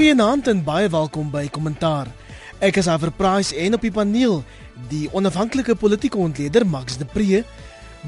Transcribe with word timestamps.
Goeienaand 0.00 0.46
en 0.48 0.62
baie 0.64 0.88
welkom 0.88 1.26
by 1.28 1.42
Kommentaar. 1.52 2.08
Ek 2.64 2.78
is 2.80 2.86
Aver 2.88 3.10
Price 3.12 3.52
en 3.52 3.74
op 3.76 3.82
die 3.84 3.90
paneel 3.92 4.38
die 4.88 5.10
onafhanklike 5.12 5.74
politieke 5.76 6.16
ontleder 6.16 6.64
Max 6.64 6.96
de 6.96 7.04
Pre, 7.04 7.42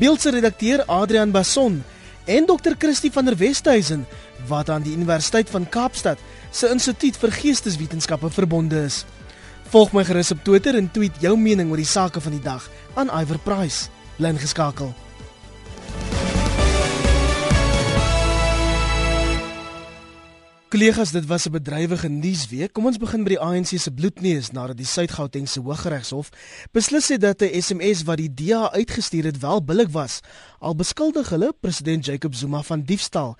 beeldse 0.00 0.32
redakteur 0.32 0.80
Adrian 0.88 1.34
Basson 1.36 1.82
en 2.24 2.48
Dr. 2.48 2.78
Christie 2.80 3.12
van 3.12 3.28
der 3.28 3.36
Westhuizen 3.36 4.06
wat 4.48 4.72
aan 4.72 4.88
die 4.88 4.96
Universiteit 4.96 5.52
van 5.52 5.68
Kaapstad 5.68 6.16
se 6.48 6.72
Instituut 6.72 7.20
vir 7.20 7.36
Geesteswetenskappe 7.42 8.32
verbonde 8.40 8.86
is. 8.88 9.02
Volg 9.68 9.92
my 9.92 10.08
gerus 10.08 10.32
op 10.32 10.40
Twitter 10.48 10.80
en 10.80 10.88
tweet 10.96 11.20
jou 11.20 11.36
mening 11.36 11.68
oor 11.68 11.84
die 11.84 11.92
sake 11.92 12.24
van 12.24 12.40
die 12.40 12.46
dag 12.48 12.70
aan 12.96 13.12
Iver 13.20 13.44
Price. 13.44 13.92
Bly 14.16 14.32
ingeskakel. 14.32 14.94
Kollegas, 20.72 21.10
dit 21.12 21.26
was 21.26 21.46
'n 21.46 21.52
bedrywige 21.52 22.08
nuusweek. 22.08 22.72
Kom 22.72 22.86
ons 22.86 22.96
begin 22.96 23.24
by 23.24 23.28
die 23.28 23.40
ANC 23.40 23.66
se 23.76 23.92
bloedneus 23.92 24.50
nadat 24.50 24.76
die 24.76 24.86
Suid-Gautengse 24.86 25.60
Hooggeregshof 25.60 26.28
beslis 26.72 27.08
het 27.08 27.20
dat 27.20 27.42
'n 27.42 27.60
SMS 27.60 28.02
wat 28.02 28.16
die 28.16 28.34
DA 28.34 28.72
uitgestuur 28.72 29.24
het 29.24 29.38
wel 29.38 29.64
billik 29.64 29.88
was. 29.88 30.20
Al 30.58 30.74
beskuldig 30.74 31.28
hulle 31.28 31.52
president 31.60 32.04
Jacob 32.04 32.34
Zuma 32.34 32.62
van 32.62 32.82
diefstal. 32.82 33.36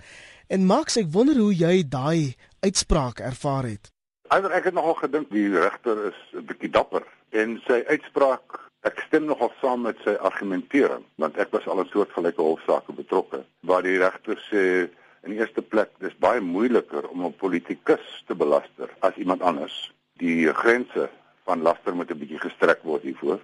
En 0.47 0.67
Max, 0.67 0.97
ek 0.97 1.07
wonder 1.11 1.37
hoe 1.37 1.55
jy 1.55 1.89
daai 1.89 2.35
uitspraak 2.61 3.19
ervaar 3.19 3.65
het. 3.65 3.91
Eider 4.29 4.51
ek 4.51 4.65
het 4.65 4.75
nogal 4.75 4.95
gedink 4.95 5.31
die 5.31 5.59
regter 5.59 6.07
is 6.07 6.19
'n 6.35 6.45
bietjie 6.45 6.71
dapper 6.71 7.03
en 7.31 7.61
sy 7.67 7.83
uitspraak 7.87 8.61
Ek 8.83 8.99
stem 9.07 9.25
nogal 9.25 9.53
saam 9.61 9.81
met 9.81 9.97
sy 10.05 10.11
argumentering 10.11 11.05
want 11.15 11.37
ek 11.37 11.49
was 11.51 11.67
al 11.67 11.81
in 11.81 11.87
soortgelyke 11.87 12.43
hofsaake 12.43 12.93
betrokke 12.93 13.45
waar 13.61 13.83
die 13.83 13.99
regter 13.99 14.37
sê 14.51 14.91
In 15.23 15.31
die 15.31 15.39
eerste 15.39 15.63
plek, 15.63 15.91
dis 16.03 16.15
baie 16.19 16.41
moeiliker 16.41 17.09
om 17.09 17.25
'n 17.27 17.37
politikus 17.39 18.25
te 18.27 18.35
belaster 18.35 18.91
as 18.99 19.15
iemand 19.15 19.43
anders. 19.43 19.93
Die 20.19 20.53
grense 20.53 21.11
van 21.45 21.63
laster 21.63 21.95
moet 21.95 22.11
'n 22.11 22.19
bietjie 22.19 22.43
gestrek 22.43 22.83
word 22.83 23.03
hiervoor. 23.03 23.41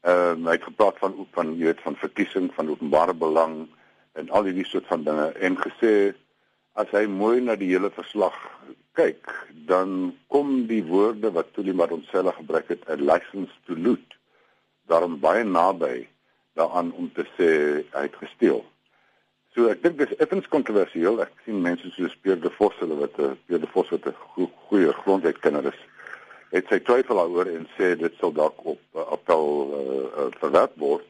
Ehm 0.00 0.44
uh, 0.44 0.46
hy 0.48 0.56
het 0.56 0.68
gepraat 0.68 0.98
van 0.98 1.26
van 1.32 1.56
jy 1.56 1.64
weet 1.64 1.80
van 1.80 1.96
verkiesing 1.96 2.54
van 2.54 2.68
openbare 2.68 3.14
belang 3.14 3.68
en 4.12 4.30
al 4.30 4.44
hierdie 4.44 4.66
soort 4.66 4.86
van 4.86 5.04
dinge 5.04 5.32
en 5.32 5.56
gesê 5.56 6.14
as 6.72 6.90
hy 6.90 7.06
mooi 7.06 7.40
na 7.40 7.56
die 7.56 7.72
hele 7.72 7.90
verslag 7.90 8.36
kyk, 8.92 9.28
dan 9.66 10.14
kom 10.28 10.66
die 10.66 10.82
woorde 10.84 11.30
wat 11.32 11.52
Tuli 11.54 11.72
Madonsela 11.72 12.32
gebruik 12.36 12.68
het, 12.68 12.88
a 12.88 12.96
license 12.96 13.52
to 13.66 13.76
loot, 13.76 14.16
daarom 14.90 15.20
baie 15.20 15.44
naby 15.44 16.08
daaraan 16.58 16.92
om 16.92 17.10
te 17.14 17.24
sê 17.36 17.50
hy 17.94 18.02
het 18.06 18.16
gesteel. 18.22 18.64
So 19.54 19.66
ek 19.72 19.80
dink 19.82 19.98
dis 19.98 20.12
effens 20.22 20.46
kontroversieel. 20.50 21.18
Ek 21.24 21.32
sien 21.44 21.62
mense 21.62 21.88
soos 21.96 22.14
Pierre 22.22 22.38
de 22.42 22.52
Vos 22.54 22.76
hulle 22.78 22.98
wat 23.00 23.16
eh, 23.18 23.32
Pierre 23.46 23.64
de 23.64 23.70
Vos 23.72 23.88
wat 23.90 24.06
'n 24.06 24.14
go 24.34 24.50
goeie 24.68 24.92
grondwetkenner 25.02 25.66
is. 25.72 25.80
Het 26.54 26.66
sy 26.70 26.78
twyfel 26.78 27.18
daaroor 27.18 27.50
en 27.50 27.66
sê 27.76 27.96
dit 27.98 28.14
sal 28.18 28.32
dalk 28.34 28.58
op 28.64 28.80
uh, 28.94 29.06
appel 29.14 29.46
uh, 29.70 29.80
uh, 30.20 30.28
verwerp 30.42 30.74
word. 30.78 31.06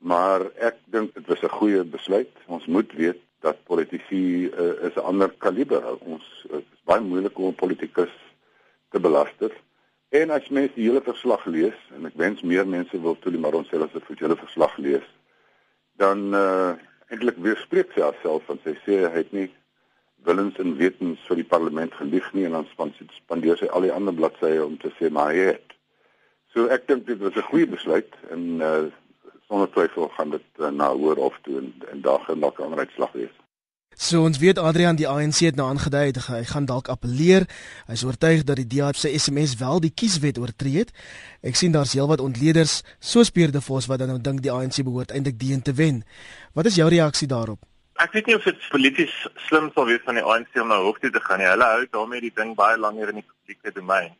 Maar 0.00 0.44
ek 0.60 0.76
dink 0.92 1.14
dit 1.14 1.26
was 1.26 1.42
'n 1.42 1.56
goeie 1.58 1.84
besluit. 1.84 2.32
Ons 2.46 2.66
moet 2.66 2.92
weet 2.92 3.20
dat 3.40 3.64
politici 3.64 4.48
uh, 4.48 4.88
is 4.88 4.96
'n 4.96 5.08
ander 5.12 5.30
kaliber. 5.38 5.84
Ons 6.00 6.24
uh, 6.50 6.56
is 6.56 6.82
baie 6.84 7.00
moeilik 7.00 7.38
om 7.38 7.52
'n 7.52 7.54
politikus 7.64 8.12
te 8.90 9.00
belaster. 9.00 9.52
En 10.08 10.30
as 10.30 10.48
mense 10.48 10.74
die 10.74 10.88
hele 10.88 11.00
verslag 11.00 11.44
lees 11.44 11.78
en 11.96 12.06
ek 12.06 12.16
wens 12.20 12.42
meer 12.42 12.66
mense 12.68 13.00
wil 13.00 13.16
toe 13.18 13.32
die 13.32 13.40
Maronsellas 13.40 13.92
se 13.92 14.00
hele 14.14 14.36
verslag 14.36 14.76
lees, 14.76 15.06
dan 15.96 16.34
uh, 16.34 16.72
eintlik 17.12 17.36
weerspreek 17.44 17.92
sy 17.92 18.04
haarself 18.06 18.46
want 18.48 18.64
sy 18.64 18.74
sê 18.86 19.02
hy 19.04 19.12
het 19.18 19.34
nie 19.36 19.48
willens 20.26 20.58
en 20.62 20.76
wetens 20.78 21.20
vir 21.28 21.40
die 21.42 21.50
parlement 21.52 21.94
gelieg 21.98 22.28
nie 22.32 22.46
en 22.48 22.56
dan 22.56 22.94
spandeer 23.18 23.58
sy 23.60 23.68
al 23.68 23.86
die 23.86 23.92
ander 23.92 24.16
bladsye 24.16 24.64
om 24.64 24.78
te 24.80 24.92
sê 24.98 25.10
maar 25.10 25.32
hy 25.32 25.52
het. 25.52 25.76
So 26.54 26.68
ek 26.74 26.86
dink 26.88 27.06
dit 27.06 27.20
was 27.20 27.36
'n 27.36 27.48
goeie 27.50 27.66
besluit 27.66 28.12
en 28.30 28.42
uh, 28.60 28.86
sonder 29.48 29.70
twyfel 29.74 30.08
gaan 30.16 30.30
dit 30.36 30.48
uh, 30.60 30.70
na 30.70 30.92
hoër 30.92 31.20
hof 31.26 31.38
toe 31.42 31.58
en, 31.58 31.72
en 31.92 32.00
daar 32.00 32.20
gaan 32.26 32.40
dalk 32.40 32.58
'n 32.58 32.70
ander 32.70 32.84
uitslag 32.86 33.12
wees. 33.12 33.36
So 34.02 34.24
ons 34.26 34.40
weet 34.42 34.58
Adrian 34.58 34.96
die 34.98 35.06
ANC 35.06 35.44
het 35.46 35.54
nou 35.54 35.68
aangedui 35.70 36.08
het 36.08 36.16
hy 36.26 36.40
gaan 36.48 36.64
dalk 36.66 36.88
appeleer. 36.90 37.44
Hy 37.86 37.94
is 37.94 38.02
oortuig 38.02 38.40
dat 38.48 38.58
die 38.58 38.66
DA 38.66 38.88
se 38.98 39.12
SMS 39.14 39.52
wel 39.60 39.78
die 39.84 39.92
kieswet 39.94 40.40
oortree 40.42 40.80
het. 40.80 40.88
Ek 41.46 41.54
sien 41.54 41.70
daar's 41.70 41.92
heelwat 41.94 42.24
ontleeders 42.24 42.80
soos 42.98 43.30
Pierre 43.30 43.54
de 43.54 43.62
Vos 43.62 43.86
wat 43.86 44.00
dan 44.02 44.10
nou 44.10 44.18
dink 44.18 44.42
die 44.42 44.50
ANC 44.50 44.80
behoort 44.82 45.14
eintlik 45.14 45.38
die 45.38 45.52
een 45.52 45.62
te 45.62 45.74
wen. 45.78 46.00
Wat 46.58 46.66
is 46.66 46.80
jou 46.80 46.88
reaksie 46.90 47.28
daarop? 47.30 47.60
Ek 48.02 48.10
weet 48.16 48.26
nie 48.26 48.34
of 48.40 48.48
dit 48.48 48.66
polities 48.72 49.14
slim 49.46 49.70
sal 49.76 49.86
wees 49.86 50.02
van 50.08 50.18
die 50.18 50.26
ANC 50.26 50.58
om 50.58 50.74
na 50.74 50.80
hof 50.82 50.98
toe 50.98 51.12
te 51.14 51.22
gaan 51.22 51.38
nie. 51.38 51.46
Hulle 51.52 51.68
hou 51.76 51.86
daarmee 51.94 52.26
die 52.26 52.34
ding 52.34 52.56
baie 52.58 52.80
langer 52.82 53.14
in 53.14 53.22
die 53.22 53.28
publieke 53.28 53.70
domein. 53.76 54.10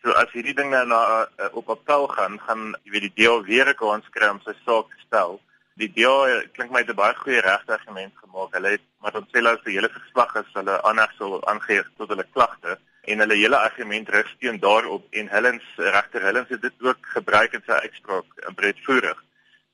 So 0.00 0.16
as 0.16 0.32
hierdie 0.32 0.56
ding 0.56 0.72
nou 0.72 0.86
na 0.88 1.02
uh, 1.28 1.50
op 1.52 1.68
appel 1.76 2.08
gaan, 2.16 2.40
gaan 2.48 2.72
jy 2.80 2.96
weet 2.96 3.10
die 3.10 3.26
DA 3.26 3.36
weer 3.44 3.68
'n 3.68 3.76
kans 3.76 4.08
kry 4.08 4.32
om 4.32 4.40
sy 4.40 4.56
saak 4.64 4.88
te 4.88 5.04
stel 5.04 5.36
die 5.78 5.88
DA 5.94 6.42
klink 6.56 6.72
my 6.74 6.82
'n 6.82 6.94
baie 6.94 7.14
goeie 7.14 7.40
regtergument 7.40 8.14
gemaak. 8.22 8.52
Hulle 8.52 8.70
het 8.74 8.84
maar 9.00 9.12
dan 9.12 9.26
sê 9.30 9.38
hulle 9.38 9.58
se 9.62 9.70
hele 9.70 9.88
geslag 9.88 10.34
is 10.34 10.52
hulle 10.52 10.82
aanheg 10.82 11.12
sal 11.18 11.38
aangee 11.46 11.82
tot 11.96 12.08
hulle 12.08 12.26
klagte 12.32 12.78
en 13.10 13.18
hulle 13.22 13.36
hele 13.42 13.56
argument 13.56 14.08
rig 14.08 14.28
steun 14.28 14.58
daarop 14.58 15.04
en 15.10 15.30
Hillens 15.34 15.68
regter 15.76 16.26
Hillens 16.26 16.48
het 16.48 16.62
dit 16.62 16.82
ook 16.88 16.98
gebruik 17.16 17.52
in 17.52 17.62
sy 17.66 17.78
uitspraak 17.86 18.26
in 18.48 18.54
breedvoerig. 18.54 19.22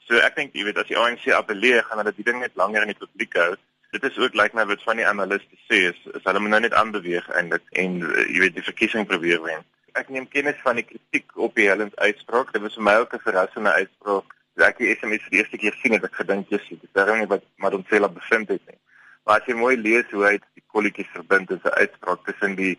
So 0.07 0.21
ek 0.21 0.37
dink 0.37 0.53
jy 0.53 0.65
weet 0.69 0.79
as 0.79 0.91
die 0.93 0.99
ANC 0.99 1.29
appeleer 1.33 1.83
gaan 1.89 2.03
hulle 2.03 2.13
die 2.13 2.29
ding 2.29 2.41
net 2.41 2.61
langer 2.61 2.83
in 2.83 2.93
die 2.93 3.03
publiek 3.07 3.35
hou. 3.41 3.55
Dit 3.97 4.05
is 4.05 4.19
ook 4.19 4.35
lyk 4.35 4.53
like 4.53 4.57
my 4.57 4.67
wat 4.69 4.83
van 4.83 5.01
die 5.01 5.09
analiste 5.09 5.57
sê 5.71 5.89
is, 5.95 6.01
is 6.13 6.25
hulle 6.29 6.41
moet 6.41 6.51
nou 6.51 6.61
net 6.67 6.77
aanbeweeg 6.77 7.31
eintlik 7.39 7.65
en 7.73 8.01
jy 8.05 8.39
weet 8.45 8.59
die 8.61 8.69
verkiesing 8.69 9.09
probeer 9.09 9.41
wen. 9.43 9.65
Ek 9.95 10.09
neem 10.11 10.29
kennis 10.29 10.61
van 10.67 10.77
die 10.77 10.85
kritiek 10.85 11.37
op 11.39 11.55
die 11.57 11.71
Hillens 11.71 11.97
uitspraak. 11.97 12.53
Dit 12.53 12.63
was 12.67 12.77
vir 12.77 12.89
my 12.91 12.97
ook 13.01 13.15
'n 13.15 13.27
verrassende 13.31 13.73
uitspraak 13.73 14.35
Ek 14.63 14.79
het 14.79 15.01
SMS 15.01 15.25
vir 15.27 15.33
die 15.35 15.41
eerste 15.43 15.59
keer 15.59 15.77
sien 15.83 15.97
het 15.97 16.05
ek 16.07 16.15
gedink 16.21 16.51
jy 16.53 16.61
sê 16.63 16.77
dis 16.79 16.99
reg 16.99 17.21
nie 17.21 17.31
wat 17.31 17.43
Madonsela 17.59 18.09
bevind 18.09 18.53
het 18.55 18.63
nie. 18.71 18.79
Maar 19.27 19.41
as 19.41 19.49
jy 19.49 19.57
mooi 19.59 19.75
lees 19.77 20.11
hoe 20.13 20.27
hy 20.29 20.35
die 20.39 20.65
kolletjies 20.71 21.11
verbind 21.15 21.51
in 21.51 21.63
sy 21.65 21.73
uitspraak 21.81 22.23
tussen 22.29 22.55
die 22.59 22.75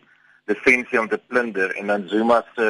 defensie 0.48 1.00
om 1.00 1.08
te 1.10 1.18
plunder 1.18 1.74
en 1.76 1.92
dan 1.92 2.08
Zuma 2.08 2.40
se 2.54 2.66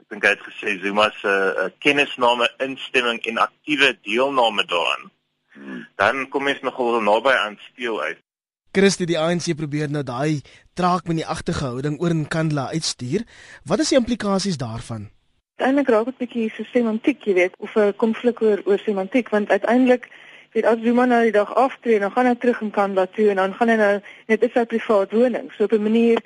ek 0.00 0.08
dink 0.14 0.24
hy 0.24 0.32
het 0.32 0.44
gesê 0.48 0.76
Zuma 0.80 1.10
se 1.18 1.28
uh, 1.28 1.68
kennisname, 1.84 2.48
instemming 2.64 3.20
en 3.28 3.42
aktiewe 3.44 3.92
deelname 4.06 4.64
daaraan. 4.70 5.10
Hmm. 5.52 5.80
Dan 6.00 6.28
kom 6.32 6.48
mens 6.48 6.62
nogal 6.64 7.02
naby 7.04 7.34
aan 7.36 7.58
steel 7.70 8.00
uit. 8.00 8.20
Christie 8.72 9.04
die 9.04 9.18
ANC 9.20 9.50
probeer 9.58 9.90
nou 9.92 10.00
daai 10.00 10.40
traak 10.78 11.04
met 11.04 11.18
die 11.20 11.28
agtergehouding 11.28 11.98
oor 12.00 12.14
in 12.14 12.24
Kandla 12.24 12.70
uitstuur. 12.72 13.26
Wat 13.68 13.82
is 13.84 13.92
die 13.92 13.98
implikasies 14.00 14.56
daarvan? 14.56 15.10
Uiteindelik 15.62 15.94
raak 15.94 16.04
dit 16.04 16.14
'n 16.14 16.24
bietjie 16.24 16.50
so 16.50 16.62
semantiek, 16.64 17.22
jy 17.22 17.34
weet, 17.34 17.54
of 17.58 17.74
'n 17.76 17.94
konflik 17.96 18.40
oor 18.42 18.60
oor 18.64 18.78
semantiek, 18.78 19.28
want 19.28 19.50
uiteindelik 19.50 20.08
weet 20.52 20.64
as 20.64 20.78
Zuma 20.82 21.04
nou 21.04 21.22
die 21.22 21.32
dag 21.32 21.54
aftree, 21.54 21.98
dan 21.98 22.10
gaan 22.10 22.26
hy 22.26 22.34
terug 22.34 22.60
in 22.60 22.70
Kanada 22.70 23.06
toe 23.06 23.28
en 23.28 23.36
dan 23.36 23.54
gaan 23.54 23.68
hy 23.68 23.76
nou 23.76 24.00
net 24.26 24.42
is 24.42 24.52
sy 24.52 24.64
privaat 24.64 25.12
woning. 25.12 25.52
So 25.52 25.64
op 25.64 25.72
'n 25.72 25.82
manier 25.82 26.18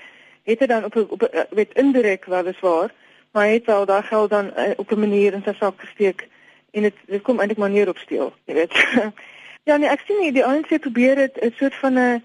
het 0.44 0.60
hy 0.60 0.66
dan 0.66 0.84
op 0.84 0.94
'n 0.96 1.06
op 1.08 1.22
'n 1.22 1.46
weet 1.50 1.74
indirek 1.74 2.24
weliswaar, 2.24 2.90
maar 3.32 3.44
hy 3.44 3.52
het 3.52 3.66
wel 3.66 3.86
daai 3.86 4.02
geld 4.02 4.30
dan 4.30 4.52
uh, 4.56 4.70
op 4.76 4.90
'n 4.90 5.00
manier 5.00 5.32
in 5.32 5.42
sy 5.42 5.52
sak 5.52 5.80
gesteek 5.80 6.28
en 6.70 6.82
dit 6.82 6.94
dit 7.06 7.22
kom 7.22 7.38
eintlik 7.38 7.58
maar 7.58 7.70
neer 7.70 7.88
op 7.88 7.98
steel, 7.98 8.32
jy 8.44 8.54
weet. 8.54 8.72
ja, 9.68 9.76
nee, 9.76 9.88
ek 9.88 10.02
sien 10.06 10.20
nie 10.20 10.32
die 10.32 10.44
ANC 10.44 10.80
probeer 10.80 11.14
dit 11.14 11.40
'n 11.40 11.52
soort 11.56 11.74
van 11.74 11.98
'n 11.98 12.22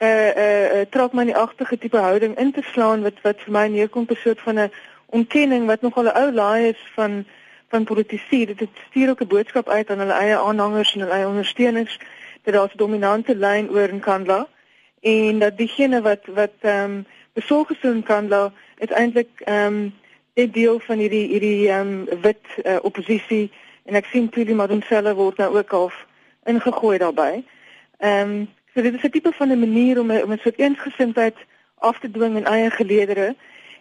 'n 0.00 0.80
'n 0.80 0.86
trok 0.90 1.12
my 1.12 1.24
nie 1.24 1.36
agtige 1.36 1.78
tipe 1.78 1.98
houding 1.98 2.38
in 2.38 2.52
te 2.52 2.62
slaan 2.62 3.02
wat 3.02 3.20
wat 3.22 3.40
vir 3.40 3.52
my 3.52 3.66
neerkom 3.66 4.02
op 4.02 4.10
'n 4.10 4.22
soort 4.24 4.40
van 4.40 4.58
'n 4.58 4.70
ontkenning 5.18 5.66
wat 5.66 5.80
nogal 5.80 6.04
'n 6.10 6.16
ou 6.22 6.28
laai 6.32 6.68
is 6.68 6.82
van 6.94 7.24
van 7.68 7.84
politici 7.84 8.44
dit 8.46 8.68
stuur 8.88 9.08
ook 9.10 9.22
'n 9.22 9.32
boodskap 9.34 9.68
uit 9.68 9.90
aan 9.90 9.98
hulle 9.98 10.20
eie 10.24 10.36
aanhangers 10.36 10.94
en 10.94 11.00
hulle 11.00 11.16
eie 11.18 11.32
ondersteuners 11.32 11.98
dat 12.42 12.54
daar 12.54 12.70
'n 12.72 12.82
dominante 12.84 13.34
lyn 13.36 13.70
oor 13.70 13.88
in 13.88 14.00
Kandla 14.00 14.48
en 15.00 15.38
dat 15.38 15.58
diegene 15.58 16.02
wat 16.02 16.26
wat 16.26 16.56
ehm 16.60 16.90
um, 16.90 17.06
besorg 17.32 17.70
is 17.70 17.82
in 17.82 18.02
Kandla 18.02 18.52
is 18.78 18.90
eintlik 18.90 19.32
ehm 19.44 19.66
um, 19.66 19.94
'n 20.34 20.50
deel 20.50 20.78
van 20.78 20.98
hierdie 20.98 21.26
hierdie 21.28 21.68
ehm 21.68 21.80
um, 21.80 22.20
wit 22.20 22.44
uh, 22.64 22.76
oppositie 22.82 23.52
en 23.84 23.94
ek 23.94 24.04
sien 24.04 24.28
Pili 24.28 24.54
Madonsela 24.54 25.14
word 25.14 25.36
nou 25.36 25.56
ook 25.56 25.70
half 25.70 26.06
ingegooi 26.44 26.98
daarbey. 26.98 27.44
Ehm 27.98 28.30
um, 28.30 28.48
so 28.74 28.82
dit 28.82 28.94
is 28.94 29.02
'n 29.02 29.10
tipe 29.10 29.32
van 29.32 29.48
'n 29.48 29.58
manier 29.58 30.00
om 30.00 30.10
om 30.10 30.32
'n 30.32 30.40
soort 30.42 30.58
eensgesindheid 30.58 31.36
af 31.78 31.98
te 31.98 32.10
dwing 32.10 32.36
in 32.36 32.44
eie 32.44 32.70
geleedere 32.70 33.36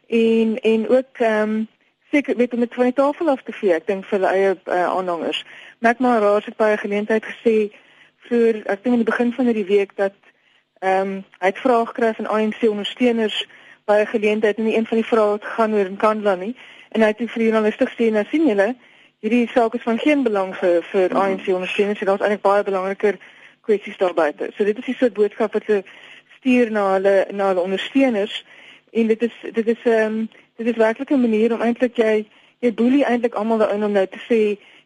en 0.08 0.60
en 0.62 0.90
ook 0.90 1.20
ehm 1.20 1.50
um, 1.50 1.68
seker 2.12 2.38
met 2.38 2.56
met 2.56 2.74
van 2.74 2.84
die 2.84 2.94
tafel 2.94 3.30
af 3.30 3.42
te 3.44 3.52
vee 3.52 3.74
ek 3.74 3.88
dink 3.88 4.06
vir 4.06 4.20
hulle 4.20 4.34
eie 4.34 4.58
uh, 4.66 4.86
aanhangers. 4.86 5.46
Maak 5.80 6.00
maar 6.00 6.22
raas 6.22 6.46
het 6.46 6.58
baie 6.58 6.78
geleentheid 6.78 7.26
gesê 7.26 7.56
vir 8.30 8.62
ek 8.66 8.84
dink 8.84 8.94
in 8.96 9.04
die 9.04 9.12
begin 9.12 9.34
van 9.34 9.46
hierdie 9.46 9.72
week 9.76 9.96
dat 9.96 10.16
ehm 10.80 11.02
um, 11.02 11.14
hy 11.40 11.52
het 11.52 11.62
vrae 11.64 11.86
gekry 11.86 12.14
van 12.14 12.28
ANC 12.28 12.62
ondersteuners 12.70 13.46
'n 13.88 14.06
geleentheid 14.06 14.58
en 14.58 14.66
een 14.66 14.86
van 14.86 14.98
die 14.98 15.08
vrae 15.12 15.32
het 15.32 15.46
gaan 15.46 15.74
oor 15.74 15.86
in 15.86 15.98
Kandla 15.98 16.36
nie 16.36 16.56
en 16.92 17.02
hy 17.02 17.08
het 17.08 17.32
vir 17.32 17.44
journaliste 17.44 17.86
gesê 17.86 18.12
nou 18.12 18.26
sien 18.30 18.48
julle 18.48 18.76
hierdie 19.20 19.50
saak 19.54 19.74
is 19.74 19.84
van 19.88 20.00
geen 20.00 20.24
belang 20.24 20.56
vir 20.56 20.84
vir 20.92 21.10
mm 21.10 21.16
-hmm. 21.16 21.22
ANC 21.22 21.48
ondersteuners 21.48 22.00
en 22.00 22.06
daar's 22.06 22.22
eintlik 22.22 22.42
baie 22.42 22.64
belangriker 22.64 23.18
kwessies 23.62 23.98
daar 23.98 24.14
buite. 24.14 24.52
So 24.56 24.64
dit 24.64 24.78
is 24.78 24.86
die 24.86 24.96
soort 24.96 25.14
boodskap 25.14 25.54
wat 25.54 25.66
hulle 25.66 25.84
stuur 26.38 26.72
na 26.72 26.94
hulle 26.94 27.28
na 27.32 27.48
hulle 27.48 27.62
ondersteuners 27.62 28.46
En 28.94 29.08
dit 29.08 29.22
is 29.22 29.36
dit 29.54 29.68
is 29.68 29.84
ehm 29.84 30.06
um, 30.06 30.30
dit 30.56 30.68
is 30.68 30.76
werklik 30.86 31.10
'n 31.10 31.22
manier 31.22 31.54
om 31.54 31.62
eintlik 31.62 31.98
jy 31.98 32.26
jy 32.60 32.74
boelie 32.74 33.06
eintlik 33.06 33.34
almal 33.34 33.58
daarin 33.58 33.84
om 33.84 33.92
nou 33.92 34.08
te 34.08 34.22
sê 34.30 34.40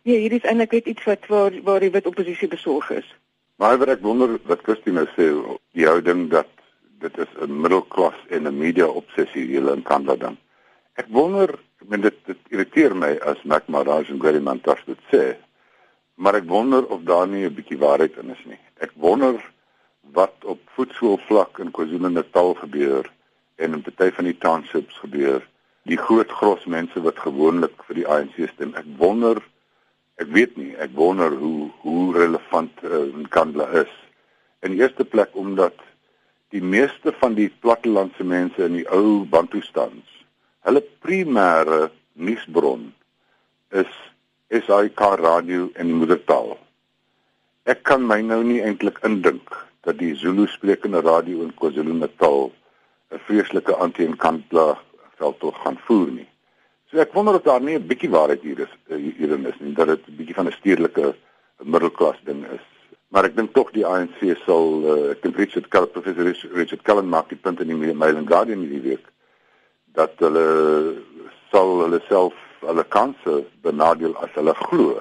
nee, 0.03 0.19
hier 0.19 0.31
is 0.31 0.47
eintlik 0.47 0.71
net 0.71 0.85
iets 0.85 1.03
wat 1.03 1.27
waar 1.27 1.51
waar 1.63 1.79
die 1.79 1.91
wit 1.91 2.07
oppositie 2.07 2.47
besorg 2.47 2.89
is. 2.89 3.15
Maar 3.55 3.77
wat 3.77 3.89
ek 3.89 4.01
wonder 4.01 4.37
wat 4.45 4.63
Christine 4.63 5.03
nou 5.03 5.09
sê, 5.15 5.57
die 5.73 5.85
houding 5.85 6.29
dat 6.29 6.47
dit 7.03 7.17
is 7.17 7.31
'n 7.41 7.61
middelklas 7.61 8.19
en 8.29 8.47
'n 8.47 8.57
media 8.57 8.87
obsessie 8.87 9.45
hier 9.45 9.73
in 9.73 9.83
Kanada. 9.83 10.35
Ek 10.95 11.05
wonder, 11.09 11.49
ek 11.81 11.89
meen 11.89 12.01
dit 12.01 12.15
dit 12.25 12.37
irriteer 12.49 12.95
my 12.95 13.17
as 13.21 13.43
Mac 13.43 13.67
Maraj 13.67 14.09
en 14.09 14.21
Gary 14.21 14.39
Mantas 14.39 14.79
dit 14.85 15.01
sê, 15.11 15.35
maar 16.15 16.35
ek 16.35 16.47
wonder 16.47 16.85
of 16.85 17.03
daar 17.03 17.27
nie 17.27 17.45
'n 17.45 17.55
bietjie 17.55 17.77
waarheid 17.77 18.17
in 18.17 18.29
is 18.29 18.45
nie. 18.45 18.59
Ek 18.79 18.91
wonder 18.95 19.35
wat 20.13 20.35
op 20.43 20.59
voetsoolvlak 20.75 21.59
in 21.59 21.71
KwaZulu-Natal 21.71 22.53
gebeur 22.53 23.11
en 23.57 23.73
in 23.77 23.83
party 23.85 24.09
van 24.15 24.29
die 24.29 24.37
townships 24.37 24.97
gebeur. 25.03 25.43
Die 25.89 25.97
groot 25.97 26.31
gros 26.39 26.65
mense 26.65 27.01
wat 27.01 27.19
gewoonlik 27.23 27.83
vir 27.87 28.01
die 28.01 28.07
ANC 28.07 28.41
stem. 28.53 28.73
Ek 28.77 28.87
wonder 29.01 29.41
ek 30.17 30.31
weet 30.33 30.55
nie, 30.57 30.71
ek 30.81 30.95
wonder 30.97 31.33
hoe 31.37 31.69
hoe 31.83 32.13
relevant 32.17 32.83
uh, 32.83 33.05
Kandla 33.33 33.67
is. 33.83 33.93
In 34.65 34.77
eerste 34.79 35.05
plek 35.05 35.35
omdat 35.37 35.77
die 36.55 36.63
meeste 36.63 37.13
van 37.19 37.35
die 37.37 37.49
plattelandse 37.61 38.25
mense 38.25 38.63
in 38.65 38.79
die 38.79 38.87
ou 38.93 39.25
Bantustans, 39.29 40.05
hulle 40.65 40.81
primêre 41.05 41.89
nuusbron 42.17 42.87
is 43.75 43.91
SAK 44.49 45.01
radio 45.21 45.67
en 45.75 45.91
moedertaal. 45.99 46.55
Ek 47.67 47.83
kan 47.83 48.05
my 48.07 48.21
nou 48.23 48.39
nie 48.47 48.61
eintlik 48.63 49.01
indink 49.05 49.51
dat 49.83 49.99
die 49.99 50.13
Zulu 50.15 50.47
sprekende 50.47 51.01
radio 51.03 51.43
in 51.43 51.51
KwaZulu-Natal 51.59 52.47
'n 53.11 53.19
vreeslike 53.27 53.73
anti-Nkandla 53.75 54.77
veldtog 55.17 55.61
gaan 55.61 55.77
voer 55.85 56.11
nie. 56.11 56.29
So 56.89 56.99
ek 56.99 57.13
wonder 57.13 57.35
of 57.35 57.43
daar 57.43 57.61
nie 57.61 57.75
'n 57.75 57.87
bietjie 57.87 58.09
waarheid 58.09 58.41
hier 58.41 58.59
is 58.59 58.73
hierin 58.87 59.45
is 59.45 59.59
nie 59.59 59.73
dat 59.73 59.87
dit 59.87 60.07
'n 60.07 60.17
bietjie 60.17 60.35
van 60.35 60.47
'n 60.47 60.59
stedelike 60.59 61.15
middelklas 61.63 62.19
ding 62.23 62.45
is 62.51 62.65
maar 63.09 63.25
ek 63.25 63.35
dink 63.35 63.53
tog 63.55 63.71
die 63.71 63.85
ANC 63.87 64.19
sal 64.45 64.83
uh, 64.83 65.11
ek 65.13 65.21
dink 65.23 65.37
Richard 65.39 65.67
Cullen 65.71 65.91
professor 65.91 66.27
Richard 66.53 66.83
Cullen 66.83 67.09
maak 67.09 67.29
die 67.29 67.39
punt 67.39 67.61
in 67.63 67.71
die 67.71 67.93
Mail 67.93 68.17
and 68.17 68.27
Guardian 68.27 68.65
hierdie 68.65 68.83
week 68.83 69.05
dat 69.95 70.19
hulle 70.19 70.47
sal 71.51 71.77
hulle 71.83 72.01
self 72.07 72.35
hulle 72.65 72.83
kanse 72.95 73.37
benadeel 73.63 74.15
as 74.23 74.33
hulle 74.35 74.55
glo 74.67 74.99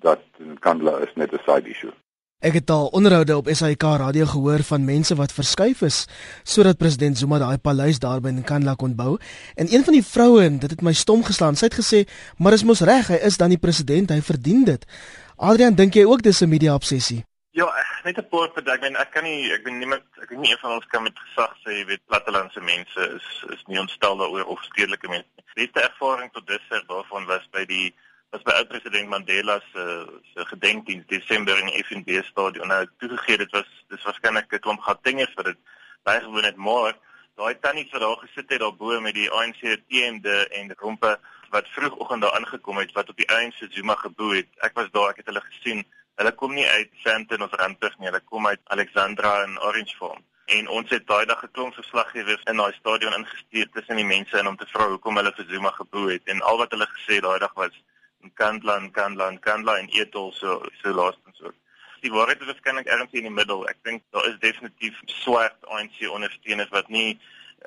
dat 0.00 0.24
Kandla 0.64 0.96
is 1.04 1.12
net 1.16 1.32
'n 1.32 1.44
side 1.44 1.68
issue. 1.68 1.92
Ek 2.40 2.54
het 2.56 2.70
al 2.70 2.86
onderhoude 2.96 3.36
op 3.36 3.48
SAK 3.52 3.82
radio 3.82 4.24
gehoor 4.24 4.62
van 4.64 4.84
mense 4.84 5.14
wat 5.14 5.32
verskuif 5.32 5.82
is 5.84 6.06
sodat 6.42 6.78
president 6.80 7.18
Zuma 7.18 7.38
daai 7.38 7.58
paleis 7.58 7.98
daar 8.00 8.22
by 8.24 8.32
Nkandla 8.32 8.74
kon 8.80 8.94
bou 8.96 9.18
en 9.60 9.68
een 9.68 9.84
van 9.84 9.92
die 9.92 10.04
vroue 10.04 10.46
dit 10.62 10.70
het 10.70 10.80
my 10.80 10.94
stom 10.96 11.20
geslaan 11.24 11.60
sy 11.60 11.68
het 11.68 11.76
gesê 11.76 12.00
maar 12.38 12.56
is 12.56 12.64
mos 12.64 12.80
reg 12.80 13.12
hy 13.12 13.18
is 13.28 13.36
dan 13.36 13.52
die 13.52 13.60
president 13.60 14.08
hy 14.08 14.22
verdien 14.24 14.64
dit 14.64 14.88
Adrian, 15.36 15.76
dink 15.76 15.94
jy 15.96 16.04
ook 16.08 16.22
dis 16.22 16.40
'n 16.40 16.48
media 16.48 16.74
obsessie? 16.74 17.24
Ja, 17.52 17.68
net 18.04 18.16
'n 18.16 18.28
paar 18.28 18.48
punt. 18.48 18.68
Ek 18.68 18.80
ben 18.80 18.96
ek 18.96 19.10
kan 19.10 19.24
nie 19.24 19.52
ek 19.52 19.62
ben 19.64 19.78
niemand 19.78 20.02
ek 20.22 20.28
weet 20.28 20.38
nie 20.38 20.50
een 20.50 20.58
van 20.60 20.72
ons 20.72 20.86
kan 20.86 21.02
met 21.02 21.18
gesag 21.18 21.56
sê 21.64 21.70
jy 21.78 21.84
weet 21.86 22.06
plattelandse 22.06 22.60
mense 22.60 23.00
is 23.16 23.44
is 23.52 23.62
nie 23.66 23.80
ontstel 23.80 24.16
daaroor 24.16 24.44
of 24.44 24.62
stedelike 24.62 25.08
mense. 25.08 25.28
Die 25.36 25.66
beste 25.66 25.80
ervaring 25.80 26.32
tot 26.32 26.46
dusver 26.46 26.84
daarvan 26.86 27.26
was 27.26 27.48
by 27.52 27.64
die 27.64 27.94
was 28.30 28.42
by 28.42 28.52
oud-president 28.52 29.08
Mandela 29.08 29.60
se 29.72 30.06
se 30.34 30.44
gedenkdiens 30.46 31.06
Desember 31.06 31.58
in 31.58 31.66
die 31.66 31.82
FNB 31.84 32.22
stadion. 32.24 32.68
Nou 32.68 32.86
toegegee 33.02 33.38
dit 33.42 33.50
was 33.50 33.70
dis 33.90 34.04
waarskynlik 34.06 34.52
'n 34.54 34.62
klomp 34.64 34.80
gattingers 34.80 35.34
vir 35.34 35.44
dit 35.50 35.58
bygewoon 36.06 36.44
het 36.44 36.56
maar 36.56 36.94
daai 37.34 37.54
tannie 37.60 37.88
wat 37.92 38.00
daar 38.00 38.22
gesit 38.22 38.50
het 38.50 38.60
daarbo 38.60 39.00
met 39.00 39.14
die 39.14 39.30
ANC 39.30 39.62
teende 39.88 40.48
en 40.48 40.74
rompe 40.78 41.18
wat 41.50 41.68
vroegoggend 41.68 42.22
daar 42.22 42.36
aangekom 42.38 42.78
het 42.78 42.92
wat 42.92 43.08
op 43.08 43.16
die 43.16 43.50
se 43.58 43.66
Zuma 43.70 43.94
geboe 43.94 44.36
het. 44.36 44.48
Ek 44.60 44.74
was 44.74 44.90
daar, 44.90 45.10
ek 45.10 45.16
het 45.16 45.26
hulle 45.26 45.40
gesien. 45.40 45.84
Hulle 46.14 46.32
kom 46.32 46.54
nie 46.54 46.66
uit 46.66 46.90
Sandton 47.02 47.42
of 47.42 47.52
Randburg 47.52 47.98
nie, 47.98 48.06
hulle 48.06 48.20
kom 48.20 48.46
uit 48.46 48.60
Alexandra 48.64 49.42
en 49.42 49.60
Orangefarm. 49.60 50.22
En 50.46 50.68
ons 50.68 50.90
het 50.90 51.06
daai 51.06 51.26
dag 51.26 51.38
geklomp 51.38 51.74
verslaggewers 51.74 52.42
in 52.44 52.56
daai 52.56 52.72
stadion 52.72 53.14
ingestuur 53.14 53.70
tussen 53.70 53.96
die 53.96 54.04
mense 54.04 54.38
in 54.38 54.46
om 54.46 54.56
te 54.56 54.66
vra 54.66 54.86
hoekom 54.88 55.16
hulle 55.16 55.32
vir 55.32 55.46
Zuma 55.48 55.70
geboe 55.70 56.12
het 56.12 56.22
en 56.24 56.40
al 56.40 56.58
wat 56.58 56.70
hulle 56.70 56.86
gesê 56.86 57.20
daai 57.20 57.38
dag 57.38 57.54
was 57.54 57.74
in 58.22 58.32
Kandland, 58.34 58.92
Kandland, 58.92 59.40
Kandland 59.40 59.78
en 59.78 59.88
Ethel 59.88 60.32
so 60.32 60.62
so 60.82 60.94
laastens 60.94 61.42
ook. 61.42 61.54
Die 62.00 62.12
waarheid 62.12 62.40
is 62.40 62.46
waarskynlik 62.46 62.86
ergens 62.86 63.12
in 63.12 63.28
die 63.28 63.30
middel. 63.30 63.66
Ek 63.68 63.76
dink 63.82 64.02
daar 64.10 64.26
is 64.28 64.38
definitief 64.40 64.96
swart 65.04 65.68
ANC 65.68 66.00
ondersteuners 66.08 66.72
wat 66.72 66.88
nie 66.88 67.18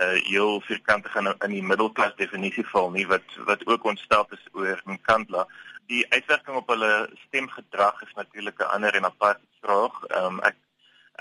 uh 0.01 0.17
heel 0.25 0.61
vierkante 0.61 1.09
gaan 1.09 1.29
in 1.33 1.53
die 1.53 1.63
middelklas 1.63 2.15
definisie 2.17 2.65
val 2.65 2.89
nie 2.91 3.05
wat 3.07 3.35
wat 3.45 3.65
ook 3.67 3.83
ontstel 3.83 4.25
is 4.29 4.47
oor 4.51 4.81
Nkandla. 4.89 5.45
Die 5.91 6.05
uitwerking 6.09 6.57
op 6.57 6.69
hulle 6.73 7.09
stemgedrag 7.27 8.01
is 8.01 8.13
natuurlik 8.15 8.59
'n 8.59 8.73
ander 8.75 8.95
en 8.95 9.05
apart 9.05 9.41
vraag. 9.61 10.03
Ehm 10.07 10.25
um, 10.25 10.39
ek 10.39 10.55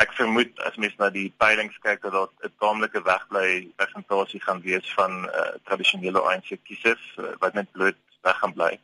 ek 0.01 0.13
vermoed 0.17 0.61
as 0.65 0.77
mens 0.77 0.97
na 0.97 1.11
die 1.11 1.33
peilings 1.37 1.77
kyk 1.85 2.01
dat 2.03 2.13
daar 2.13 2.31
'n 2.49 2.55
taamlike 2.59 3.03
wegbly 3.03 3.69
persentasie 3.77 4.41
gaan 4.41 4.61
wees 4.61 4.93
van 4.95 5.29
uh 5.29 5.53
tradisionele 5.65 6.21
ANC 6.21 6.57
kiesers 6.65 7.05
uh, 7.19 7.37
wat 7.39 7.55
net 7.55 7.73
bloot 7.73 8.01
weg 8.23 8.39
gaan 8.39 8.53
bly. 8.53 8.79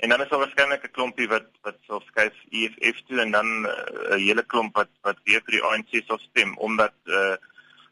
En 0.00 0.08
dan 0.08 0.22
is 0.22 0.28
daar 0.28 0.38
waarskynlik 0.38 0.84
'n 0.84 0.96
klompie 0.96 1.28
wat 1.28 1.48
wat 1.62 1.78
sal 1.86 2.00
skuif 2.00 2.36
EFF 2.58 2.98
toe 3.06 3.20
en 3.20 3.30
dan 3.30 3.46
'n 3.46 3.66
uh, 3.66 4.16
hele 4.26 4.42
klomp 4.42 4.74
wat 4.74 4.92
wat 5.02 5.18
weer 5.24 5.42
vir 5.44 5.54
die 5.56 5.64
ANC 5.70 5.90
sal 6.06 6.18
stem 6.18 6.56
omdat 6.56 6.94
uh 7.04 7.36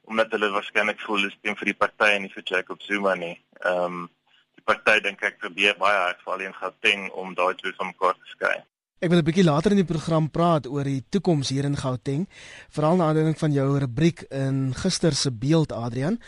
omdat 0.08 0.30
hulle 0.30 0.48
waarskynlik 0.50 1.00
voel 1.00 1.16
hulle 1.20 1.30
stem 1.30 1.56
vir 1.56 1.68
die 1.70 1.80
party 1.82 2.08
en 2.14 2.22
nie 2.22 2.32
vir 2.32 2.44
Jacob 2.44 2.80
Zuma 2.82 3.14
nie. 3.14 3.36
Ehm 3.60 3.84
um, 3.84 4.10
die 4.56 4.64
party 4.70 5.00
dink 5.04 5.22
ek 5.22 5.36
probeer 5.38 5.76
baie 5.76 5.98
hard 5.98 6.22
vir 6.24 6.32
alleen 6.32 6.54
Gauteng 6.60 7.10
om 7.10 7.34
daai 7.34 7.54
twee 7.54 7.76
van 7.76 7.92
mekaar 7.92 8.16
te 8.16 8.32
skei. 8.32 8.56
Ek 8.98 9.12
wil 9.12 9.20
'n 9.20 9.24
bietjie 9.30 9.44
later 9.46 9.70
in 9.70 9.78
die 9.78 9.86
program 9.86 10.26
praat 10.26 10.66
oor 10.66 10.82
die 10.82 11.04
toekoms 11.08 11.52
hier 11.54 11.64
in 11.64 11.76
Gauteng, 11.78 12.26
veral 12.68 12.96
na 12.96 13.06
aanleiding 13.06 13.38
van 13.38 13.52
jou 13.52 13.78
rubriek 13.78 14.24
in 14.34 14.74
gister 14.74 15.12
se 15.12 15.30
beeld 15.30 15.72
Adrian. 15.72 16.18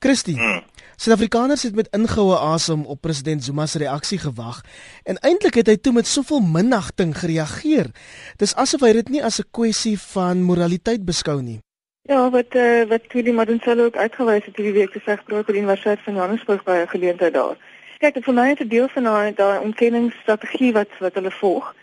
Christie, 0.00 0.34
hmm. 0.34 0.64
Suid-Afrikaners 0.96 1.62
het 1.62 1.74
met 1.74 1.88
ingehoue 1.94 2.34
asem 2.34 2.82
op 2.84 3.00
president 3.00 3.44
Zuma 3.44 3.66
se 3.66 3.78
reaksie 3.78 4.18
gewag 4.18 4.60
en 5.04 5.16
eintlik 5.22 5.54
het 5.54 5.66
hy 5.66 5.76
toe 5.76 5.92
met 5.92 6.06
soveel 6.06 6.40
minagting 6.40 7.14
gereageer. 7.14 7.92
Dis 8.36 8.56
asof 8.56 8.80
hy 8.80 8.92
dit 8.92 9.08
nie 9.08 9.22
as 9.22 9.38
'n 9.38 9.46
kwessie 9.52 9.98
van 9.98 10.42
moraliteit 10.42 11.04
beskou 11.06 11.42
nie. 11.42 11.60
Ja, 12.02 12.30
wat 12.30 12.54
uh, 12.54 12.88
wat 12.90 13.06
Willie 13.12 13.32
Madonsela 13.32 13.82
ook 13.84 13.96
uitgewys 13.96 14.44
het 14.44 14.56
hierdie 14.56 14.74
week 14.82 14.90
gesê 14.90 15.14
groot 15.14 15.46
by 15.46 15.52
die 15.52 15.62
Universiteit 15.62 16.02
van 16.02 16.14
Johannesburg 16.14 16.64
by 16.64 16.82
'n 16.82 16.88
geleentheid 16.88 17.34
daar. 17.34 17.56
Kyk, 17.98 18.24
vir 18.24 18.34
my 18.34 18.50
is 18.50 18.58
dit 18.58 18.70
deel 18.70 18.88
van 18.88 19.02
daai 19.02 19.34
daai 19.34 19.58
ontkenningsstrategie 19.62 20.72
wat 20.72 20.90
wat 20.98 21.14
hulle 21.14 21.30
volg. 21.30 21.74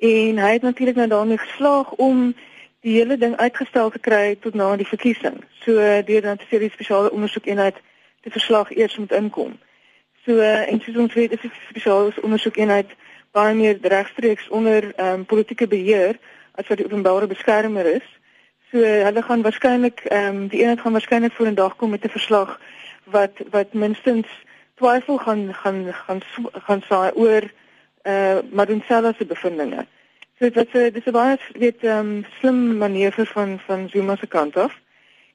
En 0.00 0.38
hy 0.38 0.52
het 0.52 0.62
natuurlik 0.62 0.96
nou 0.96 1.08
daarmee 1.08 1.38
geslaag 1.38 1.90
om 1.92 2.34
die 2.80 2.96
hele 2.96 3.16
ding 3.16 3.36
uitgestel 3.36 3.90
te 3.90 3.98
kry 3.98 4.36
tot 4.40 4.54
na 4.54 4.76
die 4.76 4.88
verkiesing. 4.88 5.44
So 5.60 5.72
deur 6.04 6.22
dan 6.22 6.36
'n 6.40 6.48
serie 6.48 6.70
spesiale 6.70 7.10
ondersoekeenheid 7.10 7.76
te 8.20 8.30
verslag 8.30 8.70
eers 8.70 8.96
moet 8.96 9.12
inkom. 9.12 9.58
So 10.24 10.38
en 10.40 10.80
soos 10.80 10.96
ons 10.96 11.14
weet, 11.14 11.32
is 11.32 11.40
dit 11.40 11.52
spesiale 11.68 12.12
ondersoekeenheid 12.22 12.88
baie 13.30 13.54
meer 13.54 13.78
regstreeks 13.82 14.48
onder 14.48 14.94
ehm 14.96 15.12
um, 15.12 15.24
politieke 15.24 15.66
beheer 15.66 16.18
as 16.52 16.66
wat 16.66 16.76
die 16.76 16.86
openbare 16.86 17.26
beskermer 17.26 17.86
is. 17.86 18.08
So 18.70 18.78
hulle 18.78 19.22
gaan 19.22 19.42
waarskynlik 19.42 20.00
ehm 20.04 20.36
um, 20.36 20.48
die 20.48 20.60
eenheid 20.60 20.80
gaan 20.80 20.92
waarskynlik 20.92 21.32
voor 21.32 21.46
'n 21.46 21.54
dag 21.54 21.76
kom 21.76 21.90
met 21.90 22.04
'n 22.04 22.16
verslag 22.18 22.60
wat 23.04 23.32
wat 23.50 23.72
minstens 23.72 24.26
twyfel 24.74 25.18
gaan 25.18 25.54
gaan 25.54 25.94
gaan 25.94 26.20
gaan 26.66 26.82
saai 26.88 27.10
oor 27.14 27.42
uh, 28.02 28.38
Madonsela 28.50 29.12
se 29.16 29.24
bevindinge. 29.24 29.86
So 30.38 30.50
dit 30.50 30.74
is 30.74 30.92
dis 30.92 31.06
'n 31.06 31.12
baie 31.12 31.38
weet 31.52 31.84
ehm 31.84 31.98
um, 31.98 32.24
slim 32.38 32.76
manier 32.78 33.12
vir 33.12 33.26
van 33.26 33.60
van 33.66 33.88
Zuma 33.88 34.16
se 34.16 34.26
kant 34.26 34.56
af. 34.56 34.72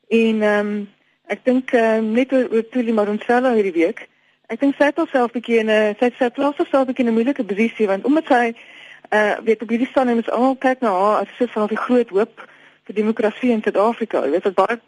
En 0.08 0.42
ehm 0.42 0.60
um, 0.60 0.90
ek 1.28 1.40
dink 1.44 1.72
um, 1.72 2.12
net 2.12 2.34
oor, 2.34 2.48
oor 2.52 2.70
Tuli 2.70 2.94
Madonsela 2.94 3.54
hierdie 3.54 3.74
week. 3.74 4.08
Ek 4.48 4.60
dink 4.60 4.76
sy 4.78 4.86
het 4.86 5.00
alself 5.00 5.32
'n 5.32 5.40
bietjie 5.40 5.60
in 5.60 5.70
'n 5.70 5.96
sy 6.00 6.10
sy 6.18 6.30
plaas 6.30 6.58
haarself 6.58 6.88
'n 6.88 6.90
bietjie 6.90 7.06
in 7.06 7.12
'n 7.12 7.18
moeilike 7.18 7.44
posisie 7.44 7.88
want 7.88 8.06
omdat 8.06 8.26
sy 8.28 8.56
eh 9.10 9.20
uh, 9.20 9.38
weet 9.46 9.62
op 9.62 9.70
hierdie 9.70 9.90
en 9.94 10.18
ons 10.18 10.30
almal 10.30 10.56
kyk 10.56 10.82
na 10.82 10.90
haar 10.90 11.22
as 11.22 11.28
'n 11.28 11.38
soort 11.38 11.52
van 11.52 11.68
die 11.68 11.86
groot 11.86 12.10
hoop 12.10 12.50
vir 12.86 12.96
demokrasie 12.96 13.52
in 13.52 13.62
Suid-Afrika. 13.62 14.24
Jy 14.26 14.32
weet 14.32 14.44
wat 14.44 14.56
baie 14.56 14.80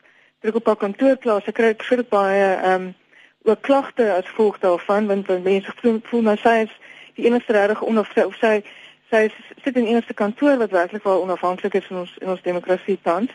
druk 0.41 0.55
op 0.55 0.65
haar 0.65 0.75
kantoorplaas. 0.75 1.43
Sy 1.43 1.51
kry 1.51 1.75
vir 1.77 2.03
baie 2.09 2.55
ehm 2.55 2.81
um, 2.81 2.95
ook 3.43 3.61
klagte 3.61 4.13
as 4.13 4.25
gevolg 4.25 4.59
daarvan 4.59 5.07
want 5.07 5.43
mense 5.43 5.71
voel, 5.81 5.99
voel 6.03 6.21
nou 6.21 6.37
sy 6.37 6.55
is 6.65 6.73
die 7.17 7.25
enigste 7.25 7.53
regtig 7.53 7.81
onafhanklik 7.83 8.25
of 8.25 8.37
sy 8.41 8.61
sy 9.09 9.21
sit 9.63 9.77
in 9.79 9.87
enigste 9.87 10.13
kantoor 10.13 10.57
wat 10.59 10.73
werklik 10.75 11.03
wel 11.03 11.21
onafhanklik 11.21 11.77
is 11.79 11.89
in 11.89 12.01
ons 12.03 12.15
in 12.21 12.31
ons 12.33 12.41
demokrasie 12.43 12.97
tans. 13.01 13.31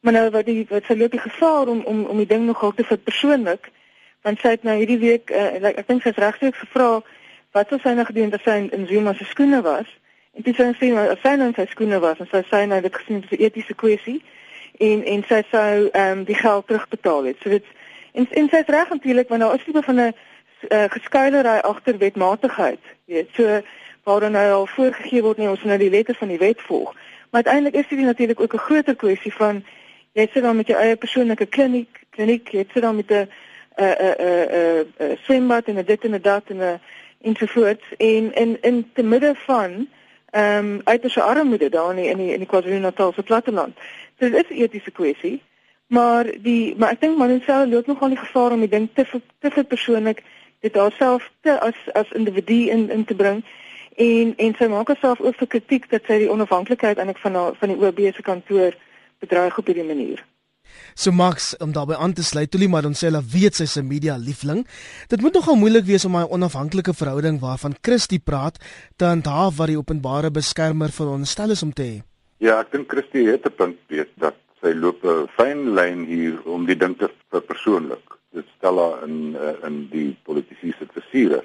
Maar 0.00 0.12
nou 0.12 0.24
wat 0.30 0.46
die 0.46 0.66
wat 0.70 0.84
sy 0.88 0.96
loop 0.96 1.14
die 1.16 1.22
gevaar 1.22 1.72
om 1.72 1.82
om 1.92 2.04
om 2.04 2.22
die 2.22 2.28
ding 2.32 2.46
nogal 2.46 2.74
te 2.76 2.84
vir 2.84 2.98
persoonlik 2.98 3.70
want 4.26 4.40
sy 4.42 4.56
het 4.56 4.64
nou 4.66 4.74
hierdie 4.76 4.98
week 4.98 5.30
uh, 5.30 5.70
ek 5.70 5.86
dink 5.86 6.02
sy's 6.02 6.18
regtig 6.18 6.56
gevra 6.58 6.90
wat 7.54 7.70
sou 7.70 7.78
sy 7.82 7.94
nou 7.94 8.04
gedoen 8.04 8.30
het 8.30 8.40
as 8.40 8.44
sy 8.44 8.56
in, 8.62 8.70
in 8.74 8.86
Zuma 8.90 9.14
se 9.14 9.24
skoene 9.24 9.62
was? 9.62 9.88
En 10.36 10.42
dit 10.42 10.56
sou 10.56 10.92
maar 10.92 11.14
as 11.14 11.22
sy 11.22 11.36
nou 11.36 11.48
in 11.48 11.56
sy 11.56 11.66
skoene 11.70 12.00
was 12.02 12.20
en 12.20 12.28
sy 12.32 12.42
sê 12.50 12.66
nou 12.66 12.80
dit 12.84 13.00
gesien 13.00 13.22
as 13.22 13.32
'n 13.38 13.42
etiese 13.48 13.74
kwessie 13.74 14.20
en 14.78 15.04
en 15.04 15.24
sy 15.28 15.42
sou 15.50 15.88
ehm 15.92 16.18
um, 16.18 16.24
die 16.24 16.38
geld 16.44 16.66
terugbetaal 16.66 17.24
het. 17.32 17.36
So 17.42 17.50
dit 17.50 17.64
En 18.16 18.26
en 18.30 18.48
sy's 18.48 18.66
reg 18.66 18.88
natuurlik 18.88 19.28
want 19.28 19.40
daar 19.40 19.54
is 19.54 19.64
tipe 19.64 19.82
van 19.82 20.00
'n 20.00 20.14
uh, 20.68 20.84
geskuilery 20.88 21.58
agter 21.58 21.98
wetmatigheid. 21.98 22.80
Jy 23.04 23.14
weet, 23.14 23.28
so 23.34 23.60
waar 24.06 24.20
dan 24.20 24.32
nou 24.32 24.52
al 24.52 24.66
voorgegee 24.66 25.22
word 25.22 25.38
nie 25.38 25.48
ons 25.48 25.62
nou 25.62 25.78
die 25.78 25.90
letter 25.90 26.14
van 26.14 26.28
die 26.28 26.38
wet 26.38 26.60
volg. 26.62 26.94
Maar 27.30 27.42
uiteindelik 27.42 27.74
is 27.74 27.88
dit 27.88 27.98
natuurlik 27.98 28.40
ook 28.40 28.54
'n 28.54 28.66
groter 28.68 28.96
kwessie 28.96 29.34
van 29.34 29.64
jy 30.12 30.28
sit 30.32 30.42
dan 30.42 30.56
met 30.56 30.66
jou 30.66 30.78
eie 30.80 30.96
persoonlike 30.96 31.46
kliniek, 31.46 32.00
kliniek, 32.10 32.48
jy 32.48 32.64
sit 32.72 32.82
dan 32.82 32.96
met 32.96 33.10
'n 33.10 33.28
'n 33.76 33.96
'n 33.98 34.86
'n 34.98 35.18
swembad 35.24 35.64
en 35.66 35.78
'n 35.78 35.84
dit 35.84 36.04
en 36.04 36.14
'n 36.14 36.22
dat 36.22 36.42
en 36.46 36.60
'n 36.62 36.80
ensovoorts 37.22 37.84
en 37.96 38.34
in 38.34 38.58
in 38.60 38.90
te 38.94 39.02
midde 39.02 39.34
van 39.34 39.88
ehm 40.30 40.64
um, 40.64 40.80
uiterse 40.84 41.22
armoede 41.22 41.68
daar 41.68 41.98
in 41.98 42.16
die 42.16 42.32
in 42.32 42.38
die 42.38 42.46
KwaZulu-Natal 42.46 43.12
se 43.12 43.22
platteland. 43.22 43.76
So 44.18 44.30
dit 44.30 44.44
is 44.50 44.56
'n 44.56 44.62
etiese 44.62 44.90
kwessie. 44.90 45.42
Maar 45.86 46.24
die 46.42 46.74
maar 46.76 46.90
ek 46.90 47.00
dink 47.00 47.16
Manuel 47.16 47.68
loop 47.68 47.86
nogal 47.86 48.08
die 48.08 48.18
gevaar 48.18 48.52
om 48.52 48.60
die 48.60 48.68
ding 48.68 48.88
te 48.94 49.04
te 49.40 49.50
vir 49.50 49.64
persoonlik 49.64 50.22
dit 50.60 50.74
haarself 50.74 51.30
te 51.40 51.60
as 51.60 51.74
as 51.94 52.12
individu 52.12 52.70
in 52.70 52.90
in 52.90 53.04
te 53.04 53.14
bring 53.14 53.44
en 53.96 54.34
en 54.36 54.54
sy 54.58 54.68
maak 54.68 54.88
haarself 54.88 55.20
ook 55.20 55.36
vir 55.42 55.52
kritiek 55.56 55.90
dat 55.90 56.08
sy 56.08 56.18
die 56.24 56.30
onafhanklikheid 56.32 56.98
eintlik 56.98 57.20
van 57.24 57.34
haar 57.34 57.60
van 57.60 57.72
die 57.72 57.78
OB 57.80 58.00
se 58.14 58.22
kantoor 58.22 58.74
bedreig 59.20 59.58
op 59.58 59.66
hierdie 59.66 59.86
manier. 59.86 60.24
So 60.94 61.12
Max, 61.12 61.54
om 61.56 61.72
daarbey 61.72 61.96
aan 61.96 62.12
te 62.12 62.24
sluit, 62.24 62.50
Tuli 62.50 62.68
Madonsela 62.68 63.20
weet 63.32 63.54
sy 63.54 63.66
se 63.70 63.82
media 63.82 64.16
liefling. 64.16 64.64
Dit 65.08 65.22
moet 65.24 65.36
nogal 65.36 65.56
moeilik 65.60 65.84
wees 65.84 66.04
om 66.04 66.16
'n 66.16 66.28
onafhanklike 66.36 66.94
verhouding 66.94 67.40
waarvan 67.40 67.76
Christie 67.80 68.18
praat 68.18 68.58
te 68.96 69.04
handhaaf 69.04 69.56
wat 69.56 69.68
die 69.68 69.78
openbare 69.78 70.30
beskermer 70.30 70.90
veronderstel 70.90 71.50
is 71.50 71.62
om 71.62 71.72
te 71.72 71.82
hê. 71.82 72.02
Ja, 72.38 72.60
ek 72.60 72.72
dink 72.72 72.90
Christie 72.90 73.28
het 73.28 73.46
'n 73.46 73.56
punt 73.56 73.78
weet 73.88 74.12
dat 74.16 74.36
sy 74.60 74.72
loop 74.72 75.04
'n 75.04 75.28
fyn 75.36 75.74
lyn 75.74 76.04
hier 76.04 76.42
om 76.44 76.66
die 76.66 76.76
ding 76.76 76.98
te 76.98 77.10
verpersoonlik. 77.30 78.04
Dit 78.36 78.48
stel 78.56 78.78
haar 78.80 79.04
in 79.06 79.36
eh, 79.40 79.54
in 79.64 79.76
die 79.92 80.10
politieke 80.28 80.74
situasiere. 80.76 81.40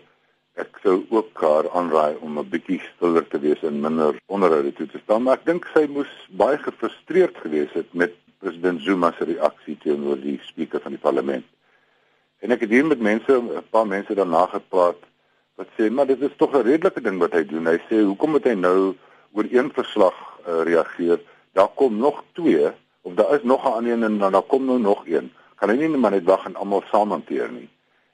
Ek 0.60 0.82
sou 0.84 0.98
ook 1.10 1.40
haar 1.40 1.70
aanraai 1.78 2.18
om 2.20 2.40
'n 2.40 2.50
bietjie 2.52 2.82
stiller 2.88 3.28
te 3.28 3.40
wees 3.40 3.62
en 3.64 3.80
minder 3.80 4.20
onderhoude 4.28 4.74
toe 4.74 4.88
te 4.88 5.00
staan, 5.04 5.24
maar 5.24 5.40
ek 5.40 5.46
dink 5.46 5.70
sy 5.74 5.86
moes 5.88 6.12
baie 6.42 6.58
gefrustreerd 6.58 7.38
gewees 7.44 7.72
het 7.74 7.94
met 7.94 8.18
president 8.44 8.82
Zuma 8.82 9.14
se 9.18 9.24
reaksie 9.24 9.78
teenoor 9.84 10.20
die 10.20 10.40
spreker 10.44 10.82
van 10.82 10.92
die 10.92 11.06
parlement. 11.08 11.46
En 12.42 12.52
ek 12.52 12.66
het 12.66 12.74
hier 12.74 12.86
met 12.86 13.00
mense, 13.00 13.32
'n 13.32 13.64
paar 13.70 13.88
mense 13.88 14.14
daarna 14.14 14.46
gepraat 14.46 15.02
wat 15.56 15.68
sê, 15.78 15.90
maar 15.90 16.08
dit 16.08 16.22
is 16.22 16.36
tog 16.38 16.54
'n 16.54 16.68
redelike 16.68 17.02
ding 17.02 17.20
wat 17.20 17.34
hy 17.34 17.46
doen. 17.46 17.68
Hy 17.68 17.80
sê, 17.88 18.04
"Hoekom 18.04 18.32
moet 18.32 18.44
hy 18.44 18.54
nou 18.54 18.96
oor 19.34 19.48
een 19.52 19.72
verslag 19.74 20.18
uh, 20.48 20.64
reageer? 20.64 21.20
Daar 21.54 21.72
kom 21.76 21.98
nog 21.98 22.24
twee 22.34 22.72
of 23.02 23.14
daar 23.14 23.36
is 23.36 23.44
nog 23.44 23.64
'n 23.64 23.74
ander 23.78 23.92
een 23.92 24.04
en 24.04 24.18
dan 24.18 24.32
daar 24.32 24.50
kom 24.54 24.66
nou 24.66 24.80
nog 24.80 25.08
een. 25.08 25.32
Kan 25.62 25.70
hy 25.70 25.78
nie 25.78 25.92
net 25.94 26.02
maar 26.02 26.16
net 26.16 26.26
wag 26.26 26.48
en 26.50 26.58
almal 26.58 26.84
saam 26.90 27.14
hanteer 27.14 27.52
nie?" 27.54 27.70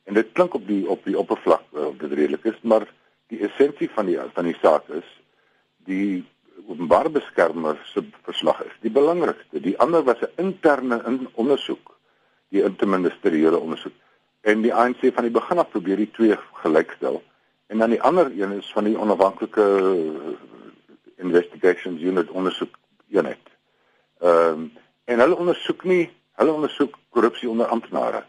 En 0.07 0.15
dit 0.19 0.31
klink 0.35 0.53
op 0.53 0.67
die 0.67 0.83
op 0.87 1.03
die 1.07 1.17
oppervlak 1.19 1.63
uh, 1.73 1.91
dit 1.99 2.11
redelik 2.11 2.43
is, 2.51 2.59
maar 2.61 2.87
die 3.31 3.39
essensie 3.47 3.89
van 3.95 4.05
die 4.07 4.19
van 4.35 4.47
die 4.47 4.57
saak 4.61 4.89
is 4.95 5.07
die 5.87 6.25
openbare 6.67 7.09
beskermer 7.09 7.79
se 7.91 8.03
verslag 8.27 8.59
is 8.65 8.75
die 8.83 8.91
belangrikste. 8.91 9.61
Die 9.63 9.77
ander 9.79 10.03
was 10.03 10.21
'n 10.21 10.31
interne 10.35 11.01
in 11.05 11.27
ondersoek, 11.33 11.95
die 12.49 12.63
interministeriële 12.63 13.57
ondersoek. 13.57 13.93
En 14.41 14.61
die 14.61 14.73
ANC 14.73 15.13
van 15.13 15.23
die 15.23 15.31
begin 15.39 15.59
af 15.59 15.69
probeer 15.69 15.97
die 15.97 16.11
twee 16.11 16.37
gelykstel. 16.53 17.23
En 17.67 17.77
dan 17.77 17.89
die 17.89 18.01
ander 18.01 18.31
een 18.31 18.51
is 18.51 18.71
van 18.71 18.83
die 18.83 18.97
onafhanklike 18.99 19.63
eh, 19.63 20.35
investigations 21.15 22.01
unit 22.01 22.29
ondersoek 22.29 22.77
eenheid. 23.09 23.47
Ehm 24.19 24.53
um, 24.53 24.73
en 25.05 25.19
hulle 25.19 25.35
ondersoek 25.35 25.83
nie, 25.83 26.11
hulle 26.37 26.53
ondersoek 26.53 26.97
korrupsie 27.15 27.49
onder 27.49 27.69
amptenare. 27.73 28.23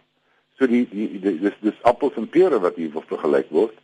So 0.59 0.67
die 0.67 0.87
die, 0.91 1.11
die 1.21 1.37
dis 1.45 1.61
dis 1.61 1.85
appels 1.88 2.17
en 2.17 2.29
pere 2.29 2.61
wat 2.61 2.81
hier 2.81 2.93
vergelyk 3.09 3.53
word 3.55 3.77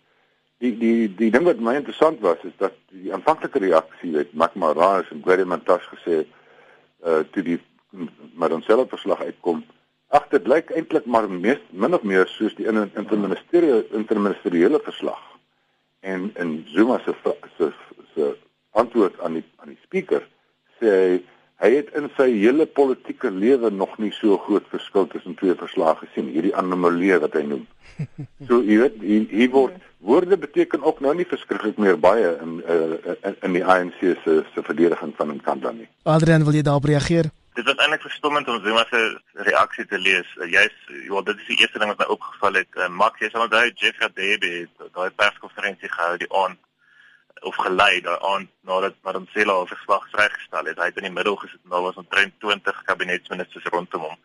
die 0.65 0.73
die 0.79 1.09
die 1.19 1.31
ding 1.31 1.45
wat 1.45 1.61
my 1.61 1.75
interessant 1.79 2.21
was 2.25 2.43
is 2.49 2.57
dat 2.63 2.75
die 2.95 3.13
aanvanklike 3.13 3.61
reaksie 3.63 4.15
het 4.17 4.33
Makmaras 4.33 5.11
en 5.13 5.23
Guedemantas 5.25 5.87
gesê 5.93 6.25
uh 7.05 7.23
toe 7.35 7.43
die 7.43 7.59
maar 8.35 8.55
ons 8.57 8.67
selfe 8.67 8.95
verslag 8.95 9.21
uitkom 9.29 9.65
ag 10.19 10.29
dit 10.31 10.47
lyk 10.51 10.71
eintlik 10.79 11.07
maar 11.07 11.29
mees 11.31 11.61
min 11.71 11.95
of 11.99 12.03
meer 12.03 12.31
soos 12.37 12.55
die 12.59 12.69
interministeriële 12.71 13.85
interministeriële 14.01 14.81
verslag 14.89 15.23
en 16.15 16.31
en 16.35 16.57
Zuma 16.75 17.01
se 17.05 17.15
se 18.15 18.33
antwoord 18.71 19.21
aan 19.21 19.41
die 19.41 19.45
aan 19.57 19.75
die 19.75 19.83
speaker 19.83 20.27
sê 20.81 20.97
hy 21.03 21.23
het 21.63 21.95
in 21.95 22.11
sy 22.17 22.31
hele 22.33 22.67
politieke 22.67 23.31
lewe 23.31 23.71
nog 23.71 23.99
nie 23.99 24.13
so 24.13 24.39
groot 24.39 24.67
verskil 24.69 25.07
tussen 25.07 25.35
twee 25.35 25.55
verslae 25.55 25.95
gesien 26.03 26.33
hierdie 26.35 26.57
anomalie 26.57 27.19
wat 27.19 27.35
hy 27.39 27.43
noem 27.43 27.67
so 28.49 28.63
jy 28.63 28.79
weet 28.83 29.01
hier, 29.01 29.27
hier 29.31 29.51
word 29.51 29.79
woorde 30.05 30.37
beteken 30.39 30.83
ook 30.83 31.01
nou 31.01 31.15
nie 31.15 31.27
verskriklik 31.29 31.79
meer 31.81 31.97
baie 32.01 32.35
in 32.45 32.59
uh, 32.75 33.15
in, 33.29 33.37
in 33.47 33.57
die 33.57 33.65
ANC 33.65 34.01
se 34.01 34.43
se 34.55 34.65
verdediging 34.67 35.15
van 35.17 35.33
'n 35.33 35.41
kant 35.41 35.63
dan 35.63 35.77
nie. 35.77 35.89
Adrian, 36.03 36.45
wil 36.45 36.53
jy 36.55 36.63
daarop 36.63 36.85
reageer? 36.85 37.31
Dit 37.55 37.65
was 37.65 37.77
eintlik 37.77 38.03
verstommend 38.03 38.49
om 38.49 38.61
Zuma 38.65 38.85
se 38.91 39.21
reaksie 39.33 39.87
te 39.87 39.99
lees. 39.99 40.29
Uh, 40.37 40.51
Jy's 40.51 40.77
ja, 41.09 41.23
dit 41.23 41.37
is 41.37 41.47
die 41.47 41.61
eerste 41.61 41.79
ding 41.79 41.91
wat 41.93 41.99
my 41.99 42.09
opgeval 42.17 42.61
het. 42.61 42.73
Uh, 42.75 42.89
Max, 42.89 43.19
jy 43.21 43.31
sal 43.31 43.47
onthou 43.47 43.71
Jeff 43.75 43.99
Radebe 43.99 44.69
daai 44.93 45.11
perskonferensie 45.23 45.89
gehou 45.89 46.17
die 46.17 46.33
aand 46.43 46.59
of 47.41 47.57
gelei 47.57 48.01
daai 48.01 48.19
aand 48.21 48.51
nadat 48.61 48.95
Madonsela 49.03 49.53
al 49.53 49.67
verslag 49.67 50.09
vrygestel 50.11 50.65
het. 50.65 50.79
Hy 50.79 50.91
het 50.91 50.97
in 50.97 51.09
die 51.09 51.17
middel 51.17 51.37
gesit 51.37 51.61
en 51.65 51.71
daar 51.71 51.83
was 51.83 52.01
omtrent 52.01 52.35
20 52.41 52.83
kabinetsministers 52.83 53.65
rondom 53.65 54.01
hom. 54.01 54.19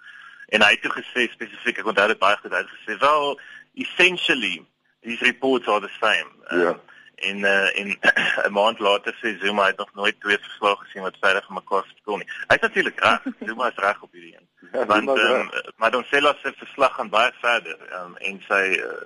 En 0.49 0.61
hy 0.61 0.69
het 0.71 0.81
toe 0.81 0.91
gesê 0.91 1.27
spesifiek, 1.31 1.77
ek 1.77 1.89
onthou 1.89 2.07
dit 2.07 2.19
baie 2.19 2.37
goed, 2.37 2.51
hy 2.51 2.63
het 2.63 2.75
gesê, 2.77 2.97
"Well, 2.99 3.37
essentially 3.75 4.65
these 5.03 5.21
reports 5.21 5.67
are 5.67 5.79
the 5.79 5.89
same. 6.01 6.29
Um, 6.51 6.61
ja. 6.61 6.79
En 7.15 7.37
uh, 7.37 7.79
en 7.79 7.97
'n 8.47 8.51
maand 8.51 8.79
later 8.79 9.13
sê 9.13 9.39
Zuma 9.39 9.65
het 9.65 9.77
nog 9.77 9.93
nooit 9.93 10.19
twee 10.19 10.37
verslae 10.39 10.75
gesien 10.75 11.01
wat 11.01 11.17
veilig 11.19 11.45
van 11.45 11.55
mekaar 11.55 11.83
verskil 11.83 12.17
nie. 12.17 12.29
Hy 12.47 12.55
is 12.55 12.61
natuurlik 12.61 12.99
reg. 12.99 13.25
Zuma 13.47 13.67
is 13.67 13.75
reg 13.75 14.01
op 14.01 14.11
hierdie 14.11 14.35
een. 14.35 14.47
Ja, 14.71 14.85
Want 14.85 15.09
um, 15.09 15.49
maar 15.75 15.91
dan 15.91 16.03
sê 16.03 16.19
hulle 16.19 16.35
se 16.41 16.53
verslag 16.57 16.95
gaan 16.95 17.09
baie 17.09 17.31
verder 17.41 17.77
um, 17.99 18.15
en 18.15 18.39
sy 18.47 18.63
uh, 18.79 19.03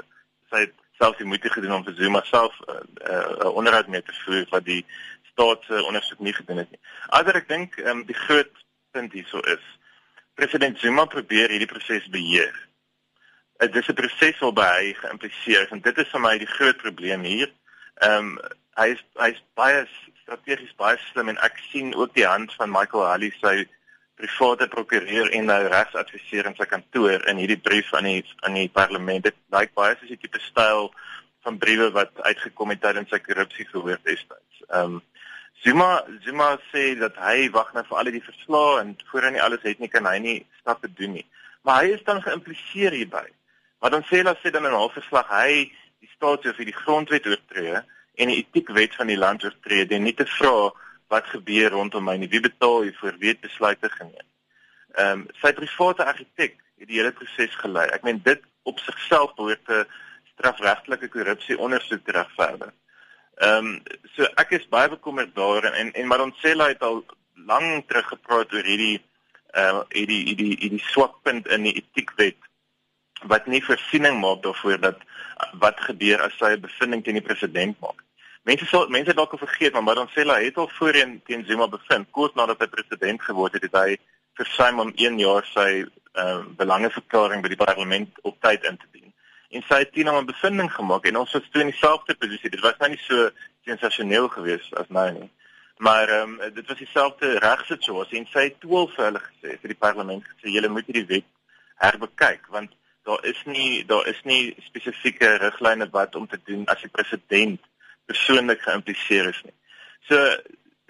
sy 0.50 0.66
het 0.68 0.76
selfs 0.98 1.18
die 1.18 1.28
moeite 1.28 1.50
gedoen 1.50 1.78
om 1.78 1.86
vir 1.86 1.96
Zuma 2.00 2.22
self 2.30 2.60
'n 2.60 2.72
uh, 2.72 3.20
uh, 3.44 3.56
onderhoud 3.56 3.88
mee 3.88 4.04
te 4.04 4.14
voer 4.26 4.46
wat 4.50 4.66
die 4.66 4.86
staat 5.32 5.64
se 5.68 5.84
ondersoek 5.84 6.20
nie 6.20 6.34
gedoen 6.34 6.58
het 6.58 6.72
nie. 6.72 6.80
Alhoewel 7.08 7.42
ek 7.42 7.48
dink 7.48 7.78
um, 7.78 8.06
die 8.06 8.22
groot 8.26 8.52
punt 8.92 9.14
hierso 9.14 9.40
is 9.40 9.64
president 10.34 10.80
Zuma 10.80 11.06
probeer 11.06 11.50
hierdie 11.50 11.74
proses 11.74 12.10
beheer 12.10 12.54
uh, 13.64 13.72
dis 13.72 13.88
'n 13.88 13.94
proses 13.94 14.40
waarby 14.40 14.68
hy 14.78 14.94
geïmpliseer 15.00 15.66
is 15.66 15.72
en 15.72 15.82
dit 15.82 15.98
is 15.98 16.12
vir 16.12 16.22
my 16.22 16.38
die 16.38 16.54
groot 16.56 16.78
probleem 16.78 17.24
hier. 17.24 17.52
Ehm 18.02 18.18
um, 18.18 18.40
hy 18.80 18.88
is 18.96 19.02
hy 19.22 19.30
is 19.36 19.42
baie 19.54 19.86
strategies 20.24 20.74
baie 20.82 20.98
slim 21.12 21.30
en 21.30 21.38
ek 21.46 21.60
sien 21.70 21.94
ook 21.96 22.14
die 22.16 22.26
hand 22.26 22.54
van 22.58 22.72
Michael 22.74 23.06
Halley 23.06 23.32
sy 23.42 23.68
private 24.28 24.68
prokureur 24.68 25.32
en 25.32 25.46
nou 25.46 25.60
regsadviseur 25.68 26.48
in 26.50 26.56
sy 26.56 26.66
kantoor 26.66 27.26
in 27.30 27.42
hierdie 27.42 27.60
brief 27.60 27.94
aan 27.94 28.08
die 28.10 28.24
aan 28.48 28.58
die 28.60 28.70
parlement. 28.70 29.24
Dit 29.24 29.36
lyk 29.52 29.74
baie 29.76 29.96
soos 30.00 30.12
'n 30.12 30.22
tipe 30.22 30.40
styl 30.40 30.92
van 31.44 31.58
briewe 31.58 31.92
wat 31.92 32.12
uitgekom 32.22 32.70
het 32.70 32.82
tydens 32.82 33.10
sy 33.10 33.20
korrupsie 33.20 33.66
gehoor 33.66 34.00
destyds. 34.04 34.64
Ehm 34.70 34.96
um, 34.96 35.02
Zuma 35.64 36.04
Zuma 36.24 36.58
sê 36.72 36.98
dat 37.00 37.16
hy 37.16 37.50
wag 37.52 37.74
net 37.74 37.88
vir 37.88 37.98
al 37.98 38.12
die 38.12 38.24
verslae 38.24 38.82
en 38.82 38.98
hy 39.36 39.40
alles 39.40 39.64
het 39.64 39.80
nie 39.80 39.88
kan 39.88 40.06
hy 40.06 40.18
nie 40.20 40.46
stappe 40.60 40.88
doen 40.94 41.14
nie. 41.14 41.26
Maar 41.64 41.84
hy 41.84 41.94
is 41.96 42.04
dan 42.04 42.22
geïmpliseer 42.22 42.92
hierby. 42.92 43.28
Maar 43.80 43.92
dan 43.92 44.04
sê 44.04 44.20
hulle 44.20 44.36
sê 44.42 44.52
dan 44.52 44.66
in 44.66 44.72
'n 44.72 44.82
halfverslag 44.84 45.28
hy 45.30 45.72
die 46.00 46.12
staatshoof 46.16 46.58
het 46.58 46.68
die 46.72 46.82
grondwet 46.84 47.28
oortree 47.28 47.76
en 48.16 48.28
die 48.28 48.40
etiekwet 48.44 48.96
van 48.96 49.08
die 49.08 49.18
land 49.18 49.44
oortree 49.44 49.88
en 49.88 50.04
nie 50.04 50.14
te 50.14 50.26
vra 50.26 50.72
wat 51.14 51.30
gebeur 51.32 51.72
rondom 51.76 52.06
my 52.10 52.16
nie 52.18 52.30
wie 52.34 52.44
betaal 52.44 52.84
hy 52.84 52.94
vir 53.00 53.18
weet 53.26 53.42
besluite 53.46 53.90
geneem. 53.98 54.28
Ehm 54.98 55.24
um, 55.24 55.28
sy 55.42 55.54
private 55.58 56.06
argitek 56.06 56.60
het 56.80 56.90
die 56.90 57.00
hele 57.00 57.14
proses 57.18 57.56
gelei. 57.62 57.88
Ek 57.96 58.06
meen 58.08 58.22
dit 58.26 58.42
op 58.70 58.80
sigself 58.80 59.34
behoort 59.40 59.70
'n 59.70 59.86
strafregtelike 60.34 61.10
korrupsie 61.16 61.58
ondersoek 61.58 62.06
te 62.06 62.16
regverdig. 62.20 62.74
Ehm 63.42 63.66
um, 63.66 63.82
so 64.16 64.30
ek 64.44 64.56
is 64.60 64.70
baie 64.70 64.90
bekommerd 64.90 65.36
daar 65.36 65.70
en 65.72 65.92
en 65.94 66.08
maar 66.08 66.26
ons 66.28 66.40
sê 66.44 66.54
hy 66.54 66.70
het 66.76 66.84
al 66.90 67.04
lank 67.52 67.88
terug 67.88 68.08
gepraat 68.14 68.54
oor 68.54 68.72
hierdie 68.72 69.00
ehm 69.54 69.82
uh, 69.82 69.86
hierdie 69.90 70.24
hierdie 70.30 70.56
hierdie 70.60 70.86
swakpunt 70.94 71.48
in 71.48 71.70
die 71.70 71.78
etiekwet 71.82 72.50
wat 73.32 73.48
nie 73.48 73.64
voorsiening 73.64 74.20
maak 74.20 74.44
daarvoor 74.44 74.80
dat 74.80 75.00
wat 75.66 75.80
gebeur 75.90 76.22
as 76.22 76.38
sy 76.38 76.54
'n 76.54 76.66
bevinding 76.68 77.04
teen 77.04 77.20
die 77.20 77.30
president 77.30 77.80
maak. 77.80 78.00
Mense 78.44 78.66
sal 78.68 78.90
mense 78.92 79.14
dalk 79.16 79.38
vergeet, 79.40 79.74
maar 79.80 79.96
hulle 79.96 80.34
het 80.44 80.58
al 80.58 80.70
voorheen 80.78 81.22
teen 81.26 81.46
Zuma 81.48 81.68
bevind 81.68 82.10
kort 82.12 82.36
nadat 82.36 82.60
hy 82.60 82.68
president 82.68 83.22
geword 83.22 83.54
het, 83.56 83.64
het 83.70 83.78
hy 83.80 83.96
versuim 84.36 84.80
om 84.84 84.92
1 84.96 85.20
jaar 85.20 85.48
sy 85.54 85.86
uh, 85.86 86.42
belangeverklaring 86.58 87.44
by 87.46 87.54
die 87.54 87.60
parlement 87.62 88.20
op 88.28 88.36
tyd 88.44 88.68
in 88.68 88.78
te 88.78 88.90
dien. 88.92 89.14
En 89.56 89.64
sy 89.70 89.80
het 89.86 89.94
teen 89.96 90.12
hom 90.12 90.20
'n 90.20 90.32
bevinding 90.34 90.72
gemaak 90.74 91.08
en 91.08 91.22
ons 91.24 91.32
was 91.32 91.48
toe 91.52 91.62
in 91.62 91.72
dieselfde 91.72 92.16
posisie. 92.20 92.50
Dit 92.50 92.66
was 92.68 92.78
nou 92.80 92.90
nie 92.90 93.02
so 93.08 93.30
sensasioneel 93.64 94.28
geweest 94.36 94.76
as 94.76 94.90
nou 94.90 95.10
nie. 95.12 95.32
Maar 95.78 96.10
ehm 96.10 96.40
um, 96.42 96.54
dit 96.54 96.68
was 96.68 96.78
dieselfde 96.78 97.40
regsituasie 97.40 98.20
en 98.20 98.28
sy 98.34 98.50
het 98.50 98.60
toe 98.60 98.78
al 98.78 98.88
vir 98.96 99.06
hulle 99.06 99.22
gesê 99.30 99.58
vir 99.62 99.72
die 99.72 99.84
parlement 99.88 100.24
gesê 100.34 100.52
julle 100.52 100.70
moet 100.70 100.86
hierdie 100.86 101.10
wet 101.16 101.30
herbekyk 101.80 102.48
want 102.56 102.76
daar 103.04 103.24
is 103.26 103.40
nie 103.46 103.86
daar 103.86 104.08
is 104.08 104.20
nie 104.24 104.56
spesifieke 104.68 105.38
riglyne 105.38 105.88
wat 105.92 106.16
om 106.16 106.28
te 106.28 106.40
doen 106.44 106.66
as 106.66 106.82
die 106.82 106.92
president 106.92 107.62
persoonlik 108.12 108.62
geïmpliseer 108.66 109.30
is 109.30 109.42
nie. 109.48 109.56
So 110.10 110.20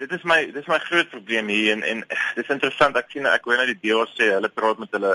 dit 0.02 0.12
is 0.12 0.24
my 0.26 0.40
dit 0.46 0.60
is 0.62 0.70
my 0.70 0.80
groot 0.88 1.10
probleem 1.10 1.48
hier 1.52 1.72
en 1.76 1.82
en 1.82 2.04
dis 2.38 2.52
interessant 2.56 2.96
ek 3.00 3.12
sien 3.12 3.28
ek 3.30 3.46
hoor 3.48 3.62
nou 3.62 3.68
die 3.70 3.80
DA 3.82 4.04
sê 4.14 4.32
hulle 4.34 4.52
praat 4.52 4.82
met 4.82 4.96
hulle 4.98 5.14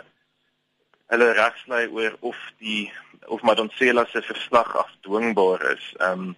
hulle 1.10 1.32
regslei 1.38 1.88
oor 1.88 2.16
of 2.32 2.38
die 2.62 2.92
of 3.28 3.42
Madonsela 3.42 4.06
se 4.10 4.22
verslag 4.22 4.76
afdwingbaar 4.84 5.72
is. 5.74 5.90
Ehm 6.00 6.30
um, 6.30 6.38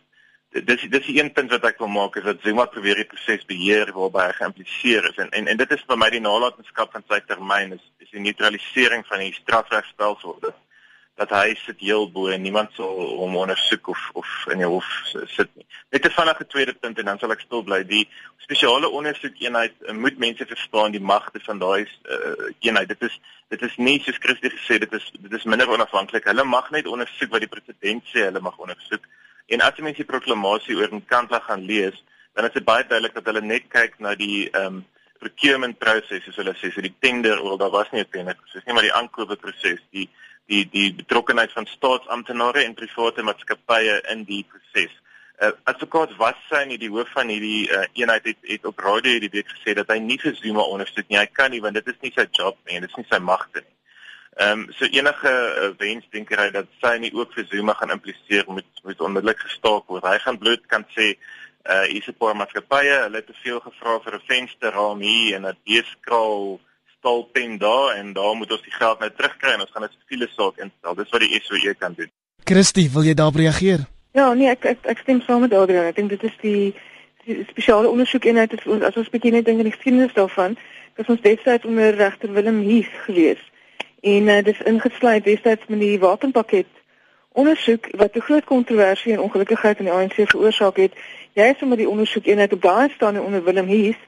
dis 0.51 0.81
dis 0.91 1.05
die 1.05 1.19
een 1.19 1.31
punt 1.31 1.51
wat 1.53 1.63
ek 1.69 1.77
wil 1.79 1.87
maak 1.87 2.17
is 2.19 2.25
dat 2.27 2.41
Zuma 2.43 2.65
probeer 2.67 2.99
die 2.99 3.07
proses 3.07 3.45
beheer 3.47 3.93
waarby 3.95 4.25
hy 4.25 4.33
geïmpliseer 4.39 5.05
is 5.07 5.21
en 5.23 5.29
en 5.37 5.47
en 5.47 5.61
dit 5.61 5.71
is 5.71 5.85
vir 5.87 5.99
my 6.01 6.09
die 6.11 6.23
nalatenskap 6.23 6.91
van 6.91 7.05
sy 7.07 7.21
termyn 7.27 7.77
is 7.77 7.85
is 8.03 8.11
die 8.11 8.23
neutralisering 8.25 9.05
van 9.07 9.23
die 9.23 9.31
strafregstelsel 9.37 10.35
dat 11.21 11.33
hy 11.37 11.53
sit 11.65 11.79
heel 11.85 12.07
bo 12.11 12.29
en 12.33 12.41
niemand 12.41 12.73
sal 12.77 12.97
hom 13.21 13.35
ondersoek 13.37 13.91
of 13.93 14.01
of 14.21 14.29
in 14.53 14.63
die 14.63 14.69
hof 14.69 14.87
sit 15.35 15.49
nie. 15.57 15.65
Net 15.93 16.05
'n 16.05 16.17
vinnige 16.17 16.47
tweede 16.47 16.73
punt 16.73 16.99
en 16.99 17.09
dan 17.09 17.19
sal 17.19 17.33
ek 17.35 17.43
stil 17.45 17.63
bly. 17.63 17.83
Die 17.85 18.07
spesiale 18.45 18.89
ondersoekeenheid 18.89 19.75
eh, 19.85 19.93
moet 19.93 20.17
mense 20.17 20.45
verstaan 20.45 20.91
die 20.91 21.03
magte 21.13 21.39
van 21.47 21.59
daai 21.59 21.85
uh, 21.85 22.49
eenheid. 22.59 22.87
Dit 22.93 23.03
is 23.09 23.19
dit 23.53 23.61
is 23.61 23.75
nie 23.77 23.99
soos 23.99 24.21
Christus 24.23 24.55
gesê 24.57 24.79
dit 24.79 24.93
is 24.93 25.11
dit 25.19 25.33
is 25.39 25.49
minder 25.53 25.69
onafhanklik. 25.69 26.25
Hulle 26.31 26.43
mag 26.43 26.71
net 26.71 26.87
ondersoek 26.87 27.31
wat 27.35 27.45
die 27.45 27.53
president 27.55 28.07
sê 28.13 28.25
hulle 28.29 28.41
mag 28.41 28.57
ondersoek. 28.57 29.05
En 29.53 29.61
as 29.61 29.77
jy 29.77 29.83
mens 29.83 29.99
die 29.99 30.07
proklamasie 30.13 30.77
oor 30.79 30.91
in 30.95 31.05
Kantla 31.05 31.41
gaan 31.45 31.67
lees, 31.67 31.97
dan 32.33 32.47
is 32.47 32.55
dit 32.55 32.65
baie 32.65 32.87
duidelik 32.87 33.13
dat 33.13 33.29
hulle 33.29 33.43
net 33.45 33.69
kyk 33.69 33.99
na 33.99 34.15
die 34.15 34.47
ehm 34.49 34.81
um, 34.81 34.81
procurement 35.21 35.77
proses 35.77 36.23
soos 36.25 36.39
hulle 36.41 36.55
sê, 36.57 36.71
so 36.73 36.81
die 36.81 36.95
tender, 37.03 37.37
oor 37.45 37.59
daar 37.61 37.69
was 37.69 37.91
nie 37.91 38.01
'n 38.01 38.09
tender 38.09 38.35
proses 38.35 38.65
nie, 38.65 38.73
maar 38.73 38.87
die 38.87 38.97
aankope 38.99 39.35
proses, 39.35 39.81
die 39.91 40.09
die 40.45 40.65
die 40.69 40.93
betrokkeheid 40.95 41.51
van 41.51 41.65
staatsamptenare 41.65 42.63
en 42.63 42.73
private 42.73 43.23
maatskappye 43.23 44.01
in 44.13 44.23
die 44.23 44.45
proses. 44.49 44.93
Uh, 45.41 45.51
advokaat 45.63 46.13
was 46.19 46.37
sy 46.49 46.65
nie 46.69 46.77
die 46.77 46.91
hoof 46.93 47.09
van 47.15 47.31
hierdie 47.33 47.65
uh, 47.73 47.87
eenheid 47.97 48.27
het, 48.29 48.37
het 48.45 48.65
op 48.69 48.79
radio 48.79 49.15
hierdie 49.15 49.31
week 49.33 49.49
gesê 49.49 49.73
dat 49.73 49.89
hy 49.89 49.97
nie 49.97 50.19
vir 50.21 50.35
Zuma 50.37 50.61
ondersteun 50.69 51.07
nie. 51.09 51.17
Hy 51.17 51.29
kan 51.33 51.49
nie 51.53 51.61
want 51.63 51.79
dit 51.79 51.87
is 51.87 52.01
nie 52.03 52.11
sy 52.13 52.27
job 52.29 52.59
nie 52.67 52.77
en 52.77 52.85
dit 52.85 52.91
is 52.91 52.99
nie 53.01 53.09
sy 53.09 53.19
magte 53.25 53.63
nie. 53.63 53.75
Ehm 54.37 54.59
um, 54.59 54.67
so 54.77 54.85
enige 54.85 55.31
uh, 55.31 55.71
wensdenkery 55.81 56.51
dat 56.53 56.69
sy 56.83 56.93
nie 57.01 57.11
ook 57.17 57.33
vir 57.35 57.47
Zuma 57.49 57.73
gaan 57.79 57.95
impliseer 57.97 58.45
moet 58.47 58.83
moet 58.85 59.01
onmiddellik 59.01 59.41
gestaak 59.47 59.89
word. 59.89 60.05
Hy 60.07 60.19
gaan 60.23 60.39
bloot 60.39 60.67
kan 60.71 60.85
sê 60.95 61.15
uh 61.65 61.83
hier's 61.89 62.07
'n 62.07 62.17
paar 62.21 62.35
maatskappye, 62.35 63.01
hulle 63.05 63.19
het 63.19 63.27
te 63.27 63.37
veel 63.41 63.59
gevra 63.59 63.99
vir 64.05 64.15
'n 64.15 64.27
vensterraam 64.29 65.01
hier 65.01 65.35
en 65.35 65.47
'n 65.47 65.57
deeskraal 67.01 67.27
stalpen 67.27 67.57
daar 67.57 67.95
en 67.95 68.13
daar 68.13 68.35
moet 68.35 68.51
ons 68.51 68.61
die 68.61 68.71
geld 68.71 68.99
nou 68.99 69.11
terugkry 69.15 69.51
en 69.51 69.59
ons 69.59 69.71
gaan 69.71 69.81
dit 69.81 69.91
siviele 69.99 70.27
saak 70.29 70.57
instel. 70.57 70.95
Dis 70.95 71.09
wat 71.09 71.21
die 71.21 71.41
SOE 71.41 71.75
kan 71.75 71.93
doen. 71.97 72.11
Christie, 72.43 72.89
wil 72.91 73.03
jy 73.03 73.13
daarop 73.13 73.35
reageer? 73.35 73.85
Ja, 74.13 74.33
nee, 74.33 74.49
ek 74.49 74.65
ek, 74.65 74.85
ek 74.85 74.97
stem 74.97 75.21
saam 75.21 75.41
met 75.41 75.53
Adrian. 75.53 75.85
Ek 75.85 75.95
dink 75.95 76.09
dit 76.09 76.23
is 76.23 76.35
die, 76.41 76.73
die 77.25 77.45
spesiale 77.49 77.89
ondersoekeenheid 77.89 78.51
het 78.51 78.65
ons 78.67 78.83
as 78.83 78.97
ons 78.97 79.09
bietjie 79.09 79.31
net 79.31 79.45
dink 79.45 79.59
aan 79.59 79.69
die 79.69 79.75
geskiedenis 79.75 80.13
daarvan, 80.13 80.57
dat 80.95 81.09
ons 81.09 81.21
destyds 81.21 81.65
onder 81.65 81.95
regter 81.95 82.33
Willem 82.33 82.61
Heath 82.67 82.91
gewees. 83.05 83.41
En 84.01 84.27
uh, 84.27 84.41
dis 84.43 84.61
ingesluit 84.65 85.23
destyds 85.23 85.67
met 85.69 85.79
die 85.79 85.97
wapenpakket 85.99 86.69
ondersoek 87.31 87.87
wat 87.95 88.15
'n 88.15 88.27
groot 88.27 88.43
kontroversie 88.43 89.13
en 89.13 89.21
ongelukkigheid 89.21 89.79
in 89.79 89.85
die 89.87 89.93
ANC 89.93 90.17
veroorsaak 90.27 90.77
het. 90.77 90.93
Jy 91.33 91.53
is 91.53 91.57
sommer 91.57 91.77
die 91.77 91.89
ondersoekeenheid 91.89 92.53
op 92.53 92.61
daai 92.61 92.89
staan 92.89 93.19
onder 93.19 93.43
Willem 93.43 93.67
Heath 93.67 94.03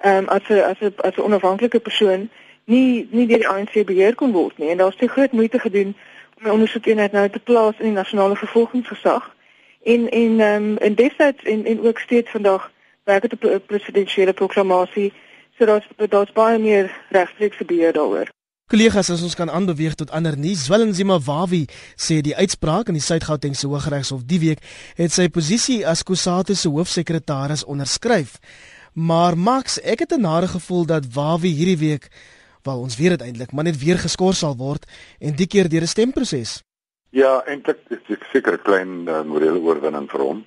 ehm 0.00 0.16
um, 0.16 0.28
as 0.28 0.42
'n 0.48 0.60
as 0.70 0.80
'n 0.80 0.94
as 0.96 1.16
'n 1.16 1.20
onafhanklike 1.20 1.80
persoon 1.80 2.30
nie 2.64 3.08
nie 3.10 3.26
deur 3.26 3.38
die 3.38 3.48
ANC 3.48 3.84
beheer 3.86 4.14
kon 4.14 4.32
word 4.32 4.58
nie 4.58 4.68
en 4.68 4.76
daar's 4.76 4.96
te 4.96 5.08
groot 5.08 5.32
moeite 5.32 5.58
gedoen 5.58 5.96
om 6.36 6.46
'n 6.46 6.50
ondersoekeenheid 6.50 7.12
nou 7.12 7.28
te 7.28 7.38
plaas 7.38 7.78
in 7.78 7.84
die 7.84 8.00
nasionale 8.00 8.36
vervolgingsgesag 8.36 9.34
en 9.82 10.10
en 10.10 10.40
ehm 10.40 10.62
um, 10.62 10.76
en 10.76 10.94
destyds 10.94 11.42
en 11.42 11.64
en 11.64 11.86
ook 11.86 11.98
steeds 11.98 12.30
vandag 12.30 12.70
werk 13.04 13.22
dit 13.22 13.32
op 13.32 13.44
'n 13.44 13.66
presidensiële 13.66 14.32
proklamasie 14.32 15.12
sodat 15.58 15.84
daar's 16.08 16.32
baie 16.32 16.58
meer 16.58 16.90
regstreekse 17.08 17.64
beheer 17.64 17.92
daaroor. 17.92 18.28
Kollegas, 18.68 19.10
as 19.10 19.22
ons 19.22 19.34
kan 19.34 19.50
aanbeweeg 19.50 19.94
tot 19.94 20.10
ander 20.10 20.38
nuus, 20.38 20.64
Zwelin 20.64 21.20
Wawi 21.24 21.66
sê 21.96 22.20
die 22.20 22.36
uitspraak 22.36 22.88
in 22.88 22.98
die 22.98 23.02
Suid-Gautengse 23.02 23.66
Hooggeregshof 23.66 24.26
die 24.28 24.38
week 24.38 24.58
het 24.94 25.12
sy 25.12 25.28
posisie 25.28 25.86
as 25.86 26.02
Kusatu 26.02 26.54
se 26.54 26.68
hoofsekretaris 26.68 27.64
onderskryf. 27.64 28.36
Maar 28.98 29.38
Max, 29.38 29.80
ek 29.80 29.98
het 29.98 30.10
'n 30.10 30.20
nare 30.20 30.48
gevoel 30.48 30.86
dat 30.86 31.12
Wawie 31.14 31.54
hierdie 31.54 31.78
week, 31.78 32.08
wel 32.62 32.78
ons 32.78 32.96
weet 32.96 33.08
dit 33.08 33.20
eintlik, 33.20 33.52
maar 33.52 33.64
net 33.64 33.78
weer 33.78 33.98
geskort 33.98 34.36
sal 34.36 34.56
word 34.56 34.86
en 35.18 35.36
die 35.36 35.46
keer 35.46 35.68
deur 35.68 35.82
'n 35.82 35.86
stemproses. 35.86 36.64
Ja, 37.10 37.42
eintlik 37.46 37.78
is 37.88 37.98
dit 38.06 38.22
seker 38.32 38.52
'n 38.52 38.62
klein 38.62 39.08
uh, 39.08 39.22
morele 39.22 39.58
oorwinning 39.58 40.10
vir 40.10 40.20
hom. 40.20 40.46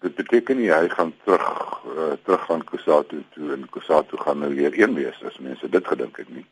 Dit 0.00 0.14
beteken 0.14 0.56
nie 0.56 0.72
hy 0.72 0.88
gaan 0.88 1.12
terug 1.24 1.80
uh, 1.96 2.12
terug 2.24 2.44
gaan 2.44 2.64
Kusatu 2.64 3.24
toe 3.34 3.52
en 3.52 3.68
Kusatu 3.70 4.16
gaan 4.16 4.38
nou 4.38 4.54
weer 4.54 4.80
een 4.80 4.94
wees 4.94 5.22
as 5.24 5.38
mense 5.38 5.68
dit 5.68 5.86
gedink 5.86 6.16
het 6.16 6.28
nie. 6.28 6.46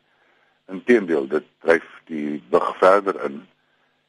Inteendeel, 0.67 1.27
dit 1.27 1.43
dryf 1.61 1.87
die 2.05 2.43
bug 2.49 2.77
verder 2.77 3.23
in 3.25 3.47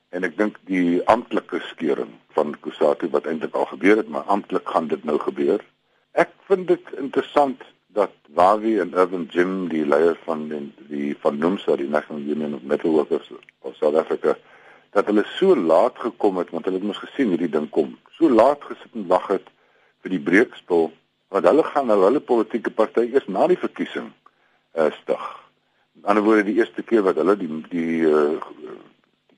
en 0.09 0.25
ek 0.25 0.37
dink 0.37 0.59
die 0.65 1.01
amptelike 1.07 1.61
skeuring 1.61 2.13
van 2.29 2.57
Kusatu 2.61 3.09
wat 3.09 3.27
eintlik 3.27 3.55
al 3.55 3.65
gebeur 3.65 3.97
het, 3.97 4.09
maar 4.09 4.23
amptelik 4.23 4.69
gaan 4.69 4.89
dit 4.89 5.05
nou 5.05 5.19
gebeur. 5.19 5.65
Ek 6.13 6.33
vind 6.49 6.67
dit 6.69 6.93
interessant 6.99 7.63
dat 7.95 8.15
Wavi 8.35 8.79
en 8.79 8.95
Urban 8.95 9.27
Jim 9.31 9.69
die 9.69 9.85
leier 9.87 10.19
van 10.25 10.49
die, 10.49 10.63
die 10.91 11.11
van 11.23 11.39
NUMSA 11.39 11.77
die 11.77 11.89
National 11.89 12.23
Union 12.23 12.55
of 12.55 12.63
Metal 12.63 12.91
Workers 12.91 13.31
of 13.61 13.77
South 13.77 13.95
Africa 13.95 14.37
dat 14.91 15.07
hulle 15.07 15.25
so 15.37 15.55
laat 15.57 15.99
gekom 15.99 16.39
het 16.43 16.51
want 16.51 16.67
hulle 16.67 16.79
het 16.79 16.87
mos 16.87 17.03
gesien 17.03 17.31
hierdie 17.31 17.51
ding 17.51 17.69
kom. 17.71 17.97
So 18.19 18.31
laat 18.31 18.65
gesit 18.67 18.95
en 18.95 19.07
wag 19.11 19.29
het 19.31 19.51
vir 20.03 20.17
die 20.17 20.23
breekspel 20.31 20.91
want 21.31 21.47
hulle 21.47 21.67
gaan 21.67 21.87
nou 21.91 22.01
hulle 22.03 22.23
politieke 22.23 22.75
party 22.75 23.07
eers 23.07 23.29
na 23.31 23.47
die 23.51 23.59
verkiesing 23.59 24.11
uh, 24.11 24.91
stig. 25.03 25.23
Aan 25.23 26.03
die 26.03 26.09
ander 26.11 26.27
woorde 26.27 26.47
die 26.49 26.59
eerste 26.59 26.83
keer 26.83 27.07
wat 27.07 27.19
hulle 27.23 27.37
die 27.39 27.51
die 27.71 28.01
uh, 28.11 28.39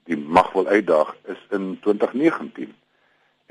die 0.08 0.16
mag 0.16 0.48
wil 0.56 0.66
uitdaag 0.66 1.12
is 1.30 1.40
in 1.54 1.76
2019. 1.84 2.72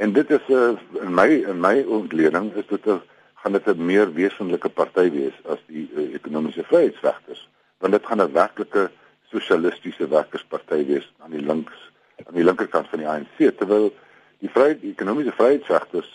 En 0.02 0.14
dit 0.14 0.30
is 0.30 0.46
'n 0.48 0.54
uh, 0.54 0.70
eh, 0.70 1.04
in 1.06 1.14
my 1.14 1.30
in 1.52 1.60
my 1.60 1.84
ontleding 1.98 2.54
is 2.54 2.68
dit 2.68 2.86
'n 2.86 3.02
gaan 3.42 3.52
dit 3.52 3.66
'n 3.66 3.86
meer 3.86 4.14
wesenlike 4.14 4.70
party 4.70 5.12
wees 5.12 5.38
as 5.54 5.60
die 5.66 5.90
uh, 5.94 6.14
ekonomiese 6.14 6.64
vryheidsvegters 6.64 7.50
want 7.78 7.94
dit 7.94 8.06
gaan 8.06 8.22
'n 8.22 8.32
werklike 8.32 8.92
sosialistiese 9.34 10.08
werkersparty 10.08 10.86
wees 10.86 11.14
aan 11.20 11.32
die 11.32 11.46
links 11.52 11.92
aan 12.26 12.34
die 12.34 12.44
linkerkant 12.44 12.88
van 12.90 13.00
die 13.00 13.08
ANC 13.08 13.38
terwyl 13.58 13.94
die 14.40 14.50
vryheid 14.50 14.82
die 14.82 14.92
ekonomiese 14.92 15.38
vryheidsvegters 15.40 16.10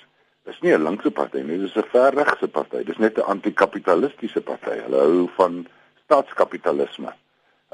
is 0.45 0.61
nie 0.61 0.75
'n 0.75 0.83
linkse 0.83 1.11
party 1.11 1.39
nie 1.39 1.59
dis 1.59 1.77
'n 1.77 1.91
verregse 1.95 2.49
party 2.49 2.85
dis 2.85 2.99
net 2.99 3.19
'n 3.19 3.31
anti-kapitalistiese 3.35 4.41
party 4.41 4.75
hulle 4.83 4.99
hou 5.07 5.29
van 5.37 5.67
staatskapitalisme. 6.05 7.15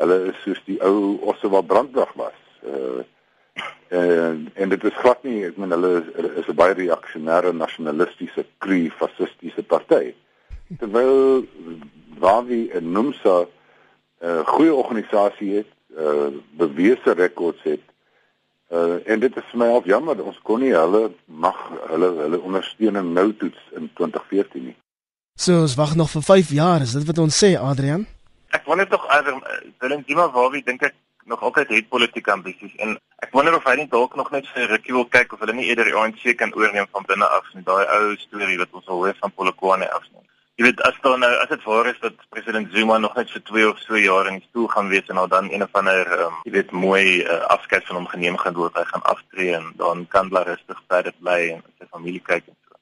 Hulle 0.00 0.16
is 0.32 0.42
soos 0.42 0.60
die 0.64 0.78
ou 0.84 1.18
Oswald 1.32 1.66
Brandwag 1.66 2.12
was 2.16 2.38
uh, 2.64 3.04
en 3.92 4.50
en 4.54 4.68
dit 4.68 4.84
is 4.84 4.94
glad 4.94 5.22
nie 5.22 5.44
ek 5.46 5.56
meen 5.60 5.74
hulle 5.74 5.92
is, 6.00 6.28
is 6.40 6.48
'n 6.48 6.56
baie 6.56 6.74
reaksionêre 6.74 7.52
nasionalistiese 7.52 8.46
kru 8.58 8.90
fasistiese 9.00 9.62
party. 9.62 10.14
Terwyl 10.78 11.44
Wavi 12.18 12.70
en 12.72 12.92
Numsa 12.92 13.36
'n 13.44 13.48
uh, 14.26 14.46
goeie 14.46 14.74
organisasie 14.74 15.54
het 15.54 15.72
uh, 15.98 16.30
bewese 16.56 17.12
rekords 17.12 17.62
het 17.62 17.84
uh, 18.70 19.10
en 19.10 19.20
dit 19.20 19.36
is 19.36 19.48
vir 19.50 19.58
my 19.58 19.68
al 19.68 19.84
jammer 19.84 20.24
ons 20.24 20.38
kon 20.42 20.60
nie 20.60 20.72
hulle 20.72 21.10
mag 21.26 21.58
hulle 21.90 22.08
hulle 22.22 22.40
ondersteuning 22.40 23.12
nou 23.12 23.28
toets 23.36 23.60
in 23.76 23.90
2014 23.94 24.64
nie. 24.64 24.76
So 25.34 25.60
ons 25.60 25.74
wag 25.74 25.94
nog 25.94 26.10
vir 26.10 26.22
5 26.22 26.50
jaar 26.50 26.80
is 26.80 26.92
dit 26.92 27.04
wat 27.04 27.18
ons 27.18 27.44
sê 27.44 27.56
Adrian? 27.58 28.06
Ek 28.52 28.64
wonder 28.64 28.88
tog 28.88 29.06
Adam 29.08 29.42
Willem 29.80 30.04
Dima 30.06 30.30
Wavi 30.32 30.62
dink 30.62 30.82
ek 30.82 30.94
nog 31.24 31.42
altyd 31.42 31.68
het 31.68 31.88
politieke 31.88 32.32
ambisies 32.32 32.74
en 32.76 32.98
ek 33.24 33.30
wonder 33.32 33.54
of 33.56 33.64
hy 33.64 33.76
nie 33.78 33.88
dalk 33.88 34.14
nog 34.18 34.30
net 34.34 34.48
vir 34.54 34.68
rukkie 34.74 34.94
wil 34.96 35.08
kyk 35.16 35.32
of 35.32 35.40
hulle 35.44 35.54
nie 35.56 35.68
eerder 35.68 35.88
die 35.88 35.96
ANC 35.98 36.24
kan 36.36 36.54
oorneem 36.54 36.88
van 36.90 37.06
binne 37.06 37.28
af 37.38 37.46
nie 37.54 37.64
daai 37.66 37.86
ou 37.96 38.16
storie 38.24 38.58
wat 38.58 38.72
ons 38.72 38.88
al 38.88 39.04
hoor 39.04 39.16
van 39.20 39.34
Polokwane 39.36 39.88
af 39.92 40.06
nie. 40.10 40.26
Jy 40.60 40.66
weet 40.66 40.82
as 40.86 40.98
dan 41.04 41.22
nou 41.24 41.30
as 41.42 41.48
dit 41.48 41.62
waar 41.64 41.86
is 41.90 42.00
dat 42.02 42.24
president 42.30 42.74
Zuma 42.74 42.98
nog 42.98 43.14
net 43.16 43.30
vir 43.32 43.42
2 43.50 43.68
of 43.70 43.78
so 43.80 43.96
jaar 43.98 44.28
in 44.28 44.40
die 44.40 44.48
stoel 44.48 44.66
gaan 44.74 44.90
wees 44.92 45.08
en 45.08 45.16
nou 45.18 45.24
dan 45.28 45.48
een 45.52 45.64
of 45.64 45.78
ander 45.80 46.10
um, 46.26 46.34
jy 46.44 46.52
weet 46.58 46.74
mooi 46.76 47.04
uh, 47.22 47.38
afskeid 47.54 47.86
van 47.88 47.96
hom 47.96 48.10
geneem 48.10 48.36
gaan 48.42 48.58
word 48.58 48.76
hy 48.76 48.84
gaan 48.90 49.06
aftree 49.14 49.54
en 49.56 49.70
dan 49.80 50.04
kan 50.12 50.28
hulle 50.28 50.44
rustig 50.50 50.82
verder 50.92 51.16
bly 51.22 51.38
en 51.54 51.64
sy 51.78 51.88
familie 51.88 52.20
kyk 52.26 52.44
en 52.52 52.58
so. 52.58 52.76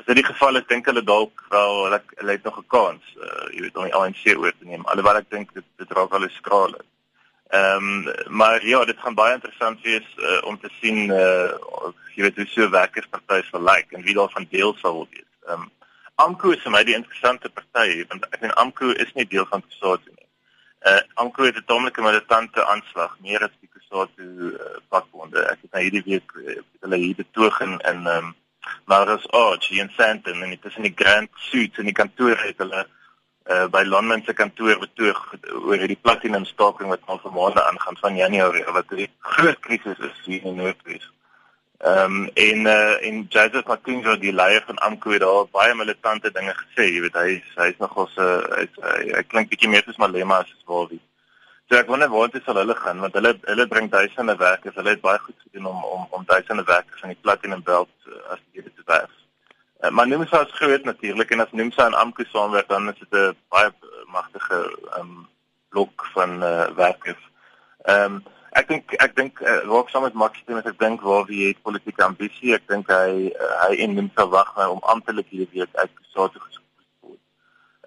As 0.00 0.08
dit 0.10 0.18
die 0.18 0.26
geval 0.26 0.58
is 0.60 0.66
dink 0.72 0.90
hulle 0.90 1.04
dalk 1.12 1.46
wel 1.54 1.78
hulle 1.84 2.02
hulle 2.16 2.36
het 2.38 2.50
nog 2.50 2.58
'n 2.58 2.68
kans 2.74 3.14
uh, 3.20 3.46
jy 3.54 3.62
weet 3.68 3.76
om 3.76 3.86
die 3.86 3.96
ANC 4.00 4.26
oor 4.34 4.52
te 4.58 4.66
neem 4.72 4.84
alhoewel 4.90 5.22
ek 5.22 5.30
dink 5.30 5.54
dit 5.54 5.68
dit 5.78 5.96
raak 6.00 6.10
wel 6.10 6.26
'n 6.26 6.38
skraal. 6.40 6.74
Ehm 7.48 8.06
um, 8.06 8.14
maar 8.26 8.66
ja, 8.66 8.84
dit 8.84 8.98
gaan 8.98 9.14
baie 9.14 9.34
interessant 9.34 9.80
wees 9.82 10.06
uh, 10.16 10.42
om 10.42 10.58
te 10.60 10.70
sien 10.80 11.10
uh 11.10 11.92
jy 12.16 12.24
weet 12.24 12.36
hoe 12.40 12.46
so 12.48 12.68
werkerspartye 12.72 13.44
sal 13.46 13.60
lyk 13.60 13.76
like, 13.76 13.96
en 13.96 14.02
wie 14.02 14.14
daarvan 14.16 14.46
deel 14.50 14.74
sal 14.82 15.06
wees. 15.10 15.30
Ehm 15.46 15.66
um, 15.66 15.70
AMKU 16.16 16.54
is 16.54 16.62
vir 16.64 16.72
my 16.72 16.82
die 16.84 16.96
interessante 16.96 17.50
party 17.52 18.04
want 18.08 18.24
ek 18.30 18.40
meen 18.40 18.54
AMKU 18.62 18.94
is 19.04 19.12
nie 19.14 19.26
deel 19.28 19.46
van 19.50 19.62
Kusatu 19.62 20.10
nie. 20.14 20.26
Uh 20.86 21.00
Anko 21.14 21.44
het 21.44 21.56
'n 21.56 21.64
tamelike 21.66 22.02
militante 22.02 22.64
aanslag, 22.64 23.16
meer 23.20 23.42
as 23.42 23.54
die 23.60 23.68
Kusatu 23.68 24.26
uh, 24.54 24.76
vakbonde. 24.90 25.40
Ek 25.52 25.58
het 25.62 25.72
nou 25.72 25.82
hierdie 25.82 26.04
week 26.04 26.32
uh, 26.36 26.58
hulle 26.80 26.96
hier 26.96 27.14
betoog 27.14 27.60
in 27.60 27.78
in 27.92 28.06
um, 28.06 28.34
Maris 28.84 29.26
Arch 29.30 29.68
hier 29.68 29.82
in 29.82 29.92
Sandton 29.96 30.42
en 30.42 30.50
dit 30.50 30.64
is 30.64 30.76
in 30.76 30.82
die 30.82 30.94
Grand 30.94 31.30
Suite 31.34 31.80
in 31.80 31.90
die 31.90 31.98
kantoor 32.02 32.36
het 32.42 32.58
hulle 32.58 32.86
uh, 33.50 33.66
by 33.68 33.82
Lonmin 33.84 34.22
se 34.24 34.34
kantoor 34.34 34.78
betoog 34.82 35.20
oor 35.64 35.78
hierdie 35.78 35.98
platinum 36.02 36.44
staking 36.44 36.90
wat 36.92 37.04
al 37.06 37.20
vir 37.24 37.34
maande 37.34 37.62
aangaan 37.62 38.00
van 38.02 38.16
Januarie 38.16 38.64
wat 38.78 38.92
'n 38.92 39.08
groot 39.18 39.60
krisis 39.60 39.98
is 39.98 40.24
hier 40.24 40.44
in 40.44 40.56
Noordwes. 40.56 41.06
Ehm 41.78 42.14
um, 42.14 42.30
en 42.34 42.60
uh, 42.66 43.06
en 43.06 43.26
Joseph 43.28 43.66
Makunzo 43.66 44.16
die 44.16 44.32
leier 44.32 44.62
van 44.66 44.78
AMKU 44.78 45.12
het 45.12 45.20
daar 45.20 45.44
baie 45.52 45.74
militante 45.74 46.30
dinge 46.32 46.54
gesê, 46.54 46.86
jy 46.88 47.00
weet 47.04 47.18
hy 47.20 47.42
hy's 47.56 47.78
nog 47.78 47.96
ons 47.96 48.16
uh, 48.16 48.40
hy, 48.56 48.64
hy, 48.86 49.02
hy 49.18 49.22
klink 49.28 49.50
bietjie 49.50 49.68
meer 49.68 49.84
soos 49.84 50.00
Malema 50.00 50.38
as 50.40 50.88
wie. 50.90 51.00
So 51.68 51.76
ek 51.76 51.88
wonder 51.90 52.08
waar 52.08 52.30
dit 52.30 52.44
sal 52.44 52.56
hulle 52.56 52.74
gaan 52.74 53.00
want 53.04 53.14
hulle 53.14 53.34
hulle 53.44 53.66
bring 53.66 53.90
duisende 53.90 54.36
werkers, 54.36 54.74
hulle 54.74 54.94
het 54.94 55.04
baie 55.04 55.18
goed 55.18 55.36
gedoen 55.44 55.66
om 55.66 55.84
om 55.84 56.06
om 56.10 56.24
duisende 56.24 56.64
werkers 56.64 57.02
in 57.02 57.12
die 57.12 57.22
platinum 57.22 57.62
belt 57.62 57.92
as 58.32 58.40
die 58.52 58.62
te 58.62 58.86
werf. 58.86 59.12
Uh, 59.80 59.90
maar 59.90 60.06
Nimsa 60.06 60.40
is 60.40 60.52
groot 60.52 60.84
natuurlik 60.84 61.30
en 61.30 61.40
as 61.40 61.52
Nimsa 61.52 61.86
en 61.86 61.94
AMKU 61.94 62.24
saamwerk 62.24 62.68
dan 62.68 62.88
is 62.88 62.98
dit 62.98 63.12
'n 63.12 63.36
baie 63.48 63.70
magtige 64.06 64.78
um, 64.98 65.28
blok 65.68 66.06
van 66.14 66.42
uh, 66.42 66.66
werkers. 66.76 67.22
Ehm 67.82 68.14
um, 68.14 68.22
ek 68.50 68.68
dink 68.68 68.92
ek 69.04 69.16
dink 69.16 69.40
uh, 69.40 69.60
raak 69.68 69.88
saam 69.88 70.02
met 70.02 70.16
Max 70.16 70.38
stem 70.38 70.56
as 70.56 70.68
ek 70.70 70.78
dink 70.78 71.02
waar 71.04 71.26
wie 71.28 71.48
het 71.48 71.62
politieke 71.62 72.04
ambisie. 72.04 72.54
Ek 72.56 72.64
dink 72.72 72.88
hy 72.88 73.28
uh, 73.28 73.52
hy 73.66 73.76
en 73.84 73.94
Nimsa 73.94 74.26
wag 74.32 74.54
nou 74.56 74.70
om 74.78 74.82
amptelik 74.94 75.28
hierdie 75.28 75.60
week 75.60 75.76
uit 75.76 75.92
Kusatu 75.98 76.40
geskoot 76.40 76.80
te 76.80 77.06
word. 77.10 77.20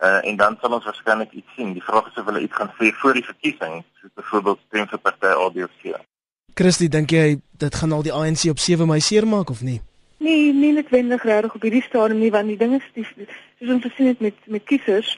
Uh, 0.01 0.21
en 0.29 0.37
dan 0.37 0.57
sal 0.61 0.77
ons 0.77 0.85
waarskynlik 0.85 1.33
iets 1.33 1.55
sien. 1.55 1.73
Die 1.73 1.87
vraag 1.89 2.11
is 2.11 2.21
of 2.21 2.29
hulle 2.29 2.45
iets 2.45 2.55
gaan 2.61 2.71
sê 2.77 2.93
voor 3.01 3.17
die 3.17 3.25
verkiesing, 3.25 3.81
soos 4.01 4.13
byvoorbeeld 4.21 4.61
stem 4.67 4.87
vir 4.93 5.03
party 5.09 5.33
ABC. 5.47 5.97
Christy, 6.53 6.87
dink 6.87 7.11
jy 7.11 7.39
dit 7.65 7.75
gaan 7.81 7.95
al 7.95 8.05
die 8.05 8.13
ANC 8.13 8.45
op 8.53 8.59
7 8.59 8.87
Mei 8.87 9.01
seermaak 9.01 9.49
of 9.49 9.65
nie? 9.65 9.81
Nee, 10.19 10.53
nie 10.53 10.73
noodwendig 10.73 11.23
regtig 11.23 11.53
op 11.55 11.61
hierdie 11.61 11.81
stadium 11.81 12.19
nie, 12.19 12.31
want 12.31 12.51
die 12.51 12.57
ding 12.59 12.73
is 12.75 12.87
die 12.93 13.05
soos 13.07 13.69
ons 13.71 13.85
gesien 13.87 14.07
het 14.11 14.19
met 14.19 14.35
met 14.51 14.63
kiesers 14.67 15.13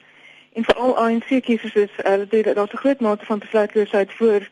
en 0.53 0.67
veral 0.67 0.97
ANC 0.97 1.31
kiesers 1.47 1.73
is 1.73 1.95
uh, 2.05 2.43
daar's 2.53 2.73
'n 2.73 2.83
groot 2.83 2.99
mate 2.99 3.25
van 3.25 3.39
besluitloosheid 3.39 4.13
voor 4.13 4.49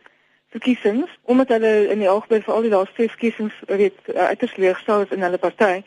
verkiesings 0.50 1.20
omdat 1.22 1.48
hulle 1.48 1.90
in 1.90 2.00
die 2.00 2.10
algemeen 2.10 2.42
vir 2.42 2.54
al 2.54 2.66
die 2.66 2.74
laaste 2.74 3.10
verkiesings 3.10 3.54
weet 3.66 3.94
uh, 4.08 4.26
uiters 4.34 4.56
leegstel 4.56 5.02
is 5.02 5.14
in 5.14 5.22
hulle 5.22 5.38
party. 5.38 5.82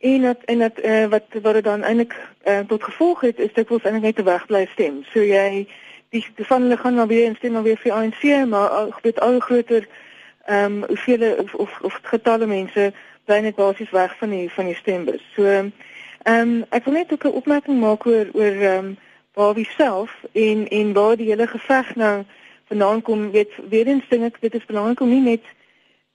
En 0.00 0.22
dat 0.22 0.38
en 0.44 0.58
dat 0.58 0.84
uh, 0.84 1.06
wat 1.06 1.26
wat 1.42 1.54
dit 1.54 1.64
dan 1.64 1.82
eintlik 1.82 2.14
uh, 2.44 2.58
tot 2.58 2.82
gevolg 2.82 3.20
het 3.20 3.38
is 3.38 3.52
dit 3.52 3.68
word 3.68 3.84
eintlik 3.84 4.04
net 4.04 4.16
te 4.16 4.22
weg 4.22 4.46
bly 4.46 4.68
stem. 4.72 5.02
So 5.12 5.18
jy 5.20 5.66
die 6.08 6.26
die 6.36 6.46
van 6.46 6.62
hulle 6.62 6.76
gaan 6.76 6.94
nou 6.94 7.06
weer 7.06 7.24
in 7.24 7.36
stem 7.36 7.62
weer 7.62 7.76
vir 7.76 7.92
ANC, 7.92 8.22
maar 8.46 8.70
uh, 8.70 8.96
weet 9.02 9.20
al 9.20 9.40
groter 9.40 9.88
ehm 10.46 10.64
um, 10.64 10.84
hoeveel 10.86 11.34
of 11.38 11.54
of, 11.54 11.80
of 11.80 11.98
getalle 12.02 12.46
mense 12.46 12.92
bly 13.24 13.38
net 13.40 13.54
basies 13.54 13.90
weg 13.90 14.16
van 14.18 14.30
die 14.30 14.50
van 14.50 14.66
die 14.66 14.74
stembus. 14.74 15.22
So 15.34 15.44
ehm 15.44 15.70
um, 16.24 16.64
ek 16.70 16.84
wil 16.84 16.94
net 16.94 17.12
ook 17.12 17.24
'n 17.24 17.38
opmerking 17.40 17.80
maak 17.80 18.06
oor 18.06 18.26
oor 18.32 18.56
ehm 18.60 18.84
um, 18.84 18.96
waar 19.34 19.54
wie 19.54 19.68
self 19.76 20.24
en 20.32 20.68
en 20.68 20.92
waar 20.92 21.16
die 21.16 21.28
hele 21.30 21.46
geveg 21.46 21.94
nou 21.94 22.24
vandaan 22.66 23.02
kom. 23.02 23.30
Weet 23.30 23.52
weer 23.68 23.86
eens 23.86 24.08
dink 24.08 24.24
ek 24.24 24.40
dit 24.40 24.54
is 24.54 24.64
belangrik 24.64 25.00
om 25.00 25.08
nie 25.08 25.20
net 25.20 25.44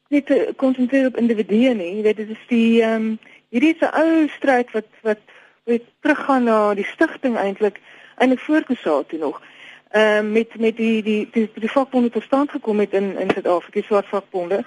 net 0.07 0.25
te 0.25 0.53
konsentreer 0.55 1.05
op 1.05 1.17
individue 1.17 1.73
nie. 1.73 1.95
Jy 1.95 2.01
weet 2.01 2.17
dit 2.17 2.29
is 2.29 2.45
die 2.47 2.81
ehm 2.81 2.93
um, 2.93 3.19
hierdie 3.49 3.73
is 3.75 3.81
'n 3.81 3.95
ou 4.01 4.27
stryd 4.27 4.71
wat 4.71 4.89
wat 5.01 5.21
weet 5.63 5.83
teruggaan 5.99 6.43
na 6.43 6.73
die 6.73 6.85
stigting 6.85 7.37
eintlik 7.37 7.79
eintlik 8.17 8.39
voorgesaat 8.39 9.09
toe 9.09 9.19
nog. 9.19 9.41
Ehm 9.89 10.25
um, 10.25 10.31
met 10.31 10.59
met 10.59 10.77
die 10.77 11.03
die 11.03 11.27
die, 11.31 11.49
die 11.53 11.71
vakbonde 11.71 12.09
tot 12.09 12.23
stand 12.23 12.51
gekom 12.51 12.79
het 12.79 12.93
in 12.93 13.17
in 13.17 13.29
Suid-Afrika, 13.29 13.81
swart 13.81 14.07
vakbonde. 14.07 14.63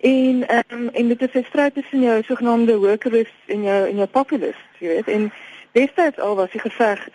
En 0.00 0.48
ehm 0.48 0.62
um, 0.70 0.88
en 0.88 1.08
dit 1.08 1.22
is 1.22 1.32
'n 1.32 1.44
stryd 1.44 1.74
tussen 1.74 2.00
jou 2.00 2.22
sogenaamde 2.22 2.76
workers 2.76 3.34
en 3.46 3.62
jou 3.62 3.88
en 3.88 3.96
jou 3.96 4.08
populace, 4.08 4.62
jy 4.78 4.88
weet. 4.88 5.08
En 5.08 5.32
destyds 5.72 6.18
al 6.18 6.36
was 6.36 6.50
die 6.50 6.60
geveg 6.60 7.08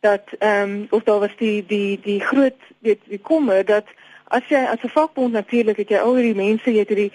dat 0.00 0.22
ehm 0.38 0.70
um, 0.70 0.86
of 0.90 1.02
daar 1.02 1.18
was 1.18 1.36
die 1.36 1.64
die 1.66 2.00
die 2.02 2.20
groot 2.20 2.60
weet 2.78 3.00
die 3.04 3.20
kommer 3.20 3.64
dat 3.64 3.84
as 4.24 4.42
jy 4.48 4.64
as 4.64 4.82
'n 4.82 4.88
vakbond 4.88 5.32
natuurlik 5.32 5.76
het 5.76 5.88
jy 5.88 5.98
al 5.98 6.14
hierdie 6.14 6.34
mense, 6.34 6.72
jy 6.72 6.78
het 6.78 6.88
hierdie 6.88 7.12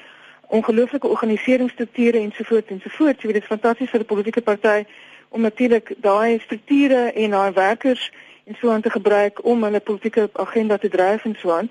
ongelooflike 0.47 1.07
organiseringsstrukture 1.07 2.19
en 2.19 2.31
so 2.35 2.43
voort 2.43 2.67
en 2.67 2.81
so 2.83 2.89
voort. 2.89 3.21
Jy 3.21 3.25
weet 3.25 3.33
dit 3.33 3.43
is 3.43 3.55
fantasties 3.57 3.89
vir 3.89 3.99
'n 3.99 4.05
politieke 4.05 4.41
party 4.41 4.85
om 5.29 5.41
natuurlik 5.41 5.93
daai 5.97 6.39
strukture 6.39 7.11
en 7.13 7.29
daai 7.29 7.51
werkers 7.51 8.11
en 8.43 8.55
so 8.59 8.71
aan 8.71 8.81
te 8.81 8.89
gebruik 8.89 9.45
om 9.45 9.63
hulle 9.63 9.79
politieke 9.79 10.29
agenda 10.33 10.77
te 10.77 10.89
dryf 10.89 11.25
en 11.25 11.35
so 11.39 11.51
aan. 11.51 11.69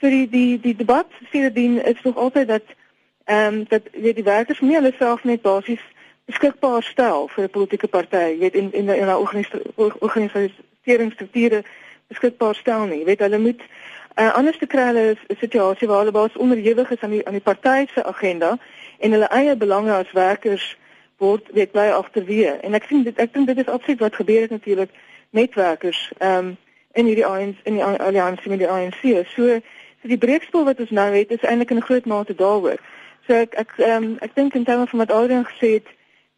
So 0.00 0.08
die 0.08 0.28
die 0.28 0.60
die 0.60 0.76
debat 0.76 1.06
sien 1.30 1.82
is 1.84 2.02
nog 2.02 2.16
altyd 2.16 2.48
dat 2.48 2.62
ehm 3.24 3.54
um, 3.54 3.64
dat 3.68 3.82
weet 3.92 4.14
die 4.14 4.24
werkers 4.24 4.60
nie 4.60 4.74
hulle 4.74 4.92
self 4.98 5.24
net 5.24 5.42
basies 5.42 5.80
beskikbaar 6.24 6.82
stel 6.82 7.28
vir 7.28 7.44
'n 7.44 7.50
politieke 7.50 7.88
party, 7.88 8.38
weet 8.38 8.54
in 8.54 8.72
in 8.72 8.90
'n 8.90 9.14
organiseringsstrukture 9.98 11.64
beskikbaar 12.06 12.54
stel 12.54 12.84
nie. 12.84 13.04
Weet 13.04 13.18
hulle 13.18 13.38
moet 13.38 13.60
uh, 14.16 14.34
anders 14.34 14.58
te 14.58 14.66
kry 14.66 14.82
hulle 14.82 15.16
'n 15.28 15.36
situasie 15.40 15.88
waar 15.88 15.98
hulle 15.98 16.10
basies 16.12 16.36
onderhewig 16.36 16.90
is 16.90 17.00
aan 17.00 17.10
die 17.10 17.26
aan 17.26 17.38
die 17.38 17.48
party 17.50 17.86
se 17.94 18.04
agenda 18.04 18.58
en 18.98 19.10
hulle 19.10 19.28
eie 19.28 19.56
belange 19.56 19.92
as 19.92 20.12
werkers 20.12 20.76
word 21.16 21.48
weet 21.52 21.72
bly 21.72 21.88
agterweë. 21.90 22.60
En 22.60 22.74
ek 22.74 22.84
sien 22.88 23.02
dit 23.02 23.18
ek 23.18 23.32
dink 23.34 23.46
dit 23.46 23.58
is 23.58 23.68
absoluut 23.68 24.00
wat 24.00 24.14
gebeur 24.14 24.40
het 24.40 24.50
natuurlik 24.50 24.90
met 25.30 25.54
werkers 25.54 26.12
ehm 26.18 26.38
um, 26.38 26.56
in 26.92 27.06
hierdie 27.06 27.26
ANC 27.26 27.56
in 27.62 27.74
die 27.74 27.84
alliansie 27.84 28.50
met 28.50 28.58
die 28.58 28.68
ANC. 28.68 29.26
So 29.34 29.60
so 30.02 30.08
die 30.08 30.18
breekspel 30.18 30.64
wat 30.64 30.80
ons 30.80 30.90
nou 30.90 31.10
het 31.14 31.30
is 31.30 31.42
eintlik 31.42 31.70
in 31.70 31.76
'n 31.76 31.88
groot 31.88 32.06
mate 32.06 32.34
daaroor. 32.34 32.78
So 33.26 33.34
ek 33.34 33.54
ek 33.54 33.72
ehm 33.76 34.04
um, 34.04 34.16
ek 34.20 34.34
dink 34.34 34.54
in 34.54 34.64
terme 34.64 34.86
van 34.86 34.98
wat 34.98 35.10
Adrian 35.10 35.44
gesê 35.44 35.72
het, 35.78 35.86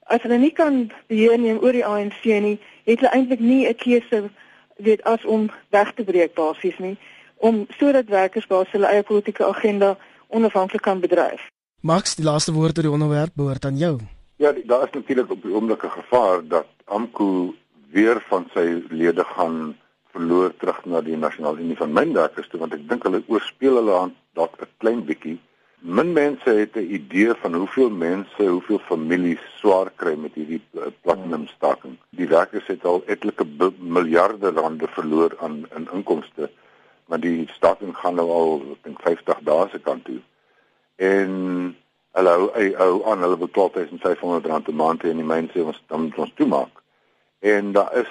as 0.07 0.23
hulle 0.23 0.39
nie 0.39 0.53
kan 0.53 0.91
beheer 1.07 1.39
neem 1.39 1.59
oor 1.63 1.73
die 1.73 1.87
ANC 1.87 2.25
nie, 2.25 2.59
het 2.85 3.01
hulle 3.01 3.13
eintlik 3.13 3.41
nie 3.41 3.69
'n 3.69 3.75
keuse 3.75 4.31
weet 4.77 5.03
as 5.05 5.25
om 5.25 5.51
weg 5.71 5.93
te 5.95 6.05
breek 6.05 6.35
basies 6.35 6.79
nie, 6.79 6.97
om 7.37 7.67
sodat 7.79 8.09
werkers 8.09 8.47
basies 8.47 8.73
hulle 8.73 8.87
eie 8.87 9.03
politieke 9.03 9.45
agenda 9.45 9.97
onafhanklik 10.29 10.83
kan 10.83 11.01
bedryf. 11.01 11.49
Max, 11.81 12.15
die 12.15 12.25
laaste 12.25 12.53
woord 12.53 12.77
oor 12.77 12.83
die 12.83 12.93
onderwerp 12.93 13.33
behoort 13.35 13.65
aan 13.65 13.77
jou. 13.77 13.99
Ja, 14.37 14.53
daar 14.65 14.83
is 14.83 14.93
natuurlik 14.93 15.31
op 15.31 15.43
die 15.43 15.53
oomblik 15.53 15.85
'n 15.85 15.91
gevaar 15.91 16.49
dat 16.49 16.67
AMKU 16.85 17.55
weer 17.91 18.23
van 18.29 18.49
sy 18.55 18.83
lede 18.89 19.25
gaan 19.25 19.77
verloor 20.13 20.57
terug 20.57 20.85
na 20.85 21.01
die 21.01 21.17
nasionale 21.17 21.61
unie 21.61 21.77
van 21.77 21.93
mynwerkers 21.93 22.49
toe 22.49 22.61
want 22.61 22.75
ek 22.75 22.89
dink 22.89 23.07
hulle 23.09 23.23
oorspeel 23.27 23.81
hulle 23.81 23.95
aan 23.99 24.17
dalk 24.35 24.61
'n 24.61 24.75
klein 24.79 25.05
bietjie 25.05 25.39
Min 25.83 26.13
mense 26.13 26.51
het 26.51 26.77
'n 26.77 26.93
idee 26.93 27.35
van 27.35 27.55
hoeveel 27.55 27.91
mense, 27.91 28.43
hoeveel 28.45 28.79
families 28.79 29.41
swaar 29.57 29.93
kry 29.97 30.15
met 30.15 30.35
hierdie 30.35 30.61
eh, 30.75 30.83
platinum 31.01 31.47
staking. 31.47 31.97
Die 32.11 32.29
werkers 32.29 32.67
het 32.67 32.85
al 32.85 33.03
etlike 33.07 33.47
miljarde 33.79 34.51
rande 34.51 34.89
verloor 34.89 35.37
aan 35.39 35.67
in 35.77 35.89
inkomste, 35.93 36.51
want 37.07 37.23
die 37.23 37.49
staking 37.53 37.97
gaan 37.97 38.15
nou 38.15 38.31
al 38.31 38.77
dink 38.83 39.01
50 39.01 39.39
dae 39.41 39.69
se 39.73 39.79
kant 39.79 40.05
toe. 40.05 40.21
En 40.97 41.31
hulle 42.13 42.29
hou 42.29 42.75
hou 42.77 43.05
aan 43.05 43.21
hulle 43.21 43.37
betaal 43.37 43.71
1500 43.73 44.47
rand 44.47 44.69
'n 44.69 44.77
maand 44.77 45.05
en 45.05 45.17
die 45.17 45.25
mense 45.25 45.65
ons 45.65 45.83
dan 45.87 46.13
ons 46.17 46.33
toemaak. 46.35 46.80
En 47.41 47.73
daar 47.73 47.97
is 47.97 48.09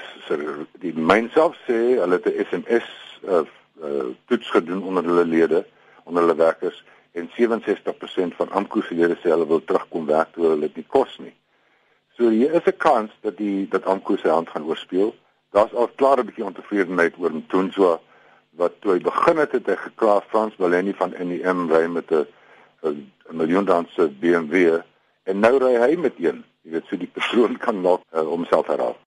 die 0.81 0.93
myn 0.93 1.27
self 1.33 1.57
sê 1.67 1.77
hulle 2.01 2.17
het 2.17 2.25
'n 2.25 2.45
SMS 2.49 2.87
uh, 3.23 3.41
uh, 3.83 4.05
toets 4.25 4.49
gedoen 4.49 4.83
onder 4.83 5.03
hulle 5.03 5.25
lede, 5.25 5.65
onder 6.03 6.23
hulle 6.23 6.35
werkers 6.35 6.83
en 7.11 7.29
67% 7.29 8.35
van 8.35 8.49
AMKU 8.49 8.81
se 8.81 8.93
lede 8.93 9.17
sê 9.17 9.29
hulle 9.29 9.47
wil 9.47 9.63
terugkom 9.63 10.05
werk 10.05 10.33
toe 10.33 10.45
hulle 10.45 10.71
dit 10.73 10.87
kos 10.87 11.17
nie. 11.17 11.35
So 12.17 12.29
hier 12.29 12.53
is 12.53 12.65
'n 12.65 12.77
kans 12.77 13.11
dat 13.21 13.37
die 13.37 13.67
dat 13.67 13.85
AMKU 13.85 14.17
se 14.17 14.29
hand 14.29 14.49
gaan 14.49 14.65
oorspeel. 14.65 15.15
Daar's 15.51 15.73
al 15.73 15.87
klare 15.95 16.23
bietjie 16.23 16.45
ontevredenheid 16.45 17.13
oor 17.17 17.33
Mthunzwa 17.33 17.99
wat 18.49 18.73
toe 18.79 18.91
hy 18.91 18.99
begin 18.99 19.37
het 19.37 19.51
het 19.51 19.65
hy 19.65 19.75
gekla 19.75 20.21
Frans 20.21 20.55
Maleni 20.55 20.93
van 20.93 21.13
NEM 21.17 21.71
ry 21.71 21.85
met 21.85 22.11
'n 22.11 22.25
'n 22.81 23.11
miljoen 23.29 23.67
rand 23.67 23.89
se 23.89 24.09
BMW 24.09 24.81
en 25.23 25.39
nou 25.39 25.57
ry 25.57 25.75
hy 25.75 25.95
met 25.95 26.13
een. 26.17 26.43
Jy 26.61 26.71
weet 26.71 26.85
so 26.89 26.97
die 26.97 27.13
persoon 27.13 27.57
kan 27.57 27.81
nog 27.81 28.01
uh, 28.13 28.19
homself 28.21 28.67
herhaal. 28.67 28.97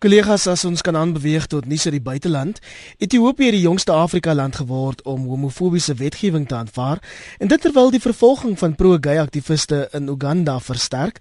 Kollegas, 0.00 0.46
as 0.48 0.62
ons 0.64 0.80
kan 0.80 0.96
aanbeweeg 0.96 1.44
tot 1.52 1.66
nuus 1.68 1.82
uit 1.84 1.92
die 1.92 2.00
buiteland, 2.00 2.56
Ethiopië 3.04 3.50
het 3.50 3.52
die 3.58 3.66
jongste 3.66 3.92
Afrika 3.92 4.32
land 4.34 4.56
geword 4.56 5.02
om 5.04 5.26
homofobiese 5.28 5.92
wetgewing 5.98 6.46
te 6.48 6.54
aanvaar, 6.56 7.02
en 7.38 7.50
dit 7.52 7.60
terwyl 7.60 7.90
die 7.92 8.00
vervolging 8.00 8.54
van 8.58 8.74
pro-gay 8.80 9.18
aktiviste 9.20 9.82
in 9.92 10.08
Uganda 10.08 10.54
versterk. 10.60 11.20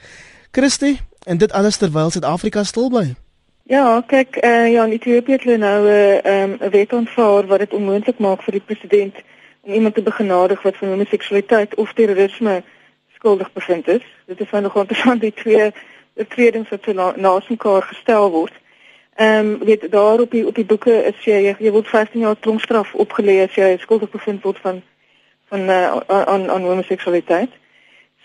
Christie, 0.56 0.94
en 1.28 1.42
dit 1.42 1.52
alles 1.52 1.78
terwyl 1.78 2.13
Suid-Afrika 2.15 2.63
stil 2.63 2.88
bly. 2.94 3.04
Ja, 3.68 4.00
kyk, 4.08 4.39
eh 4.39 4.50
uh, 4.50 4.72
ja, 4.72 4.86
in 4.86 4.96
Ethiopië 4.96 5.36
het 5.36 5.44
hulle 5.44 5.58
nou 5.58 5.82
'n 5.84 5.92
uh, 5.92 6.44
um, 6.44 6.72
wet 6.72 6.94
aanvaar 6.94 7.48
wat 7.52 7.60
dit 7.60 7.74
onmoontlik 7.74 8.20
maak 8.20 8.42
vir 8.48 8.52
die 8.52 8.63
president 8.65 9.15
om 9.62 9.74
iemand 9.74 9.96
te 9.96 10.02
begenadig 10.02 10.62
wat 10.62 10.78
van 10.78 10.88
homoseksualiteit 10.88 11.76
of 11.76 11.94
terrorisme 11.94 12.63
skuldig 13.15 13.52
bevind 13.54 13.88
is. 13.88 14.08
Dit 14.26 14.39
is 14.39 14.48
van 14.50 14.62
nogal 14.62 14.82
interessant 14.88 15.22
die 15.22 15.34
twee 15.34 15.72
tredings 16.28 16.70
wat 16.70 16.84
so 16.84 17.13
naas 17.15 17.48
mekaar 17.48 17.82
gestel 17.82 18.32
word. 18.32 18.59
Ehm 19.19 19.45
um, 19.45 19.58
weet 19.63 19.91
daar 19.91 20.19
op 20.19 20.32
die 20.32 20.47
op 20.47 20.55
die 20.55 20.65
boeke 20.65 21.03
is 21.03 21.23
jy 21.27 21.39
jy, 21.43 21.55
jy 21.60 21.71
word 21.75 21.88
15 21.88 22.21
jaar 22.23 22.39
tronkstraf 22.39 22.93
opgelê 22.93 23.41
as 23.43 23.55
jy 23.55 23.73
skuldig 23.82 24.10
bevind 24.13 24.43
word 24.47 24.60
van 24.63 24.82
van 25.49 25.60
uh, 25.60 25.97
aan 26.08 26.49
aan 26.49 26.67
homoseksualiteit. 26.67 27.51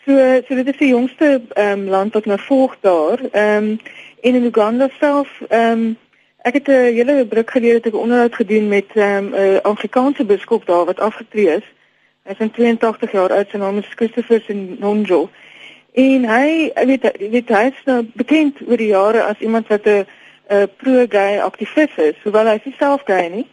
So 0.05 0.15
so 0.47 0.55
dit 0.55 0.71
is 0.71 0.79
die 0.79 0.93
jongste 0.93 1.41
ehm 1.49 1.81
um, 1.81 1.89
land 1.89 2.15
wat 2.15 2.31
nou 2.31 2.39
volg 2.47 2.77
daar. 2.81 3.19
Ehm 3.33 3.65
um, 3.65 3.81
en 4.21 4.35
in 4.35 4.45
Uganda 4.45 4.89
self 5.01 5.41
ehm 5.49 5.71
um, 5.71 5.99
ek 6.47 6.55
het 6.61 6.69
'n 6.69 6.95
hele 6.95 7.29
druk 7.29 7.51
geleer 7.51 7.75
het 7.75 7.87
ek 7.87 8.03
onderhoud 8.05 8.35
gedoen 8.35 8.69
met 8.69 8.87
ehm 8.95 9.35
um, 9.35 9.35
'n 9.35 9.61
Afrikaanse 9.63 10.25
biskop 10.25 10.67
daar 10.67 10.85
wat 10.85 11.01
afgetree 11.01 11.57
is. 11.57 11.67
Hy 12.23 12.35
is 12.39 12.51
82 12.53 13.13
jaar 13.13 13.33
oud, 13.33 13.49
sy 13.51 13.57
naam 13.57 13.79
is 13.79 13.95
Christopher 13.97 14.43
Nonjo. 14.79 15.31
En 15.93 16.25
hy 16.25 16.71
weet 16.75 17.11
weet 17.19 17.49
hy 17.49 17.65
is 17.75 17.85
nou 17.85 18.05
bekend 18.15 18.61
oor 18.69 18.77
die 18.77 18.95
jare 18.95 19.23
as 19.23 19.39
iemand 19.39 19.67
wat 19.69 19.87
'n 19.87 20.07
'n 20.49 20.69
pro-gay 20.77 21.41
aktivis 21.41 21.97
is, 21.97 22.17
hoewel 22.23 22.47
hy 22.47 22.61
self 22.79 23.03
gay 23.05 23.29
nie. 23.29 23.47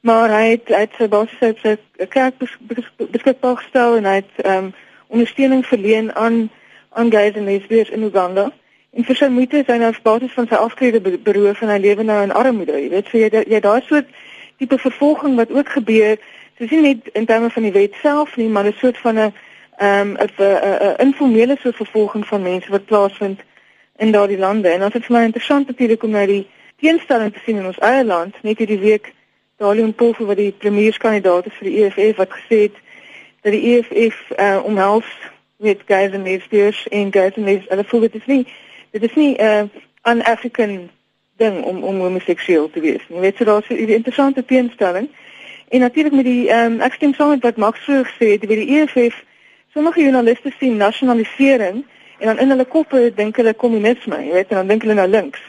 Maar 0.00 0.28
hy 0.28 0.48
het 0.50 0.68
hy 0.68 0.80
het 0.84 0.96
sy 0.98 1.08
basis 1.08 1.60
sy 1.62 1.76
kerk 2.12 2.34
beskikbaar 3.10 3.56
gestel 3.56 3.96
en 3.96 4.04
hy 4.04 4.14
het 4.20 4.44
ehm 4.44 4.64
um, 4.64 4.72
ondersteuning 5.08 5.66
verleen 5.66 6.14
aan 6.14 6.50
aan 6.92 7.10
gays 7.10 7.34
en 7.34 7.44
lesbiennes 7.44 7.90
in 7.90 8.02
Uganda. 8.02 8.52
En 8.92 9.04
vir 9.04 9.16
sy 9.16 9.28
moeite 9.28 9.58
is 9.58 9.66
hy 9.66 9.78
nou 9.80 9.92
basis 10.02 10.32
van 10.32 10.46
sy 10.46 10.54
afskeide 10.54 11.00
beroof 11.00 11.62
en 11.62 11.72
hy 11.72 11.78
lewe 11.78 12.02
nou 12.02 12.20
in 12.22 12.32
armoede. 12.32 12.76
Jy 12.82 12.90
weet, 12.92 13.08
so 13.08 13.18
jy 13.18 13.44
jy 13.48 13.60
daai 13.60 13.80
soort 13.86 14.12
tipe 14.58 14.78
vervolging 14.78 15.38
wat 15.40 15.50
ook 15.50 15.72
gebeur, 15.78 16.20
so 16.58 16.66
sien 16.66 16.84
net 16.86 17.08
in 17.14 17.26
terme 17.26 17.50
van 17.50 17.62
die 17.62 17.72
wet 17.72 17.96
self 18.02 18.36
nie, 18.36 18.48
maar 18.48 18.66
'n 18.66 18.76
soort 18.78 18.98
van 18.98 19.18
'n 19.18 19.32
ehm 19.78 20.14
um, 20.20 20.28
'n 20.38 20.94
informele 21.06 21.56
soort 21.60 21.76
vervolging 21.76 22.26
van 22.26 22.42
mense 22.42 22.70
wat 22.70 22.84
plaasvind 22.84 23.40
in 23.96 24.12
daardie 24.12 24.38
lande. 24.38 24.68
En 24.68 24.80
dit 24.80 24.94
is 24.94 25.06
vir 25.06 25.16
my 25.16 25.24
interessant 25.24 25.66
natuurlik 25.66 26.02
om 26.02 26.10
nou 26.10 26.26
die 26.26 26.46
teenstelling 26.76 27.32
te 27.32 27.40
sien 27.44 27.56
in 27.56 27.66
ons 27.66 27.78
eie 27.78 28.04
land, 28.04 28.34
net 28.42 28.58
hierdie 28.58 28.78
week 28.78 29.12
Dalion 29.56 29.94
Polfu 29.94 30.26
wat 30.26 30.36
die 30.36 30.52
premierskandidaat 30.52 31.46
is 31.46 31.58
vir 31.60 31.70
die 31.70 31.84
EFF 31.84 32.16
wat 32.18 32.32
gesê 32.34 32.58
het 32.66 32.80
dat 33.46 33.52
die 33.52 33.62
EFF 33.74 34.18
uh, 34.36 34.60
omhels 34.64 35.06
met 35.56 35.84
guys 35.86 36.12
and 36.12 36.26
lesbians 36.26 36.88
en 36.90 37.12
guys 37.12 37.36
and 37.36 37.46
lesbians. 37.46 37.70
Hulle 37.70 37.84
voel 37.84 38.00
dit 38.08 38.14
is 38.14 38.26
nie 38.26 38.42
dit 38.90 39.02
is 39.02 39.14
nie 39.14 39.34
'n 39.36 39.44
uh, 39.44 40.12
un-African 40.12 40.90
ding 41.36 41.62
om 41.62 41.82
om 41.82 42.00
homoseksueel 42.00 42.70
te 42.70 42.80
wees. 42.80 43.02
Jy 43.08 43.20
weet 43.20 43.36
so 43.36 43.44
daar's 43.44 43.68
'n 43.68 43.88
interessante 43.88 44.44
teenstelling. 44.44 45.08
En 45.68 45.80
natuurlik 45.80 46.12
met 46.12 46.24
die 46.24 46.48
ehm 46.48 46.72
um, 46.72 46.80
ek 46.80 46.92
stem 46.92 47.14
saam 47.14 47.28
met 47.28 47.42
wat 47.42 47.56
Max 47.56 47.80
vroeër 47.80 48.06
gesê 48.06 48.26
het, 48.30 48.46
weet 48.46 48.66
die 48.66 48.80
EFF 48.80 49.24
sommige 49.72 50.00
joernaliste 50.00 50.52
sien 50.58 50.76
nasionalisering 50.76 51.84
en 52.18 52.26
dan 52.26 52.38
in 52.38 52.48
hulle 52.48 52.64
koppe 52.64 53.12
dink 53.14 53.36
hulle 53.36 53.54
kommunisme, 53.54 54.16
jy 54.24 54.32
weet, 54.32 54.48
en 54.48 54.56
dan 54.56 54.66
dink 54.66 54.82
hulle 54.82 54.94
nou 54.94 55.08
links. 55.08 55.40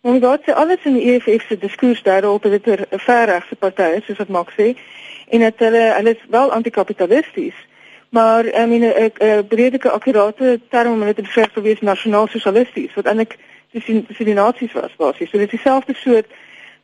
Maar 0.00 0.12
om 0.12 0.20
daar 0.20 0.40
te 0.40 0.54
alles 0.54 0.84
in 0.84 0.94
die 0.94 1.12
EFF 1.12 1.46
se 1.46 1.58
diskurs 1.58 2.02
daarop 2.02 2.42
dat 2.42 2.64
dit 2.64 2.66
'n 2.66 2.98
verregse 2.98 3.56
party 3.56 3.82
is, 3.82 4.04
soos 4.04 4.18
wat 4.18 4.28
Max 4.28 4.54
sê, 4.54 4.76
en 5.28 5.40
dat 5.40 5.54
hulle 5.56 5.92
hulle 5.96 6.10
is 6.10 6.24
wel 6.30 6.52
antikapitalisties. 6.52 7.54
Maar 8.08 8.44
I 8.46 8.66
mean 8.66 8.82
'n 8.82 9.12
'n 9.18 9.46
breedeke 9.46 9.90
akkurate 9.90 10.60
term 10.70 10.92
om 10.92 11.04
dit 11.04 11.16
te 11.16 11.22
beskryf 11.22 11.52
sou 11.52 11.64
wees 11.64 11.80
nasionaal 11.80 12.26
sosialisties, 12.26 12.94
wat 12.94 13.06
eintlik 13.06 13.36
dis 13.70 13.84
dis 13.84 14.16
die 14.16 14.34
nasies 14.34 14.72
was 14.72 14.96
basies. 14.96 15.30
So 15.30 15.38
dit 15.38 15.52
is 15.52 15.60
dieselfde 15.60 15.94
soort 15.94 16.26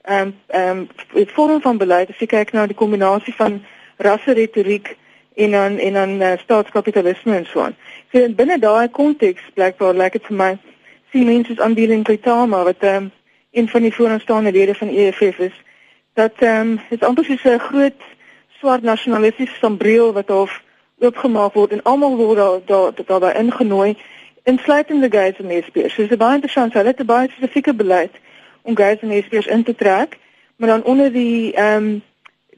ehm 0.02 0.20
um, 0.20 0.34
ehm 0.46 0.88
um, 1.14 1.26
vorm 1.26 1.60
van 1.60 1.78
beleid 1.78 2.08
as 2.08 2.18
jy 2.18 2.26
kyk 2.26 2.52
na 2.52 2.66
die 2.66 2.76
kombinasie 2.76 3.34
van 3.34 3.64
rasse 3.96 4.32
retoriek 4.32 4.96
en 5.34 5.50
dan 5.50 5.78
en 5.78 5.92
dan 5.92 6.10
uh, 6.22 6.32
staatskapitalisme 6.38 7.36
en 7.36 7.46
so 7.46 7.60
aan. 7.60 7.76
So 8.12 8.28
binne 8.28 8.58
daai 8.58 8.88
konteks 8.88 9.42
blykbaar 9.54 9.94
lyk 9.94 10.12
dit 10.12 10.26
vir 10.30 10.36
my 10.36 10.50
sien 11.10 11.26
mense 11.26 11.50
soos 11.50 11.60
Andeling 11.60 12.04
Kaitama 12.04 12.62
wat 12.64 12.82
ehm 12.82 13.04
um, 13.04 13.12
een 13.54 13.68
van 13.68 13.82
die 13.82 13.94
vooraanstaande 13.94 14.52
lede 14.52 14.74
van 14.74 14.88
EFF 14.88 15.38
is 15.38 15.62
dat 16.14 16.32
ehm 16.38 16.60
um, 16.60 16.80
dit 16.88 17.04
amper 17.04 17.24
soos 17.24 17.44
'n 17.44 17.58
groot 17.58 18.00
swart 18.58 18.82
nasionalistiese 18.82 19.54
sambreel 19.54 20.12
wat 20.12 20.28
half 20.28 20.62
oopgemaak 20.98 21.52
word 21.52 21.72
en 21.72 21.82
almal 21.82 22.16
word 22.16 22.36
daar 22.36 22.60
daar 22.64 22.92
daarbey 23.06 23.34
ingenooi 23.42 23.96
insluitende 24.44 25.08
gays 25.10 25.38
en 25.38 25.46
lesbiennes. 25.46 25.94
So 25.94 26.16
baie 26.16 26.34
interessant. 26.34 26.72
Hulle 26.72 26.92
het 26.92 27.00
'n 27.00 27.06
baie 27.06 27.28
spesifieke 27.28 27.74
beleid 27.74 28.12
om 28.62 28.76
gays 28.76 29.00
en 29.00 29.08
lesbiennes 29.08 29.46
in 29.46 29.64
te 29.64 29.74
trek, 29.74 30.18
maar 30.56 30.68
dan 30.68 30.84
onder 30.84 31.12
die 31.12 31.52
ehm 31.52 31.76
um, 31.76 32.02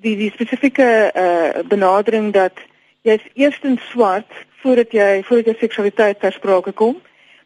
die 0.00 0.16
die 0.16 0.30
spesifieke 0.30 0.88
uh, 1.14 1.62
benadering 1.68 2.32
dat 2.32 2.58
jy 3.02 3.18
eerstens 3.34 3.82
swart 3.90 4.30
voordat 4.62 4.92
jy 4.92 5.22
voordat 5.24 5.46
jy 5.46 5.58
seksualiteit 5.60 6.20
ter 6.20 6.32
sprake 6.32 6.72
kom, 6.72 6.96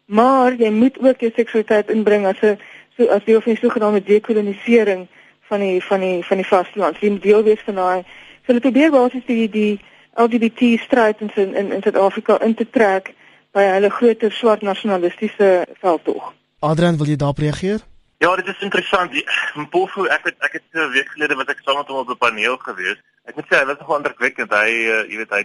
maar 0.06 0.54
jy 0.58 0.70
moet 0.70 0.98
ook 0.98 1.20
jou 1.20 1.32
seksualiteit 1.34 1.90
inbring 1.90 2.26
as 2.26 2.40
'n 2.42 2.58
so 2.96 3.06
as 3.06 3.24
deel 3.24 3.40
van 3.40 3.52
die 3.52 3.62
sogenaamde 3.62 4.02
dekolonisering 4.02 5.06
van 5.48 5.60
die 5.60 5.84
van 5.84 6.00
die 6.00 6.24
van 6.24 6.36
die 6.36 6.46
vasteland. 6.46 7.00
Jy 7.00 7.10
moet 7.10 7.22
deel 7.22 7.42
wees 7.42 7.62
van 7.64 7.74
daai 7.74 8.04
so 8.46 8.52
dit 8.52 8.62
probeer 8.62 8.90
basies 8.90 9.26
die 9.26 9.48
die 9.48 9.80
LGBT 10.14 10.80
stryd 10.80 11.20
in 11.20 11.30
in 11.34 11.72
in 11.72 11.82
Suid-Afrika 11.82 12.40
in 12.42 12.54
te 12.54 12.66
trek 12.70 13.14
by 13.52 13.62
hulle 13.62 13.90
groter 13.90 14.32
swart 14.32 14.62
nasionalistiese 14.62 15.66
veldtog. 15.80 16.32
Adrian, 16.60 16.96
wil 16.96 17.06
jy 17.06 17.16
daarop 17.16 17.38
reageer? 17.38 17.80
Ja, 18.22 18.37
dit 18.37 18.46
is 18.46 18.59
interessant. 18.61 19.12
Mpofu, 19.64 20.02
ek 20.12 20.26
het 20.28 20.42
ek 20.44 20.52
het 20.52 20.64
'n 20.76 20.90
week 20.92 21.09
gelede 21.09 21.35
wat 21.40 21.48
ek 21.48 21.61
saam 21.64 21.76
met 21.76 21.88
hom 21.88 22.00
op 22.02 22.11
'n 22.12 22.16
paneel 22.24 22.56
gewees. 22.56 22.98
Ek 23.24 23.35
moet 23.35 23.46
sê 23.48 23.56
hy 23.59 23.64
was 23.64 23.78
nogal 23.78 23.96
indrukwekkend. 23.96 24.52
Hy 24.52 24.72
uh, 24.94 24.98
jy 25.11 25.16
weet 25.20 25.33
hy 25.37 25.42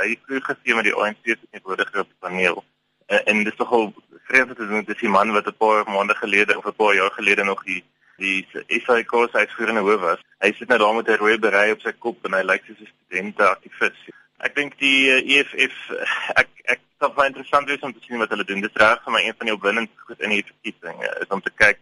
hy 0.00 0.08
het 0.10 0.26
vroeg 0.26 0.44
gesien 0.44 0.76
met 0.76 0.84
die 0.84 0.92
ANC 0.94 1.16
se 1.24 1.38
teenwoordiger 1.50 2.00
op 2.04 2.10
die 2.12 2.20
paneel. 2.26 2.64
Uh, 3.08 3.20
en 3.24 3.44
dis 3.44 3.56
nogal 3.56 3.94
vreemd 4.28 4.56
te 4.56 4.68
doen 4.68 4.84
dis 4.84 5.00
die 5.00 5.08
man 5.08 5.32
wat 5.32 5.48
'n 5.48 5.56
paar 5.56 5.88
maande 5.88 6.14
gelede 6.20 6.58
of 6.58 6.68
'n 6.68 6.76
paar 6.82 6.94
jaar 6.94 7.10
gelede 7.16 7.44
nog 7.44 7.64
die 7.64 7.82
die 8.20 8.46
SAIK 8.84 9.10
se 9.32 9.38
uitvoerende 9.38 9.80
hoof 9.80 10.00
was. 10.00 10.20
Hy 10.44 10.52
sit 10.52 10.68
nou 10.68 10.78
daar 10.78 10.94
met 10.94 11.08
'n 11.08 11.20
rooi 11.24 11.38
berei 11.38 11.72
op 11.72 11.80
sy 11.80 11.92
kop 11.92 12.24
en 12.24 12.32
hy 12.32 12.42
lyk 12.42 12.62
soos 12.66 12.80
'n 12.80 12.92
studente 12.92 13.48
aktivis. 13.48 13.98
Ek 14.36 14.54
dink 14.54 14.78
die 14.78 15.08
EFF 15.16 15.56
eh, 15.56 15.96
e 15.96 16.04
ek 16.42 16.48
ek 16.64 16.80
sal 16.98 17.12
baie 17.12 17.28
interessant 17.32 17.68
wees 17.68 17.80
om 17.80 17.92
te 17.92 18.04
sien 18.04 18.18
wat 18.18 18.28
hulle 18.28 18.44
doen. 18.44 18.60
Dit 18.60 18.76
is 18.76 18.82
reg 18.82 19.02
vir 19.04 19.12
my 19.12 19.22
een 19.24 19.38
van 19.38 19.46
die 19.46 19.54
opwindendste 19.54 20.00
goed 20.06 20.20
in 20.20 20.30
hierdie 20.30 20.52
verkiesing 20.52 21.06
is 21.20 21.32
om 21.32 21.40
te 21.40 21.54
kyk 21.56 21.78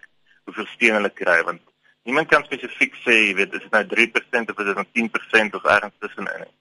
hoeveel 0.46 0.68
steun 0.74 0.98
hulle 0.98 1.12
kry 1.22 1.40
want 1.48 1.62
niemand 2.06 2.30
kan 2.30 2.44
spesifiek 2.46 2.94
sê 3.04 3.16
jy 3.18 3.34
weet 3.40 3.56
is 3.58 3.64
dit 3.66 3.74
nou 3.74 3.84
3% 3.94 4.52
of 4.52 4.62
is 4.62 4.70
dit 4.70 4.78
nou 4.80 4.86
10% 5.00 5.58
of 5.58 5.68
ergens 5.74 6.00
tussenin 6.04 6.44
nie. 6.44 6.54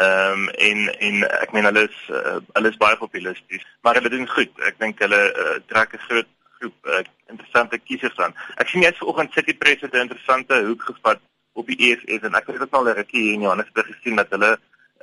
Ehm 0.00 0.42
um, 0.42 0.48
en 0.48 0.78
en 1.06 1.24
ek 1.42 1.52
meen 1.54 1.66
hulle 1.66 1.86
is 1.88 1.98
uh, 2.14 2.36
hulle 2.56 2.70
is 2.70 2.78
baie 2.82 2.98
populisties, 2.98 3.64
maar 3.82 3.98
hulle 3.98 4.12
doen 4.12 4.28
goed. 4.34 4.52
Ek 4.68 4.78
dink 4.82 5.02
hulle 5.02 5.22
uh, 5.30 5.56
trek 5.72 5.96
'n 5.96 6.04
groot 6.06 6.30
groep 6.58 6.90
uh, 6.94 7.02
interessante 7.32 7.78
kiesers 7.78 8.18
aan. 8.22 8.34
Ek 8.62 8.70
sien 8.70 8.84
net 8.86 8.98
vanoggend 9.00 9.34
City 9.34 9.54
Press 9.62 9.82
het 9.86 9.94
'n 9.94 10.06
interessante 10.06 10.62
hoek 10.66 10.82
gevat 10.92 11.22
op 11.52 11.66
die 11.66 11.78
EFF 11.88 12.26
en 12.28 12.38
ek 12.38 12.46
het 12.46 12.58
dit 12.58 12.78
al 12.78 12.88
'n 12.88 12.98
rukkie 13.00 13.22
hier 13.22 13.34
in 13.34 13.46
Johannesburg 13.46 13.90
gesien 13.94 14.16
dat 14.16 14.30
hulle 14.30 14.52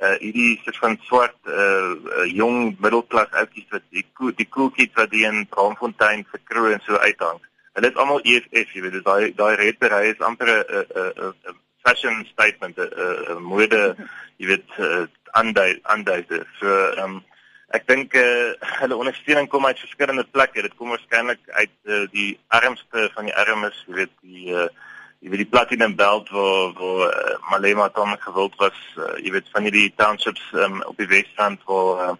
uh 0.06 0.16
hierdie 0.22 0.60
soort 0.64 0.78
van 0.78 0.98
swart 1.08 1.38
uh, 1.44 1.92
uh 2.18 2.26
jong 2.30 2.76
middelklas 2.78 3.30
outjies 3.30 3.68
wat 3.74 3.82
die 3.90 4.04
die 4.40 4.48
cool 4.48 4.70
kids 4.70 4.94
wat 4.94 5.10
die 5.10 5.24
in 5.26 5.46
Braamfontein 5.48 6.26
vir 6.30 6.40
kroon 6.44 6.80
so 6.86 6.96
uithang. 6.96 7.40
Hulle 7.78 7.92
is 7.92 7.98
almal 8.02 8.24
EFF, 8.26 8.72
jy 8.74 8.82
weet, 8.82 8.96
daai 9.06 9.30
daai 9.38 9.54
reddery 9.60 10.10
is 10.10 10.22
amper 10.26 10.48
'n 10.50 10.62
'n 10.66 11.34
'n 11.52 11.58
fashion 11.86 12.24
statement 12.32 12.76
'n 12.78 13.38
mode 13.38 13.94
jy 14.38 14.46
weet 14.50 14.78
uh, 14.78 15.06
aandui 15.38 16.22
so 16.58 16.66
um, 17.02 17.20
ek 17.76 17.86
dink 17.86 18.14
uh, 18.18 18.54
hulle 18.80 18.96
ondersteuning 18.96 19.48
kom 19.48 19.66
uit 19.66 19.78
verskillende 19.78 20.24
plekke. 20.24 20.62
Dit 20.62 20.74
kom 20.76 20.90
waarskynlik 20.90 21.40
uit 21.60 21.74
uh, 21.84 22.04
die 22.10 22.38
armste 22.48 23.10
van 23.14 23.28
die 23.28 23.36
armes 23.44 23.76
jy 23.86 23.94
weet 24.00 24.14
die 24.22 24.54
uh, 24.54 24.68
jy 25.20 25.30
weet 25.30 25.44
die 25.44 25.52
platinum 25.52 25.94
belt 25.98 26.30
waar 26.34 26.72
waar 26.78 27.04
uh, 27.10 27.36
Malema 27.50 27.88
Thomas 27.94 28.24
gewild 28.24 28.56
was 28.62 28.78
uh, 28.96 29.14
jy 29.22 29.34
weet 29.36 29.52
van 29.52 29.68
hierdie 29.68 29.92
townships 30.00 30.42
um, 30.54 30.82
op 30.88 30.98
die 30.98 31.10
Wesrand 31.12 31.62
waar 31.70 32.02
uh, 32.08 32.16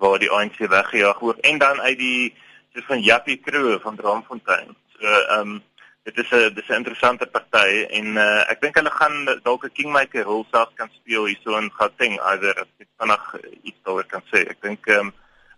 waar 0.00 0.18
die 0.18 0.30
ANC 0.30 0.58
weggejaag 0.58 1.20
word. 1.20 1.44
En 1.44 1.58
dan 1.58 1.80
uit 1.80 1.98
die 1.98 2.34
soos 2.74 2.88
van 2.88 3.02
Jappie 3.02 3.36
Kroe 3.42 3.78
van 3.82 3.96
Draamfontein 3.96 4.74
so 5.04 5.10
ehm 5.12 5.40
um, 5.40 5.62
dit 6.04 6.18
is 6.18 6.30
'n 6.30 6.54
dis 6.54 6.68
'n 6.68 6.80
interessante 6.80 7.26
party 7.26 7.70
en 7.98 8.06
uh, 8.16 8.50
ek 8.52 8.60
dink 8.60 8.74
hulle 8.78 8.90
gaan 9.00 9.16
dalk 9.42 9.64
'n 9.64 9.76
kingmaker 9.78 10.24
rol 10.24 10.46
self 10.50 10.70
kan 10.80 10.90
speel 10.92 11.24
hierso 11.24 11.56
in 11.60 11.70
Gauteng 11.78 12.14
either 12.30 12.54
as 12.62 12.70
ek 12.80 12.88
vanaand 12.98 13.44
iets 13.68 13.80
daaroor 13.84 14.06
kan 14.14 14.24
sê. 14.32 14.40
Ek 14.52 14.60
dink 14.60 14.88
um, 14.88 15.12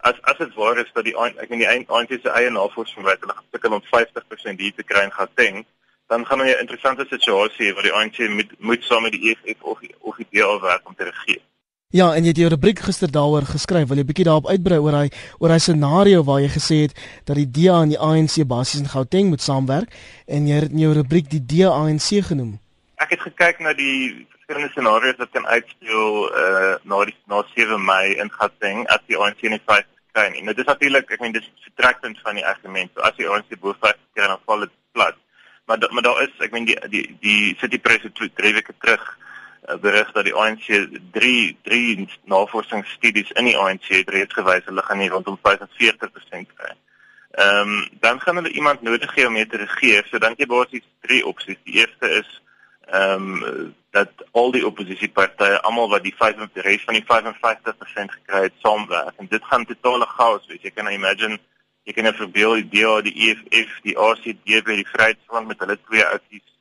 as 0.08 0.16
as 0.22 0.38
dit 0.38 0.54
waar 0.54 0.78
is 0.78 0.92
dat 0.94 1.04
die 1.04 1.16
ek 1.42 1.48
meen 1.50 1.64
die 1.64 1.72
ANC 1.96 2.12
se 2.22 2.30
eie 2.30 2.50
navorsing 2.50 3.04
wys 3.08 3.20
hulle 3.22 3.38
gaan 3.38 3.50
sukkel 3.52 3.78
om 3.78 3.84
50% 3.94 4.62
hier 4.64 4.74
te 4.76 4.88
kry 4.90 5.02
in 5.08 5.18
Gauteng, 5.18 5.66
dan 6.08 6.26
gaan 6.26 6.40
hulle 6.40 6.56
'n 6.56 6.64
interessante 6.64 7.06
situasie 7.10 7.66
hê 7.66 7.74
waar 7.74 7.88
die 7.88 7.96
ANC 7.98 8.18
moet 8.38 8.50
moet 8.58 8.84
saam 8.84 9.02
met 9.02 9.12
die 9.12 9.24
EFF 9.30 9.62
of 9.62 9.78
of 10.00 10.16
die 10.16 10.30
DA 10.30 10.60
werk 10.60 10.88
om 10.88 10.94
te 10.94 11.10
regeer. 11.10 11.42
Ja, 11.96 12.10
en 12.12 12.26
jy 12.26 12.32
het 12.34 12.40
jou 12.42 12.48
rubriek 12.52 12.80
gister 12.84 13.08
daaroor 13.08 13.46
geskryf. 13.48 13.86
Wil 13.88 14.02
jy 14.02 14.04
bietjie 14.04 14.24
daarop 14.28 14.48
uitbrei 14.50 14.76
oor 14.84 14.96
hy 14.98 15.06
oor 15.40 15.52
hy 15.54 15.56
scenario 15.64 16.24
waar 16.28 16.42
jy 16.42 16.50
gesê 16.52 16.76
het 16.82 16.98
dat 17.24 17.38
die 17.38 17.46
DA 17.48 17.78
en 17.86 17.94
die 17.94 18.00
ANC 18.08 18.42
basies 18.50 18.82
in 18.82 18.90
Gauteng 18.92 19.30
moet 19.32 19.40
saamwerk 19.40 19.94
en 20.28 20.50
jy 20.50 20.58
het 20.60 20.74
in 20.74 20.82
jou 20.82 20.92
rubriek 20.98 21.30
die 21.32 21.40
DA-ANC 21.40 22.26
genoem. 22.28 22.58
Ek 23.00 23.14
het 23.14 23.24
gekyk 23.24 23.64
na 23.64 23.72
die 23.78 24.26
verskillende 24.34 24.74
scenario's 24.74 25.22
wat 25.22 25.32
kan 25.38 25.48
uitspeel 25.48 26.12
uh 26.42 26.76
na 26.84 27.02
die 27.08 27.16
na 27.32 27.42
7 27.54 27.80
Mei 27.88 28.16
in 28.20 28.32
Gauteng 28.34 28.84
as 28.92 29.04
die 29.08 29.16
ANC 29.16 29.46
nie 29.48 29.62
50 29.64 29.88
kry 30.12 30.28
nie. 30.34 30.44
Nou 30.44 30.56
dis 30.58 30.68
natuurlik, 30.68 31.08
ek 31.16 31.24
meen 31.24 31.38
dis 31.38 31.48
vertrekpunt 31.70 32.20
van 32.26 32.36
die 32.36 32.44
argument. 32.44 32.92
So 32.92 33.08
as 33.08 33.16
die 33.16 33.30
ANC 33.30 33.56
bo 33.56 33.72
50 33.72 34.02
kry 34.18 34.28
dan 34.28 34.42
val 34.44 34.66
dit 34.66 34.80
plat. 34.92 35.16
Maar 35.64 35.80
da, 35.80 35.88
maar 35.96 36.04
daar 36.04 36.26
is, 36.28 36.40
ek 36.44 36.52
meen 36.52 36.68
die 36.68 36.76
die 36.92 37.06
die 37.24 37.54
City 37.62 37.80
Press 37.80 38.04
het 38.04 38.20
drie 38.36 38.52
weke 38.58 38.76
terug 38.84 39.14
berig 39.80 40.12
dat 40.12 40.24
die 40.24 40.34
ANC 40.34 40.66
3 41.12 41.56
3 41.62 42.08
navorsingsstudies 42.24 43.30
in 43.30 43.44
die 43.44 43.56
ANC 43.58 43.88
het 43.88 44.10
reeds 44.10 44.34
gewys 44.34 44.64
hulle 44.64 44.82
gaan 44.82 44.98
nie 45.02 45.10
rondom 45.10 45.38
45% 45.42 46.52
kry. 46.54 46.74
Ehm 47.36 47.72
um, 47.72 47.88
dan 48.00 48.20
gaan 48.20 48.36
hulle 48.36 48.52
iemand 48.52 48.82
nodig 48.82 49.14
hê 49.14 49.26
om 49.26 49.32
mee 49.32 49.46
te 49.46 49.56
regeer. 49.56 50.06
So 50.10 50.18
dan 50.18 50.34
jy 50.36 50.46
basies 50.46 50.86
drie 51.00 51.26
opsies. 51.26 51.58
Die 51.64 51.80
eerste 51.82 52.10
is 52.22 52.30
ehm 52.86 53.42
um, 53.42 53.74
dat 53.90 54.12
al 54.32 54.50
die 54.52 54.66
oppositiepartye 54.66 55.60
almal 55.60 55.88
wat 55.88 56.02
die 56.04 56.14
5 56.16 56.46
res 56.54 56.84
van 56.84 56.94
die 56.94 57.04
55% 57.04 58.16
gekry 58.18 58.42
het 58.46 58.56
saamwerk. 58.62 59.14
En 59.16 59.26
dit 59.28 59.44
gaan 59.44 59.64
totale 59.64 60.06
chaos 60.06 60.46
wees. 60.46 60.62
Jy 60.62 60.70
kan 60.70 60.92
imagine 60.92 61.38
jy 61.84 61.92
kan 61.92 62.14
verbeel 62.14 62.54
die 62.54 62.68
DA, 62.68 63.00
die 63.00 63.14
EFF, 63.28 63.80
die 63.82 63.98
ACD 63.98 64.62
by 64.66 64.78
die 64.82 64.88
Vryheidsfront 64.92 65.46
met 65.46 65.58
hulle 65.58 65.78
twee 65.88 66.04
outies 66.04 66.55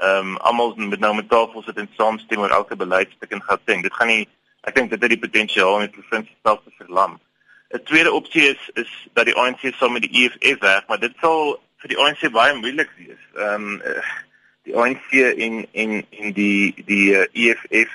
ehm 0.00 0.34
um, 0.34 0.36
almal 0.36 0.74
met 0.76 1.00
nou 1.00 1.14
met 1.14 1.28
tafel 1.28 1.62
sit 1.62 1.76
en 1.76 1.88
saamstem 1.96 2.40
oor 2.40 2.50
elke 2.50 2.76
beleidstuk 2.76 3.30
en 3.30 3.42
gaan 3.42 3.58
ding. 3.64 3.82
Dit 3.82 3.94
gaan 3.94 4.08
nie 4.08 4.28
ek 4.68 4.74
dink 4.74 4.90
dit 4.90 5.02
het 5.02 5.12
die 5.12 5.24
potensiaal 5.24 5.74
om 5.74 5.84
die 5.84 5.96
provinsie 5.96 6.36
self 6.42 6.62
te 6.64 6.72
verlam. 6.78 7.18
'n 7.74 7.82
Tweede 7.84 8.12
opsie 8.12 8.46
is 8.48 8.70
is 8.74 8.92
dat 9.12 9.28
die 9.28 9.36
ANC 9.36 9.60
saam 9.76 9.92
met 9.92 10.02
die 10.02 10.24
EFF 10.24 10.60
werk, 10.60 10.88
maar 10.88 11.00
dit 11.00 11.12
sal 11.20 11.60
vir 11.82 11.92
die 11.92 11.98
ANC 11.98 12.24
baie 12.32 12.54
moeilik 12.54 12.90
wees. 12.96 13.22
Ehm 13.36 13.68
um, 13.68 13.82
die 14.68 14.76
ANC 14.76 15.12
in 15.46 15.66
in 15.72 16.06
in 16.10 16.32
die 16.32 16.74
die 16.86 17.16
EFF 17.16 17.92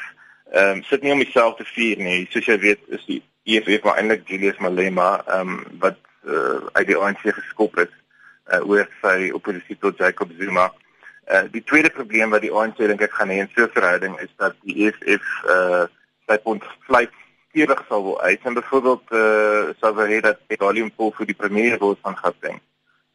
ehm 0.52 0.78
um, 0.78 0.84
sit 0.84 1.02
nie 1.02 1.12
om 1.12 1.26
dieselfde 1.26 1.66
vuur 1.66 1.98
nie. 1.98 2.28
Soos 2.30 2.46
jy 2.46 2.60
weet, 2.60 2.82
is 2.88 3.06
die 3.10 3.22
EFF 3.44 3.84
maar 3.84 3.98
eintlik 3.98 4.30
Julius 4.30 4.58
Malema 4.58 5.24
ehm 5.26 5.50
um, 5.50 5.62
wat 5.80 5.98
uh, 6.26 6.62
uit 6.74 6.88
die 6.88 6.98
ANC 6.98 7.22
geskop 7.26 7.78
is 7.78 7.94
uh, 8.54 8.62
oor 8.70 8.88
sy 9.02 9.32
oppositie 9.34 9.78
tot 9.82 9.98
Jacob 9.98 10.32
Zuma. 10.40 10.72
Uh, 11.26 11.48
die 11.52 11.64
tweede 11.64 11.90
probleem 11.90 12.30
wat 12.30 12.44
die 12.46 12.54
ANC 12.54 12.78
dink 12.78 13.02
ek 13.02 13.16
gaan 13.18 13.32
hê 13.34 13.40
in 13.42 13.50
so 13.56 13.66
'n 13.66 13.74
verhouding 13.74 14.20
is 14.22 14.30
dat 14.38 14.54
die 14.62 14.76
EFF 14.86 15.26
uh, 15.50 15.86
sy 16.30 16.38
punt 16.44 16.64
vlei 16.86 17.08
stewig 17.50 17.82
sal 17.88 18.04
wil 18.04 18.22
uit 18.22 18.42
en 18.44 18.54
byvoorbeeld 18.54 19.06
uh, 19.10 19.94
wil 19.96 20.12
hê 20.12 20.20
dat 20.22 20.40
Italië 20.48 20.92
vol 20.96 21.12
vir 21.18 21.26
die 21.26 21.40
premier 21.42 21.78
word 21.80 22.00
van 22.02 22.18
Gauteng. 22.18 22.62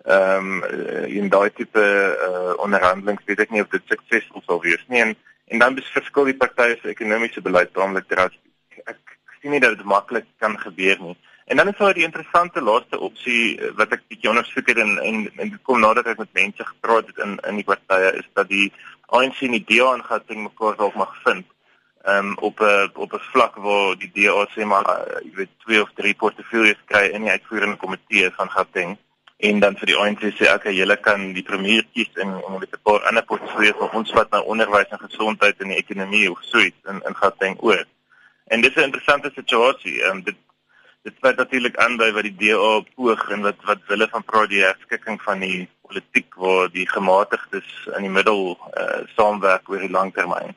Ehm 0.04 0.62
um, 0.64 1.06
in 1.06 1.28
daai 1.28 1.50
tipe 1.54 1.82
uh, 1.82 2.54
onderhandelings 2.64 3.24
weet 3.28 3.40
ek 3.44 3.50
nie 3.50 3.62
of 3.62 3.68
dit 3.68 3.82
suksesvol 3.86 4.42
sal 4.46 4.62
wees 4.64 4.84
nie 4.88 5.02
en 5.04 5.14
en 5.54 5.58
dan 5.58 5.76
verskil 5.76 6.24
die 6.24 6.38
partye 6.42 6.78
se 6.80 6.88
ekonomiese 6.88 7.42
beleid 7.42 7.72
taamlik 7.74 8.06
drastiek. 8.08 8.82
Ek 8.90 9.18
sien 9.40 9.54
nie 9.54 9.60
dat 9.60 9.76
dit 9.76 9.86
maklik 9.86 10.26
kan 10.38 10.58
gebeur 10.58 10.98
nie. 11.02 11.16
En 11.50 11.56
dan 11.56 11.68
is 11.68 11.76
daar 11.76 11.94
die 11.94 12.04
interessante 12.04 12.60
laaste 12.62 12.98
opsie 12.98 13.58
eh, 13.58 13.70
wat 13.74 13.90
ek 13.96 14.04
bietjie 14.06 14.28
ondersoek 14.30 14.68
het 14.70 14.78
en 14.78 14.92
en, 15.02 15.16
en 15.34 15.48
dit 15.50 15.62
kom 15.66 15.80
nadat 15.82 16.06
ek 16.12 16.20
met 16.22 16.36
mense 16.38 16.66
gepraat 16.66 17.08
het 17.10 17.16
in 17.24 17.32
in 17.48 17.56
die 17.58 17.64
partye 17.70 18.10
is 18.18 18.28
dat 18.38 18.46
die 18.48 18.68
ANC 19.18 19.40
en 19.46 19.56
die 19.56 19.64
DA 19.70 19.88
Gauteng 20.10 20.44
mekaar 20.44 20.76
dalk 20.78 20.98
mag 21.00 21.16
vind 21.24 21.48
um, 22.12 22.36
op 22.38 22.62
'n 22.62 22.90
op 22.94 23.16
'n 23.18 23.24
vlak 23.32 23.58
waar 23.64 23.98
die 23.98 24.10
DA 24.14 24.46
sê 24.54 24.68
maar 24.72 24.86
uh, 24.92 25.16
jy 25.24 25.32
weet 25.40 25.56
twee 25.64 25.82
of 25.82 25.90
drie 25.94 26.14
portefeuilles 26.14 26.84
kry 26.92 27.02
in 27.16 27.26
die 27.26 27.30
uitvoerende 27.34 27.76
komitee 27.82 28.30
van 28.36 28.50
Gauteng 28.50 28.94
en 29.36 29.60
dan 29.60 29.78
vir 29.80 29.90
die 29.90 29.98
ANC 30.02 30.22
sê 30.22 30.46
ek 30.46 30.54
okay, 30.54 30.74
julle 30.74 30.96
kan 30.96 31.32
die 31.32 31.46
premier 31.50 31.82
kies 31.94 32.12
en 32.14 32.30
en 32.46 32.60
met 32.60 32.70
'n 32.70 32.82
paar 32.82 33.02
ander 33.10 33.26
portefeuilles 33.32 33.80
vir 33.80 33.98
ons 34.02 34.12
wat 34.20 34.30
nou 34.30 34.44
onderwys 34.44 34.94
en 34.94 35.02
gesondheid 35.08 35.58
en 35.58 35.74
die 35.74 35.82
ekonomie 35.82 36.30
of 36.30 36.38
so 36.42 36.58
iets 36.58 36.86
in 36.94 37.02
in 37.08 37.16
Gauteng 37.22 37.58
oor. 37.58 37.84
En 38.46 38.60
dis 38.60 38.74
'n 38.74 38.86
interessante 38.90 39.30
situasie. 39.34 40.02
Ehm 40.02 40.16
um, 40.16 40.22
dit 40.22 40.36
dit 41.02 41.14
sluit 41.18 41.36
natuurlik 41.36 41.76
aan 41.80 41.96
by 41.96 42.10
wat 42.12 42.26
die 42.28 42.36
DA 42.36 42.72
poog 42.94 43.22
en 43.32 43.44
wat 43.46 43.60
wat 43.68 43.84
hulle 43.88 44.08
van 44.12 44.24
praat 44.24 44.50
die 44.52 44.64
herskikking 44.64 45.20
van 45.24 45.40
die 45.40 45.68
politiek 45.88 46.34
waar 46.36 46.68
die 46.72 46.86
gematigdes 46.88 47.70
in 47.96 48.06
die 48.06 48.12
middel 48.18 48.42
uh, 48.54 49.00
saamwerk 49.16 49.68
oor 49.70 49.80
die 49.80 49.90
langtermyn. 49.90 50.54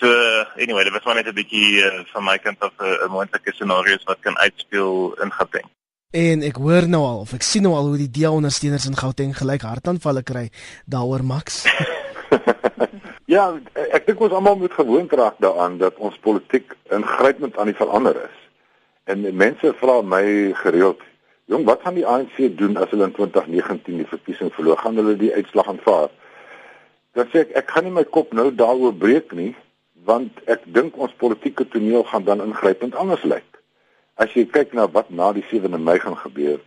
So 0.00 0.08
anyway, 0.56 0.84
dit 0.84 0.92
was 0.92 1.04
maar 1.04 1.14
net 1.14 1.28
'n 1.28 1.34
bietjie 1.34 1.82
uh, 1.82 2.04
van 2.14 2.24
my 2.24 2.38
kant 2.38 2.60
af 2.60 2.72
'n 2.78 2.84
uh, 2.84 3.10
moontlike 3.10 3.52
scenario's 3.52 4.04
wat 4.04 4.20
kan 4.20 4.38
uitspeel 4.38 5.14
in 5.22 5.32
Gauteng. 5.32 5.68
En 6.10 6.42
ek 6.42 6.56
hoor 6.56 6.88
nou 6.88 7.02
al 7.02 7.18
of 7.24 7.32
ek 7.32 7.42
sien 7.42 7.62
nou 7.62 7.74
al 7.74 7.86
hoe 7.88 7.96
die 7.96 8.10
DEA 8.10 8.30
ondersteuners 8.30 8.86
in 8.86 8.96
Gauteng 8.96 9.36
gelyk 9.36 9.62
hartaanvalle 9.62 10.22
kry 10.22 10.50
daaroor 10.86 11.24
Max. 11.24 11.64
ja, 13.34 13.52
ek 13.90 14.06
dink 14.06 14.20
ons 14.20 14.32
almal 14.32 14.56
moet 14.56 14.72
gewoond 14.72 15.12
raak 15.12 15.40
daaraan 15.40 15.78
dat 15.78 15.96
ons 15.96 16.18
politiek 16.20 16.76
ingrypend 16.90 17.56
aan 17.56 17.72
die 17.72 17.80
verander 17.80 18.16
is. 18.24 18.41
En 19.04 19.36
mense 19.36 19.74
vra 19.80 20.02
my 20.02 20.52
gereeld, 20.54 21.00
"Jong, 21.44 21.64
wat 21.64 21.80
gaan 21.82 21.94
die 21.94 22.06
ANC 22.06 22.56
doen 22.58 22.76
as 22.76 22.90
hulle 22.90 23.04
in 23.04 23.12
2019 23.12 23.96
die 23.96 24.06
verkiesing 24.06 24.52
verloor? 24.54 24.76
Gaan 24.76 24.96
hulle 24.96 25.16
die 25.16 25.34
uitslag 25.34 25.66
aanvaar?" 25.66 26.10
Dan 27.12 27.26
sê 27.26 27.38
ek, 27.44 27.50
ek 27.50 27.70
gaan 27.70 27.84
nie 27.84 27.92
my 27.92 28.04
kop 28.04 28.32
nou 28.32 28.54
daaroor 28.54 28.94
breek 28.94 29.32
nie 29.32 29.54
want 30.04 30.40
ek 30.50 30.64
dink 30.74 30.96
ons 30.98 31.14
politieke 31.14 31.68
toneel 31.68 32.02
gaan 32.04 32.24
dan 32.24 32.40
ingrypend 32.42 32.94
anders 32.94 33.22
lyk. 33.22 33.46
As 34.14 34.32
jy 34.34 34.46
kyk 34.50 34.72
na 34.72 34.88
wat 34.90 35.10
na 35.10 35.32
die 35.32 35.44
7de 35.50 35.78
Mei 35.78 35.98
gaan 35.98 36.16
gebeur, 36.16 36.58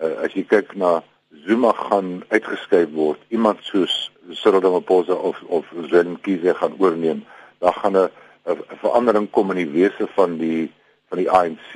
uh, 0.00 0.14
as 0.24 0.32
jy 0.32 0.44
kyk 0.48 0.76
na 0.80 1.02
Zuma 1.46 1.72
gaan 1.72 2.24
uitgeskuif 2.28 2.90
word, 2.90 3.20
iemand 3.28 3.60
soos 3.62 4.10
Cyril 4.32 4.60
Ramaphosa 4.64 5.14
of 5.14 5.42
of 5.46 5.68
Zwenkize 5.90 6.54
gaan 6.54 6.74
oorneem, 6.78 7.24
dan 7.58 7.72
gaan 7.72 7.96
'n 7.96 8.08
verandering 8.80 9.30
kom 9.30 9.50
in 9.50 9.56
die 9.56 9.72
wese 9.72 10.08
van 10.16 10.38
die 10.38 10.72
van 11.10 11.20
die 11.20 11.30
ANC. 11.30 11.74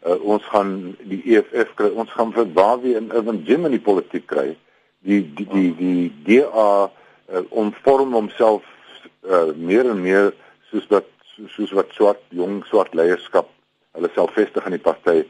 Uh, 0.00 0.16
ons 0.24 0.44
gaan 0.48 0.96
die 1.10 1.20
EFF 1.34 1.74
kry, 1.76 1.90
ons 1.92 2.10
gaan 2.16 2.32
vir 2.32 2.48
Bawie 2.56 2.96
en 2.96 3.10
Irvin 3.12 3.42
Jim 3.44 3.66
in 3.68 3.76
die 3.76 3.84
politiek 3.84 4.26
kry. 4.30 4.54
Die 5.04 5.22
die 5.36 5.48
die 5.50 5.70
die 5.76 6.10
DA 6.26 6.70
uh, 6.88 7.42
omvorm 7.50 8.14
homself 8.16 8.64
uh, 9.28 9.50
meer 9.56 9.88
en 9.90 10.00
meer 10.04 10.32
soos 10.70 10.86
wat 10.92 11.08
soos 11.56 11.72
wat 11.76 11.92
swart 11.96 12.22
jong 12.36 12.60
swart 12.68 12.96
leierskap 12.96 13.48
hulle 13.96 14.10
self 14.14 14.32
vestig 14.36 14.66
in 14.68 14.76
die 14.76 14.82
party. 14.82 15.24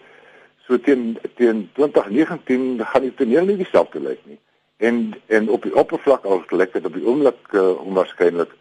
So 0.67 0.79
teen 0.79 1.17
teen 1.39 1.67
2019 1.79 2.85
gaan 2.93 3.07
die 3.07 3.15
toneel 3.19 3.51
nie 3.51 3.59
dieselfde 3.59 4.03
lyk 4.03 4.23
nie. 4.29 4.39
En 4.79 5.03
en 5.29 5.51
op 5.51 5.67
die 5.67 5.75
oppervlak 5.75 6.27
al 6.27 6.45
lyk 6.55 6.77
dit 6.77 6.87
op 6.87 6.95
die 6.95 7.07
oomblik 7.07 7.55
uh, 7.59 7.73
onwaarskynlik 7.83 8.55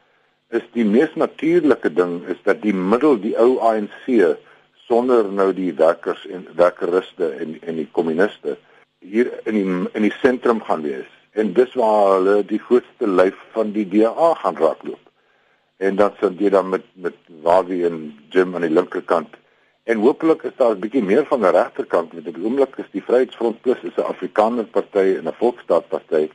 is 0.49 0.65
die 0.73 0.85
mees 0.85 1.13
natuurlike 1.13 1.91
ding 1.93 2.23
is 2.33 2.39
dat 2.43 2.63
die 2.63 2.73
middel 2.73 3.19
die 3.21 3.35
ou 3.37 3.59
ANC 3.61 4.07
sonder 4.89 5.29
nou 5.29 5.51
die 5.53 5.71
werkers 5.77 6.25
en 6.27 6.47
werkeriste 6.57 7.29
en 7.43 7.57
en 7.61 7.77
die 7.81 7.89
kommuniste 7.97 8.57
hier 8.99 9.29
in 9.45 9.59
die 9.59 9.67
in 9.93 10.07
die 10.07 10.15
sentrum 10.21 10.61
gaan 10.67 10.81
wees 10.83 11.11
en 11.39 11.53
dis 11.53 11.75
waar 11.79 12.15
hulle 12.15 12.39
die 12.49 12.61
grootste 12.69 13.07
lyf 13.07 13.37
van 13.53 13.71
die 13.75 13.85
DA 13.87 14.33
gaan 14.41 14.57
raakloop 14.57 15.05
en 15.79 15.99
dan 15.99 16.15
sit 16.19 16.41
jy 16.43 16.49
dan 16.55 16.73
met 16.73 16.87
met 17.05 17.15
Wawie 17.45 17.85
en 17.87 17.99
Jim 18.29 18.55
aan 18.55 18.65
die 18.67 18.73
linkerkant. 18.73 19.37
En 19.89 20.01
hopelik 20.03 20.43
is 20.43 20.57
daar 20.57 20.75
'n 20.75 20.79
bietjie 20.79 21.03
meer 21.03 21.25
van 21.25 21.41
die 21.41 21.51
regterkant 21.55 22.13
op 22.13 22.25
die 22.25 22.43
oomblik 22.43 22.75
is 22.77 22.89
die 22.91 23.03
Vryheidsfront 23.03 23.61
Plus 23.61 23.81
'n 23.83 24.01
Afrikaner 24.01 24.65
party 24.65 25.15
en 25.17 25.27
'n 25.27 25.39
Volksstaat 25.39 25.87
party 25.87 26.29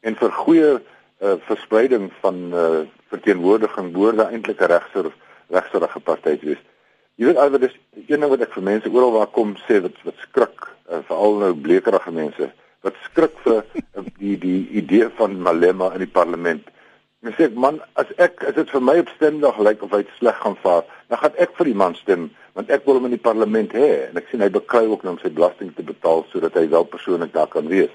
en 0.00 0.16
vir 0.16 0.32
goeie 0.32 0.72
uh, 0.74 1.34
verspreiding 1.50 2.12
van 2.20 2.36
uh, 2.54 2.80
verteenwoordiging 3.08 3.92
behoorde 3.92 4.24
eintlik 4.24 4.60
'n 4.60 4.72
regser 4.72 5.12
regserige 5.48 6.00
party 6.00 6.36
te 6.36 6.46
wees. 6.46 6.64
Jy 7.18 7.26
weet 7.26 7.38
alweer 7.42 7.64
dis 7.66 7.76
een 8.06 8.20
ding 8.22 8.30
wat 8.30 8.42
ek 8.44 8.52
vir 8.54 8.62
mense 8.62 8.90
oral 8.94 9.16
waar 9.16 9.30
kom 9.34 9.56
sê 9.66 9.80
wat 9.82 9.96
wat 10.06 10.18
skrik 10.22 10.66
uh, 10.66 11.00
veral 11.08 11.40
nou 11.40 11.52
blekerige 11.66 12.12
mense 12.14 12.46
wat 12.86 12.98
skrik 13.08 13.40
vir 13.42 13.64
die 14.20 14.36
die 14.38 14.60
idee 14.78 15.08
van 15.18 15.34
Malema 15.42 15.90
in 15.96 16.04
die 16.04 16.12
parlement. 16.18 16.68
Ek 17.26 17.34
sê 17.34 17.48
man, 17.50 17.80
as 17.98 18.12
ek 18.22 18.44
as 18.46 18.54
dit 18.54 18.70
vir 18.70 18.84
my 18.86 18.94
opstandig 19.02 19.58
lyk 19.66 19.82
of 19.82 19.96
hy 19.96 20.04
sleg 20.20 20.38
gaan 20.44 20.54
vaar, 20.62 20.84
dan 21.10 21.18
gaan 21.24 21.40
ek 21.42 21.56
vir 21.58 21.72
die 21.72 21.80
man 21.82 21.98
stem 21.98 22.28
want 22.58 22.70
ek 22.74 22.86
wil 22.86 23.00
hom 23.00 23.08
in 23.10 23.16
die 23.16 23.26
parlement 23.26 23.74
hê 23.74 23.88
en 24.04 24.22
ek 24.22 24.30
sien 24.30 24.42
hy 24.42 24.50
bekry 24.54 24.84
ook 24.86 25.02
nou 25.02 25.16
om 25.16 25.20
sy 25.22 25.32
belasting 25.34 25.74
te 25.74 25.86
betaal 25.90 26.22
sodat 26.30 26.54
hy 26.58 26.68
wel 26.70 26.86
persoonlik 26.94 27.34
daar 27.34 27.50
kan 27.50 27.66
wees. 27.70 27.94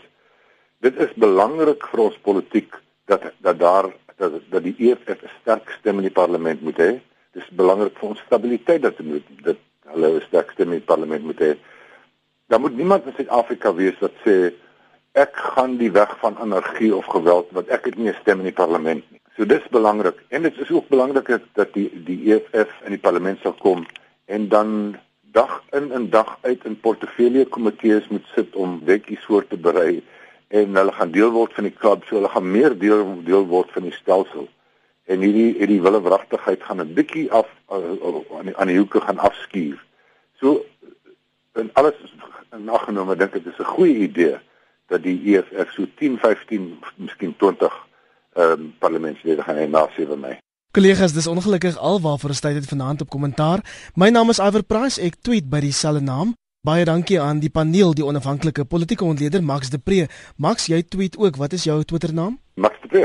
Dit 0.84 1.00
is 1.00 1.16
belangrik 1.16 1.88
vir 1.94 2.04
ons 2.10 2.20
politiek 2.28 2.76
dat 3.08 3.32
dat 3.40 3.64
daar 3.64 3.88
dat, 4.20 4.36
dat 4.52 4.68
die 4.68 4.76
EFF 4.92 5.24
'n 5.24 5.34
sterk 5.40 5.72
stem 5.80 6.04
in 6.04 6.12
die 6.12 6.18
parlement 6.20 6.60
moet 6.62 6.84
hê. 6.84 6.92
Dit 7.34 7.44
is 7.44 7.56
belangrik 7.58 7.96
vir 7.98 8.10
ons 8.10 8.26
stabiliteit 8.26 8.82
dat 8.82 8.98
dit 8.98 9.30
dat 9.46 9.62
hulle 9.94 10.10
'n 10.18 10.26
sterk 10.28 10.52
stem 10.52 10.72
in 10.72 10.80
die 10.80 10.92
parlement 10.92 11.24
moet 11.24 11.40
hê. 11.40 11.54
Daar 12.48 12.60
moet 12.60 12.76
niemand 12.78 13.06
in 13.06 13.14
Suid-Afrika 13.16 13.74
wees 13.74 13.98
wat 14.00 14.14
sê 14.26 14.54
ek 15.14 15.36
gaan 15.36 15.78
die 15.78 15.92
weg 15.92 16.18
van 16.20 16.38
anargie 16.38 16.96
of 16.96 17.06
geweld 17.06 17.48
want 17.52 17.68
ek 17.68 17.86
het 17.86 17.98
nie 17.98 18.10
'n 18.10 18.22
stem 18.22 18.38
in 18.40 18.50
die 18.52 18.60
parlement 18.64 19.04
nie. 19.12 19.22
So 19.36 19.46
dis 19.46 19.68
belangrik 19.70 20.24
en 20.30 20.42
dit 20.42 20.58
is 20.58 20.72
ook 20.72 20.88
belangrik 20.88 21.28
dat 21.54 21.74
die 21.74 21.90
die 22.06 22.34
EFF 22.34 22.72
in 22.86 22.92
die 22.92 23.04
parlement 23.08 23.40
sal 23.42 23.54
kom 23.54 23.86
en 24.26 24.48
dan 24.50 24.98
dag 25.32 25.64
in 25.72 25.92
en 25.92 26.10
dag 26.10 26.38
uit 26.42 26.66
in 26.66 26.80
portefeulje 26.80 27.46
komitees 27.46 28.08
moet 28.08 28.26
sit 28.36 28.56
om 28.56 28.82
wetjies 28.86 29.26
voor 29.26 29.48
te 29.48 29.58
berei 29.58 30.04
en 30.48 30.76
hulle 30.76 30.92
gaan 30.92 31.12
deel 31.12 31.32
word 31.32 31.54
van 31.54 31.64
die 31.64 31.78
klub 31.78 32.06
so 32.06 32.16
hulle 32.16 32.30
gaan 32.30 32.52
meer 32.52 32.78
deel 32.78 33.02
deel 33.26 33.48
word 33.48 33.72
van 33.72 33.88
die 33.90 33.96
stelsel 33.98 34.48
en 35.06 35.20
hierdie 35.20 35.54
hierdie 35.58 35.82
wille 35.82 36.02
wragtigheid 36.02 36.64
gaan 36.64 36.82
'n 36.82 36.94
bietjie 36.94 37.32
af 37.32 37.48
uh, 37.72 38.38
aan 38.38 38.46
die, 38.46 38.58
aan 38.58 38.68
die 38.68 38.78
hoeke 38.78 39.02
gaan 39.02 39.18
afskuur. 39.18 39.80
So 40.40 40.66
en 41.54 41.70
alles 41.74 41.94
in 42.52 42.70
aggenome 42.70 43.16
dink 43.16 43.36
ek 43.36 43.46
is 43.46 43.60
'n 43.60 43.74
goeie 43.76 43.98
idee 44.08 44.38
dat 44.88 45.04
die 45.04 45.18
EFF 45.36 45.72
so 45.74 45.86
10, 45.96 46.18
15, 46.18 46.80
miskien 46.96 47.36
20 47.38 47.74
ehm 48.34 48.52
um, 48.52 48.74
parlementslede 48.80 49.44
gaan 49.44 49.58
hê 49.58 49.68
na 49.70 49.88
7 49.96 50.20
Mei. 50.20 50.38
Kollegas, 50.72 51.14
dis 51.14 51.28
ongelukkig 51.28 51.78
alwaarvoor 51.78 52.30
ons 52.30 52.40
tyd 52.40 52.56
het 52.56 52.66
vanaand 52.66 53.02
op 53.02 53.10
kommentaar. 53.10 53.60
My 53.96 54.10
naam 54.10 54.30
is 54.30 54.40
Iver 54.40 54.64
Price. 54.64 55.02
Ek 55.02 55.20
tweet 55.22 55.50
by 55.50 55.60
dieselfde 55.60 56.02
naam. 56.02 56.34
Baie 56.66 56.86
dankie 56.86 57.20
aan 57.22 57.40
die 57.44 57.50
paneel, 57.50 57.94
die 57.94 58.06
onafhanklike 58.06 58.66
politieke 58.66 59.04
ontleder 59.04 59.44
Max 59.44 59.70
de 59.70 59.78
Pre. 59.78 60.08
Max, 60.38 60.66
jy 60.66 60.82
tweet 60.82 61.18
ook. 61.18 61.36
Wat 61.36 61.54
is 61.54 61.64
jou 61.64 61.84
Twitter 61.84 62.14
naam? 62.14 62.40
Max 62.56 62.82
de 62.82 62.88
Pre. 62.88 63.04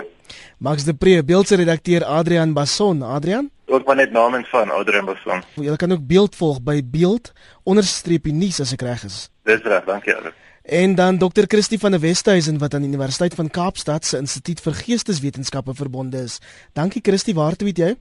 Max 0.58 0.84
de 0.84 0.94
Pre, 0.94 1.24
beeldse 1.24 1.56
redakteur 1.56 2.04
Adrian 2.04 2.52
Basson. 2.52 3.02
Adrian? 3.02 3.50
Ook 3.66 3.86
maar 3.86 3.96
net 3.96 4.10
namens 4.10 4.48
van 4.48 4.70
Adrian 4.70 5.04
Basson. 5.04 5.42
Jy 5.54 5.76
kan 5.76 5.92
ook 5.92 6.06
beeld 6.06 6.36
volg 6.36 6.62
by 6.62 6.80
beeld 6.84 7.32
onderstreepie 7.62 8.32
nuus 8.32 8.60
as 8.60 8.72
ek 8.72 8.82
reg 8.82 9.04
is. 9.04 9.28
Dis 9.44 9.62
reg, 9.62 9.84
dankie 9.84 10.14
Iver. 10.14 10.34
En 10.68 10.94
dan 10.94 11.18
Dr. 11.18 11.46
Christie 11.46 11.78
van 11.78 11.90
der 11.90 12.00
Westhuizen 12.00 12.58
wat 12.58 12.74
aan 12.74 12.84
die 12.84 12.90
Universiteit 12.90 13.34
van 13.34 13.50
Kaapstad 13.50 14.04
se 14.04 14.18
Instituut 14.18 14.60
vir 14.60 14.74
Geesteswetenskappe 14.74 15.74
verbonde 15.74 16.20
is. 16.22 16.40
Dankie 16.72 17.00
Christie, 17.04 17.34
waar 17.34 17.56
tweet 17.56 17.78
jy? 17.78 17.94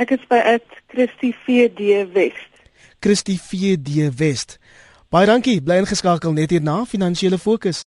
Ek 0.00 0.10
is 0.10 0.24
by 0.28 0.40
@christievd 0.88 2.12
West. 2.12 2.52
Christie 3.00 3.40
VD 3.40 4.08
West. 4.16 4.58
Baie 5.12 5.26
dankie. 5.26 5.58
Bly 5.60 5.82
ingeskakel 5.82 6.32
net 6.32 6.52
hier 6.54 6.62
na 6.64 6.84
Finansiële 6.88 7.36
Fokus. 7.38 7.80